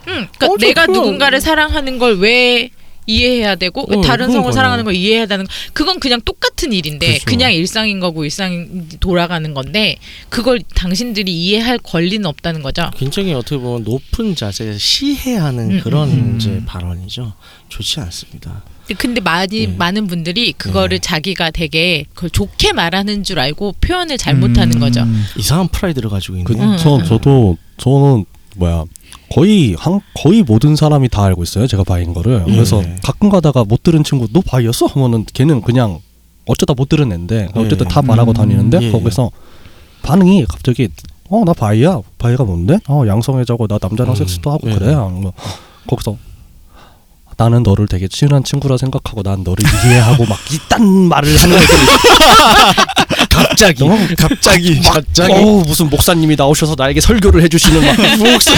응, 0.09 0.27
그러니까 0.37 0.45
어, 0.47 0.57
저 0.59 0.65
내가 0.65 0.85
그냥- 0.85 1.01
누군가를 1.01 1.39
사랑하는 1.41 1.97
걸 1.99 2.17
왜 2.19 2.69
이해해야 3.09 3.55
되고 3.55 3.83
어, 3.83 4.01
다른 4.01 4.29
성을. 4.29 4.51
사랑하는 4.51 4.83
걸 4.83 4.93
이해해야 4.93 5.27
되는 5.27 5.45
거 5.45 5.51
그건 5.71 5.97
그냥 6.01 6.19
똑같은 6.25 6.73
일인데 6.73 7.07
그렇죠. 7.07 7.23
그냥 7.25 7.53
일상인 7.53 8.01
거고 8.01 8.25
일상이 8.25 8.65
돌아가는 8.99 9.53
건데 9.53 9.95
그걸 10.27 10.59
당신들이 10.75 11.31
이해할 11.31 11.77
권리는 11.77 12.25
없다는 12.25 12.61
거죠. 12.63 12.91
굉장히 12.97 13.33
어떻게 13.33 13.55
보면 13.59 13.85
높은 13.85 14.35
자세에 14.35 14.77
시혜하는 14.77 15.71
음, 15.75 15.79
그런 15.81 16.09
음. 16.09 16.35
이제 16.37 16.61
발언이죠. 16.65 17.31
좋지 17.69 18.01
않습니다. 18.01 18.61
근데 18.97 19.19
많이 19.21 19.67
네. 19.67 19.75
많은 19.77 20.07
분들이 20.07 20.53
그거를 20.53 20.99
네. 20.99 20.99
자기가 20.99 21.51
되게 21.51 22.05
그걸 22.13 22.29
좋게 22.29 22.73
말하는 22.73 23.23
줄 23.23 23.39
알고 23.39 23.75
표현을 23.81 24.17
잘 24.17 24.35
못하는 24.35 24.77
음. 24.77 24.79
거죠. 24.79 25.01
이상한 25.37 25.67
프라이드를 25.67 26.09
가지고 26.09 26.41
그, 26.43 26.53
있네. 26.53 26.63
음. 26.65 26.77
저 26.79 27.03
저도 27.03 27.57
저는 27.77 28.25
뭐야 28.55 28.85
거의 29.33 29.75
한 29.77 29.99
거의 30.13 30.41
모든 30.43 30.75
사람이 30.75 31.09
다 31.09 31.25
알고 31.25 31.43
있어요. 31.43 31.67
제가 31.67 31.83
bi인 31.83 32.13
거를. 32.13 32.43
예. 32.47 32.51
그래서 32.51 32.81
가끔 33.03 33.29
가다가 33.29 33.63
못 33.65 33.83
들은 33.83 34.03
친구 34.03 34.27
너 34.31 34.41
bi였어? 34.41 34.85
하면은 34.87 35.25
걔는 35.33 35.61
그냥 35.61 35.99
어쩌다 36.45 36.73
못 36.73 36.87
들은 36.87 37.11
애인데 37.11 37.49
예. 37.55 37.59
어쨌든 37.59 37.87
다 37.89 38.01
말하고 38.01 38.31
음, 38.31 38.33
다니는데 38.33 38.79
예, 38.83 38.91
거기서 38.91 39.31
반응이 40.03 40.45
갑자기 40.45 40.87
어 41.29 41.43
나 41.43 41.51
바이야 41.51 41.99
바이가 42.19 42.45
뭔데 42.45 42.79
어 42.87 43.03
양성애자고 43.05 43.67
나 43.67 43.77
남자랑 43.81 44.13
음, 44.13 44.15
섹스도 44.15 44.49
하고 44.49 44.69
예. 44.71 44.75
그래 44.75 44.95
뭐 44.95 45.33
거기서 45.87 46.15
나는 47.37 47.61
너를 47.61 47.87
되게 47.87 48.07
친한 48.07 48.43
친구라 48.43 48.77
생각하고 48.77 49.21
난 49.21 49.43
너를 49.43 49.63
이해하고 49.85 50.25
막 50.25 50.39
이딴 50.51 50.83
말을 50.83 51.37
하는 51.39 51.55
애들이 51.57 51.77
갑자기. 53.29 53.79
너무 53.83 54.07
갑자기 54.17 54.81
갑자기? 54.81 55.33
어우 55.33 55.63
무슨 55.65 55.89
목사님이 55.89 56.35
나오셔서 56.35 56.73
나에게 56.77 56.99
설교를 56.99 57.43
해주시는 57.43 57.85
막 57.85 58.17
목사 58.17 58.51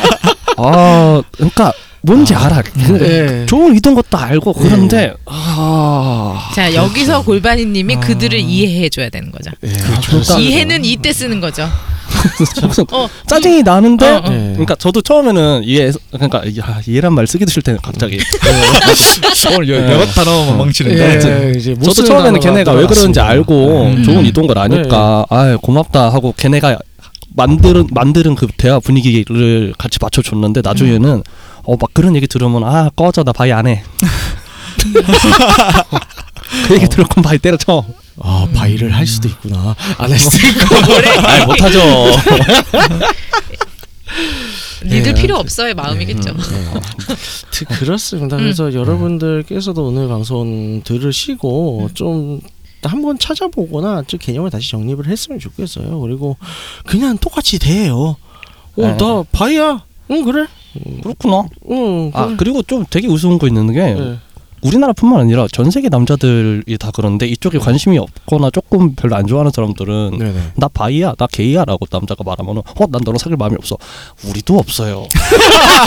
아 0.56 1.22
그러니까 1.32 1.72
뭔지 2.02 2.34
알아 2.34 2.62
네. 2.98 3.46
좋은 3.46 3.74
의도인 3.74 3.94
것도 3.94 4.18
알고 4.18 4.52
그런데 4.54 5.14
아자 5.24 6.74
여기서 6.74 7.22
골반이님이 7.22 7.96
그들을 7.96 8.38
이해해줘야 8.38 9.08
되는 9.08 9.30
거죠. 9.30 9.50
예, 9.62 9.68
그러니까 9.68 10.00
그렇습니다. 10.00 10.38
이해는 10.38 10.84
이때 10.84 11.12
쓰는 11.12 11.40
거죠. 11.40 11.68
어, 12.92 13.08
짜증이 13.26 13.62
나는데 13.62 14.06
어, 14.06 14.16
어. 14.16 14.32
예. 14.32 14.50
그러니까 14.52 14.74
저도 14.74 15.00
처음에는 15.00 15.62
이해 15.64 15.90
그러니까 16.10 16.42
이- 16.44 16.60
아, 16.60 16.80
이해란 16.86 17.14
말 17.14 17.26
쓰기도 17.26 17.50
싫대 17.50 17.76
갑자기 17.82 18.18
오늘 19.56 19.68
여, 19.70 19.74
예. 19.76 19.92
여러 19.92 20.04
단어 20.06 20.52
망치는데 20.56 21.20
예, 21.64 21.74
못 21.74 21.84
저도 21.84 22.04
처음에는 22.04 22.40
걔네가 22.40 22.72
왜 22.72 22.86
그런지 22.86 23.12
들어갔습니다. 23.12 23.26
알고 23.28 23.82
음. 23.96 24.02
좋은 24.02 24.26
이도인 24.26 24.46
걸 24.48 24.58
아니까 24.58 25.24
아 25.30 25.56
고맙다 25.62 26.12
하고 26.12 26.34
걔네가 26.36 26.78
만드는 27.34 27.86
만드는 27.92 28.34
그 28.34 28.46
대화 28.58 28.78
분위기를 28.78 29.72
같이 29.78 29.98
맞춰줬는데 30.00 30.60
나중에는 30.62 31.22
어 31.64 31.76
막 31.80 31.92
그런 31.94 32.14
얘기 32.16 32.26
들으면 32.26 32.64
아 32.64 32.90
꺼져 32.96 33.22
나 33.24 33.32
bi 33.32 33.52
안 33.52 33.66
해 33.66 33.82
그 36.68 36.74
얘기 36.74 36.88
들을 36.88 37.04
건 37.04 37.22
bi 37.22 37.38
때려쳐 37.38 37.84
아 38.20 38.46
bi를 38.54 38.94
할 38.94 39.06
수도 39.06 39.28
있구나 39.28 39.74
안 39.98 40.10
할 40.10 40.18
수도 40.18 40.36
있고 40.36 40.74
아 41.26 41.46
못하죠 41.46 41.80
니들 44.84 45.12
예. 45.16 45.20
필요 45.22 45.36
없어의 45.36 45.74
마음이겠죠. 45.74 46.34
트- 47.52 47.64
그렇습니다. 47.66 48.36
음. 48.36 48.40
그래서 48.42 48.74
여러분들께서도 48.74 49.86
오늘 49.86 50.08
방송 50.08 50.82
들으시고 50.82 51.90
좀 51.94 52.40
한번 52.82 53.16
찾아보거나 53.18 54.02
좀 54.08 54.18
개념을 54.18 54.50
다시 54.50 54.70
정립을 54.72 55.06
했으면 55.06 55.38
좋겠어요. 55.38 56.00
그리고 56.00 56.36
그냥 56.84 57.16
똑같이 57.16 57.60
대해요. 57.60 58.16
어, 58.76 58.82
네. 58.82 58.96
나 58.96 59.22
바이야. 59.30 59.84
응 60.10 60.24
그래. 60.24 60.46
그렇구나 61.02 61.44
응. 61.70 62.10
아. 62.14 62.34
그리고 62.38 62.62
좀 62.62 62.84
되게 62.88 63.06
우스운 63.08 63.38
거 63.38 63.46
있는 63.46 63.72
게 63.72 63.80
예. 63.80 64.18
우리나라뿐만 64.62 65.20
아니라 65.20 65.46
전 65.52 65.70
세계 65.72 65.88
남자들이 65.88 66.78
다 66.78 66.90
그런데 66.94 67.26
이쪽에 67.26 67.58
관심이 67.58 67.98
없거나 67.98 68.50
조금 68.50 68.94
별로 68.94 69.16
안 69.16 69.26
좋아하는 69.26 69.50
사람들은 69.52 70.18
네네. 70.18 70.52
나 70.54 70.68
바이야 70.68 71.14
나 71.18 71.26
게이야라고 71.26 71.86
남자가 71.90 72.22
말하면은 72.24 72.62
어난 72.76 73.00
너랑 73.04 73.18
사귈 73.18 73.36
마음이 73.36 73.56
없어 73.58 73.76
우리도 74.24 74.56
없어요 74.58 75.08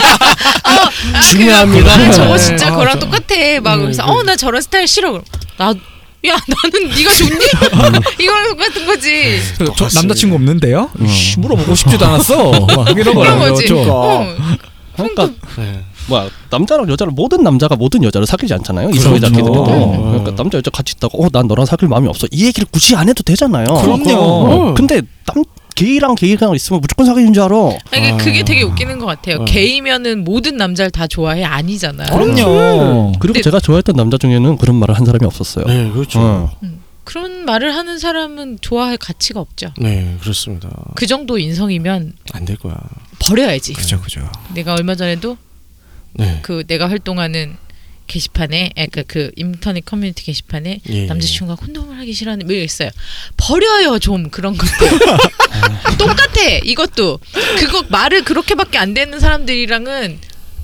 아, 0.64 1.20
중요합니다. 1.20 1.96
그거, 1.98 2.12
저거 2.12 2.36
네. 2.36 2.38
진짜 2.42 2.66
아, 2.68 2.70
그거랑 2.70 2.94
저- 2.94 3.06
똑같아. 3.06 3.34
막 3.62 3.76
네, 3.76 3.82
그래서 3.82 4.04
네. 4.04 4.12
어나 4.12 4.36
저런 4.36 4.60
스타일 4.60 4.86
싫어. 4.86 5.10
그럼 5.12 5.24
나 5.58 5.72
야 6.26 6.34
나는 6.48 6.88
네가 6.88 7.12
좋니? 7.12 7.30
이거랑 8.18 8.48
똑같은 8.48 8.86
거지. 8.86 9.38
저 9.76 9.88
남자친구 9.94 10.34
없는데요? 10.34 10.90
음. 10.98 11.06
씨, 11.06 11.38
물어보고 11.38 11.72
싶지도 11.76 12.04
않았어. 12.04 12.50
막 12.50 12.68
이런 12.90 12.94
그런 12.94 13.14
거라고요. 13.14 13.50
거지. 13.54 13.66
좀. 13.66 13.84
어. 13.88 14.26
그러니까 14.96 15.26
네. 15.56 15.80
뭐야 16.08 16.28
남자랑 16.50 16.88
여자를 16.88 17.12
모든 17.12 17.42
남자가 17.42 17.76
모든 17.76 18.02
여자를 18.04 18.26
사귀지 18.26 18.52
않잖아요 18.54 18.88
그렇죠. 18.88 19.00
이성애자끼리도 19.16 19.66
네. 19.66 19.96
그러니까 19.98 20.34
남자 20.36 20.58
여자 20.58 20.70
같이 20.70 20.94
있다가 20.96 21.16
어난 21.18 21.46
너랑 21.46 21.66
사귈 21.66 21.88
마음이 21.88 22.08
없어 22.08 22.26
이 22.30 22.46
얘기를 22.46 22.66
굳이 22.70 22.94
안 22.96 23.08
해도 23.08 23.22
되잖아요 23.22 23.64
그럼요. 23.74 24.12
어, 24.14 24.74
근데 24.74 25.02
남 25.26 25.44
게이랑 25.74 26.14
게이랑 26.14 26.54
있으면 26.54 26.80
무조건 26.80 27.04
사귀는 27.06 27.34
줄 27.34 27.42
알아 27.42 27.54
아니, 27.90 28.10
아. 28.12 28.16
그게 28.16 28.42
되게 28.42 28.62
웃기는 28.62 28.98
것 28.98 29.04
같아요. 29.04 29.36
어. 29.40 29.44
게이면은 29.44 30.24
모든 30.24 30.56
남자를 30.56 30.90
다 30.90 31.06
좋아해 31.06 31.44
아니잖아요. 31.44 32.08
그럼요. 32.16 33.12
그리고 33.18 33.34
근데- 33.34 33.42
제가 33.42 33.60
좋아했던 33.60 33.94
남자 33.94 34.16
중에는 34.16 34.56
그런 34.56 34.76
말을 34.76 34.96
한 34.96 35.04
사람이 35.04 35.26
없었어요 35.26 35.66
네, 35.66 35.90
그렇죠. 35.90 36.18
어. 36.18 36.50
그런 37.06 37.44
말을 37.46 37.74
하는 37.74 37.98
사람은 37.98 38.58
좋아할 38.60 38.96
가치가 38.98 39.40
없죠. 39.40 39.72
네, 39.78 40.16
그렇습니다. 40.20 40.68
그 40.96 41.06
정도 41.06 41.38
인성이면 41.38 42.12
안 42.32 42.44
될 42.44 42.56
거야. 42.56 42.76
버려야지. 43.20 43.72
그죠 43.72 44.00
그죠. 44.00 44.28
내가 44.54 44.74
얼마 44.74 44.94
전에도 44.94 45.38
네. 46.14 46.40
그 46.42 46.64
내가 46.66 46.88
활동하는 46.90 47.56
게시판에 48.08 48.70
그러니까 48.74 49.02
그 49.06 49.30
인터넷 49.36 49.84
커뮤니티 49.84 50.22
게시판에 50.24 50.80
예. 50.88 51.06
남자친구가 51.06 51.56
콘돔을 51.64 51.98
하기 51.98 52.12
싫어하는 52.12 52.46
뭐 52.46 52.54
있어요. 52.56 52.90
버려요 53.36 53.98
좀 53.98 54.28
그런 54.30 54.56
것들. 54.56 54.98
똑같아 55.98 56.42
이것도 56.64 57.18
그거 57.58 57.84
말을 57.88 58.22
그렇게밖에 58.24 58.78
안 58.78 58.94
되는 58.94 59.18
사람들이랑은 59.18 60.18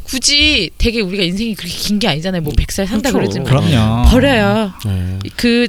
굳이 0.04 0.70
되게 0.78 1.00
우리가 1.00 1.22
인생이 1.22 1.54
그렇게 1.54 1.74
긴 1.74 1.98
게 1.98 2.08
아니잖아요. 2.08 2.42
뭐 2.42 2.52
100살 2.52 2.86
산다 2.86 3.10
그렇죠. 3.12 3.42
그러지만 3.42 3.46
그럼요. 3.70 4.08
버려요. 4.10 4.72
네. 4.84 5.18
그 5.36 5.68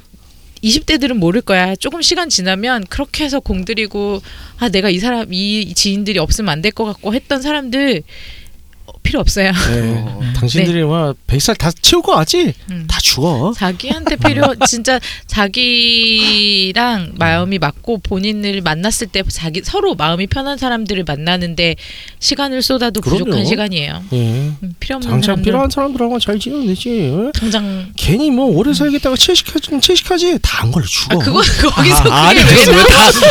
20대들은 0.63 1.15
모를 1.15 1.41
거야. 1.41 1.75
조금 1.75 2.01
시간 2.01 2.29
지나면 2.29 2.85
그렇게 2.89 3.23
해서 3.25 3.39
공들이고 3.39 4.21
아 4.59 4.69
내가 4.69 4.89
이 4.89 4.99
사람 4.99 5.27
이 5.33 5.73
지인들이 5.73 6.19
없으면 6.19 6.49
안 6.49 6.61
될 6.61 6.71
것 6.71 6.85
같고 6.85 7.13
했던 7.13 7.41
사람들 7.41 7.97
어, 7.99 8.03
필요 9.03 9.19
없어요. 9.19 9.51
네. 9.51 10.05
당신들이 10.39 10.83
뭐 10.83 11.13
100살 11.27 11.57
다거 11.57 12.17
아지? 12.19 12.53
음. 12.71 12.85
다 12.89 12.99
죽어. 13.01 13.53
자기한테 13.55 14.15
필요 14.15 14.55
진짜 14.67 14.99
자기랑 15.27 17.13
마음이 17.15 17.59
맞고 17.59 17.99
본인을 17.99 18.61
만났을 18.61 19.07
때 19.07 19.21
자기 19.29 19.61
서로 19.63 19.95
마음이 19.95 20.27
편한 20.27 20.57
사람들을 20.57 21.03
만나는데 21.05 21.75
시간을 22.19 22.61
쏟아도 22.61 23.01
부족한 23.01 23.25
그럼요. 23.25 23.45
시간이에요. 23.45 24.03
예. 24.13 24.17
음, 24.17 24.75
필요 24.79 24.95
없는 24.97 25.09
당장 25.09 25.21
사람들 25.25 25.43
필요한 25.43 25.69
사람들하고 25.69 26.19
잘 26.19 26.39
지내면 26.39 26.67
되지. 26.67 27.09
어? 27.13 27.31
당장 27.37 27.91
괜히 27.97 28.31
뭐 28.31 28.45
오래 28.47 28.73
살겠다가 28.73 29.15
채식하지 29.15 29.69
채식하지 29.81 30.39
다 30.41 30.63
안 30.63 30.71
걸려 30.71 30.85
죽어. 30.85 31.15
아 31.15 31.19
그거 31.19 31.41
거기서 31.41 32.09
아, 32.09 32.29
아니 32.29 32.39
그게 32.41 32.71
왜 32.71 32.83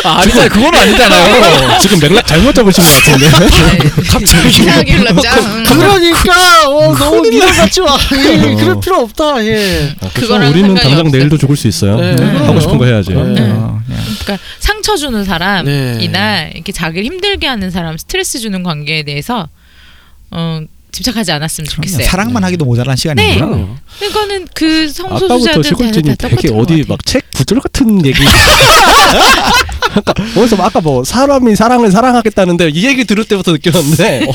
다? 0.02 0.18
아니 0.20 0.30
그건 0.32 0.74
아니잖아요. 0.74 1.78
지금 1.78 1.98
맥락 1.98 2.26
잘못 2.26 2.54
잡으신 2.54 2.84
것 2.84 2.90
같은데 2.90 3.88
갑자기 4.06 4.48
이상하게 4.50 4.92
흘렀죠. 4.92 5.61
음. 5.62 5.78
그러니까 5.78 6.68
어, 6.68 6.94
너무 6.96 7.22
미련 7.28 7.48
갖지 7.52 7.80
마. 7.80 7.96
예, 8.16 8.54
그럴 8.54 8.80
필요 8.80 8.96
없다. 9.00 9.44
예. 9.44 9.94
그래서 9.98 10.12
그거랑 10.14 10.50
우리는 10.50 10.68
상관이 10.68 10.80
당장 10.82 11.00
없어요. 11.06 11.18
내일도 11.18 11.36
죽을 11.38 11.56
수 11.56 11.68
있어요 11.68 11.96
네. 11.96 12.14
하고 12.38 12.60
싶은 12.60 12.78
거 12.78 12.84
해야지 12.84 13.10
네. 13.10 13.14
그럼요. 13.16 13.80
예. 13.90 13.94
그러니까 14.22 14.38
상처 14.58 14.96
주는 14.96 15.24
사람이나 15.24 16.42
네. 16.44 16.50
이렇게 16.54 16.72
자기를 16.72 17.04
힘들게 17.04 17.46
하는 17.46 17.70
사람, 17.70 17.96
스트레스 17.98 18.38
주는 18.38 18.62
관계에 18.62 19.02
대해서 19.02 19.48
어, 20.30 20.60
집착하지 20.92 21.32
않았으면. 21.32 21.68
좋겠어요. 21.68 22.04
사랑만 22.06 22.44
하기도 22.44 22.64
모자란 22.66 22.94
네. 22.96 23.00
시간이고요. 23.00 23.34
그럼요. 23.48 23.76
그거는 23.98 24.48
그 24.54 24.90
아까부터 25.00 25.18
성소수자들 25.28 25.64
시골진이 25.64 26.16
다 26.16 26.28
되게 26.28 26.48
똑같은 26.48 26.60
어디. 26.76 26.84
막 26.88 26.98
책 27.06 27.22
구절 27.42 27.58
같은 27.60 28.04
얘기 28.06 28.20
그러니까 29.92 30.14
어디서 30.40 30.56
막 30.56 30.66
아까 30.66 30.80
뭐 30.80 31.04
사람이 31.04 31.54
사랑을 31.56 31.90
사랑하겠다는데 31.90 32.70
이 32.72 32.86
얘기 32.86 33.04
들을 33.04 33.24
때부터 33.24 33.52
느꼈는데 33.52 34.26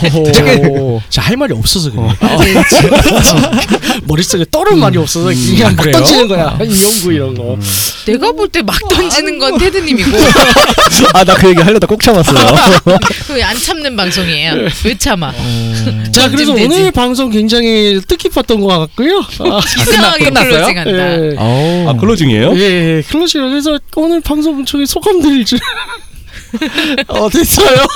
오. 0.70 1.02
자, 1.10 1.22
할 1.24 1.36
말이 1.36 1.54
없어서 1.54 1.90
그래. 1.92 2.04
아, 2.20 2.38
머릿속에 4.06 4.46
떠오른 4.52 4.78
말이 4.78 4.98
없어서 5.00 5.28
그냥 5.30 5.76
막 5.76 5.82
그래요? 5.82 5.98
던지는 5.98 6.28
거야. 6.28 6.60
이용구 6.62 7.12
이런 7.14 7.34
거. 7.34 7.58
내가 8.06 8.32
볼 8.34 8.48
때 8.50 8.62
막 8.62 8.76
던지는 8.90 9.40
건 9.40 9.58
테드님이고 9.58 10.12
아나 11.14 11.34
그 11.36 11.50
얘기 11.50 11.62
하려다 11.62 11.88
꾹 11.88 12.02
참았어요 12.02 12.38
그안 13.28 13.58
참는 13.60 13.96
방송이에요. 13.96 14.54
왜 14.86 14.98
참아? 14.98 15.34
자, 16.12 16.30
그래서 16.30 16.54
되지. 16.54 16.66
오늘 16.66 16.92
방송 16.92 17.30
굉장히 17.32 18.00
뜻깊었던 18.08 18.60
것 18.62 18.68
같고요. 18.68 19.20
아, 19.40 19.60
이상하게 19.82 20.26
끝났어요? 20.26 20.52
closing한다. 20.52 20.92
예. 21.26 21.36
아 21.38 21.94
closing이에요? 22.00 22.54
예, 22.58 22.97
예, 22.97 22.97
closing 23.02 23.50
그래서 23.50 23.78
오늘 23.96 24.22
방송 24.22 24.64
중에 24.66 24.86
소감들 24.86 25.46
좀 25.46 25.60
어땠어요? 27.08 27.78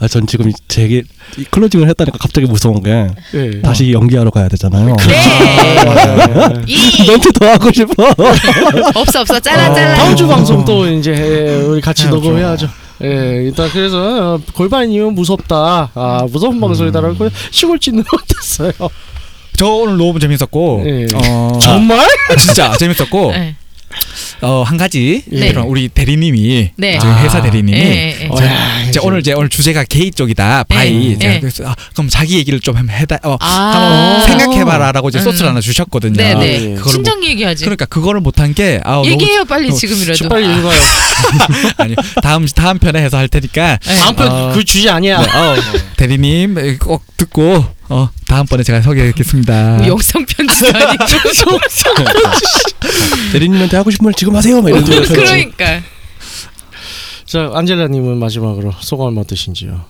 아 0.00 0.08
전 0.08 0.26
지금 0.26 0.50
제게 0.66 1.02
이 1.38 1.44
closing을 1.44 1.88
했다니까 1.88 2.18
갑자기 2.18 2.46
무서운 2.48 2.82
게 2.82 3.06
예. 3.34 3.62
다시 3.62 3.92
연기하러 3.92 4.30
가야 4.30 4.48
되잖아요 4.48 4.96
네. 4.96 6.62
이 6.66 7.06
멘트 7.06 7.32
더 7.32 7.46
하고 7.52 7.70
싶어 7.72 7.92
없어 8.94 9.20
없어 9.20 9.38
잘라 9.40 9.72
잘라. 9.72 9.94
다음 9.94 10.16
주 10.16 10.26
방송 10.26 10.64
또 10.64 10.86
이제 10.90 11.12
예, 11.12 11.54
우리 11.62 11.80
같이 11.80 12.02
해야죠. 12.02 12.16
녹음해야죠. 12.16 12.68
예, 13.04 13.44
일단 13.44 13.70
그래서 13.70 14.34
어, 14.34 14.40
골반이면 14.52 15.14
무섭다. 15.14 15.90
아, 15.94 16.26
무서운 16.30 16.60
방송이다라고 16.60 17.28
시골집은 17.52 18.02
어땠어요? 18.12 18.72
저 19.56 19.66
오늘 19.68 19.96
너무 19.96 20.18
재밌었고 20.18 20.82
예. 20.86 21.06
어, 21.14 21.58
정말? 21.62 22.00
아, 22.30 22.36
진짜 22.36 22.76
재밌었고 22.76 23.30
네. 23.30 23.56
어, 24.40 24.62
한 24.62 24.76
가지 24.76 25.22
네. 25.26 25.48
그런 25.48 25.66
우리 25.66 25.88
대리님이 25.88 26.70
네. 26.76 26.98
저희 26.98 27.12
회사 27.22 27.38
아. 27.38 27.42
대리님이 27.42 27.78
예, 27.78 27.82
예, 27.84 28.18
예. 28.22 28.26
어, 28.28 28.36
자, 28.36 28.82
이제 28.88 29.00
오늘 29.02 29.20
이제 29.20 29.32
오늘 29.32 29.48
주제가 29.48 29.84
게이 29.84 30.10
쪽이다 30.10 30.64
바이 30.64 31.12
예, 31.12 31.18
제가 31.18 31.34
예. 31.34 31.40
그래서 31.40 31.66
아, 31.66 31.74
그럼 31.92 32.08
자기 32.08 32.36
얘기를 32.38 32.60
좀 32.60 32.76
한번 32.76 32.96
해다 32.96 33.18
어, 33.22 33.36
아. 33.40 33.46
한번 33.46 34.26
생각해봐라라고 34.26 35.08
이제 35.08 35.18
음. 35.18 35.24
소스를 35.24 35.50
하나 35.50 35.60
주셨거든요. 35.60 36.14
네 36.14 36.34
네. 36.34 36.54
예. 36.54 36.74
그거를 36.74 36.82
못, 36.82 36.90
친정 36.90 37.24
얘기하지. 37.24 37.64
그러니까 37.64 37.86
그거를 37.86 38.20
못한 38.20 38.54
게 38.54 38.80
아, 38.84 38.92
너무 38.92 39.08
얘기해요 39.08 39.44
빨리 39.44 39.70
어, 39.70 39.72
지금이라도. 39.72 40.28
빨리 40.28 40.44
읽어요. 40.46 40.78
아니 41.78 41.94
다음 42.22 42.46
다음 42.46 42.78
편에 42.78 43.02
해서 43.02 43.16
할 43.16 43.28
테니까 43.28 43.78
네. 43.82 43.96
다음 43.96 44.16
편 44.16 44.30
어. 44.30 44.52
그 44.54 44.64
주제 44.64 44.90
아니야. 44.90 45.20
네, 45.20 45.26
어, 45.26 45.56
대리님 45.96 46.78
꼭 46.78 47.02
듣고 47.16 47.64
어, 47.88 48.08
다음번에 48.26 48.62
제가 48.62 48.80
소개하겠습니다. 48.82 49.76
뭐 49.78 49.86
영상 49.86 50.24
편지도 50.24 50.66
아니고. 50.68 51.04
대리님한테 53.32 53.76
하고 53.76 53.90
싶은 53.90 54.04
말 54.04 54.14
지금 54.14 54.34
하세요. 54.34 54.60
막 54.60 54.68
이런 54.70 54.84
거. 54.84 54.90
그러니까. 55.14 55.82
자 57.26 57.50
안젤라님은 57.54 58.18
마지막으로 58.18 58.72
소감 58.80 59.18
어떠신지요? 59.18 59.84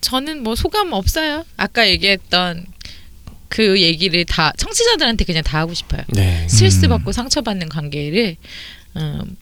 저는 0.00 0.42
뭐 0.42 0.54
소감 0.54 0.92
없어요. 0.92 1.44
아까 1.56 1.88
얘기했던 1.88 2.66
그 3.48 3.80
얘기를 3.80 4.24
다 4.24 4.52
청취자들한테 4.56 5.24
그냥 5.24 5.42
다 5.42 5.58
하고 5.58 5.74
싶어요. 5.74 6.02
네. 6.08 6.46
스트레스 6.48 6.86
받고 6.88 7.12
상처받는 7.12 7.68
관계를 7.68 8.36
음, 8.96 9.36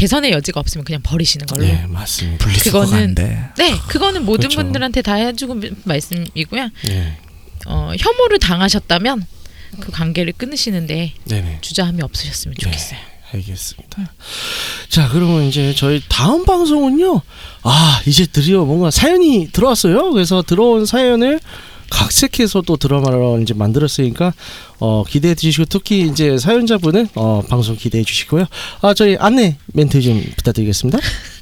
개선의 0.00 0.32
여지가 0.32 0.58
없으면 0.58 0.84
그냥 0.84 1.02
버리시는 1.02 1.44
걸로. 1.44 1.62
네 1.62 1.84
맞습니다. 1.86 2.46
그거는-. 2.46 3.14
네, 3.14 3.76
그거는 3.86 4.24
모든 4.24 4.48
그렇죠. 4.48 4.62
분들한테 4.62 5.02
다 5.02 5.14
해주고 5.14 5.60
말씀이고요. 5.84 6.70
네. 6.84 7.18
어, 7.66 7.92
혐오를 7.98 8.38
당하셨다면 8.38 9.26
그 9.80 9.92
관계를 9.92 10.32
끊으시는데 10.32 11.12
네네. 11.24 11.58
주저함이 11.60 12.00
없으셨으면 12.00 12.54
네. 12.54 12.64
좋겠어요. 12.64 12.98
알겠습니다. 13.32 14.12
자, 14.88 15.08
그러면 15.10 15.44
이제 15.44 15.74
저희 15.76 16.02
다음 16.08 16.46
방송은요. 16.46 17.20
아, 17.62 18.02
이제 18.06 18.24
드디어 18.24 18.64
뭔가 18.64 18.90
사연이 18.90 19.50
들어왔어요. 19.52 20.12
그래서 20.12 20.42
들어온 20.42 20.86
사연을 20.86 21.40
각색해서 21.90 22.62
또 22.62 22.76
드라마로 22.76 23.40
이제 23.40 23.52
만들었으니까 23.52 24.32
어, 24.78 25.04
기대해 25.06 25.34
주시고 25.34 25.66
특히 25.66 26.08
이제 26.08 26.38
사연자분은 26.38 27.08
어, 27.16 27.42
방송 27.48 27.76
기대해 27.76 28.04
주시고요. 28.04 28.46
아, 28.80 28.94
저희 28.94 29.16
안내 29.18 29.58
멘트 29.74 30.00
좀 30.00 30.22
부탁드리겠습니다. 30.36 30.98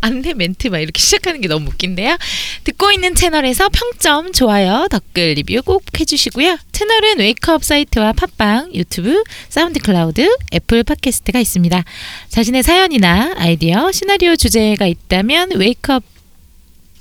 안내 0.00 0.34
멘트 0.34 0.68
막 0.68 0.78
이렇게 0.78 0.98
시작하는 1.00 1.40
게 1.40 1.48
너무 1.48 1.68
웃긴데요. 1.68 2.16
듣고 2.64 2.92
있는 2.92 3.14
채널에서 3.14 3.68
평점, 3.68 4.32
좋아요, 4.32 4.86
댓글 4.90 5.34
리뷰 5.34 5.62
꼭 5.62 5.84
해주시고요. 5.98 6.56
채널은 6.72 7.18
웨이크업 7.18 7.64
사이트와 7.64 8.12
팟빵, 8.12 8.74
유튜브, 8.74 9.22
사운드 9.48 9.78
클라우드, 9.80 10.28
애플 10.54 10.82
팟캐스트가 10.82 11.40
있습니다. 11.40 11.84
자신의 12.28 12.62
사연이나 12.62 13.34
아이디어, 13.36 13.92
시나리오 13.92 14.36
주제가 14.36 14.86
있다면 14.86 15.52
웨이크업 15.56 16.15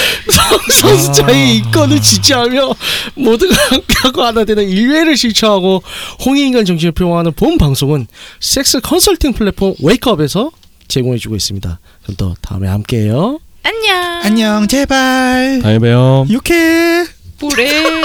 선수자의 0.71 1.57
이권을 1.57 2.01
지지하며 2.01 2.73
모두가 3.15 3.55
함께하고 3.69 4.23
하나 4.23 4.45
되는 4.45 4.67
일회를 4.67 5.17
실천하고 5.17 5.83
홍익인간 6.25 6.63
정신을 6.65 6.93
표방하는 6.93 7.33
본 7.33 7.57
방송은 7.57 8.07
섹스 8.39 8.79
컨설팅 8.79 9.33
플랫폼 9.33 9.75
웨이크업에서 9.83 10.51
제공해주고 10.87 11.35
있습니다. 11.35 11.79
그럼 12.03 12.15
또 12.17 12.33
다음에 12.41 12.69
함께해요. 12.69 13.39
안녕. 13.63 14.21
안녕 14.23 14.67
제발 14.67 15.59
다음에 15.61 15.79
봬요. 15.79 16.25
육회 16.29 17.05
뭐래? 17.41 18.01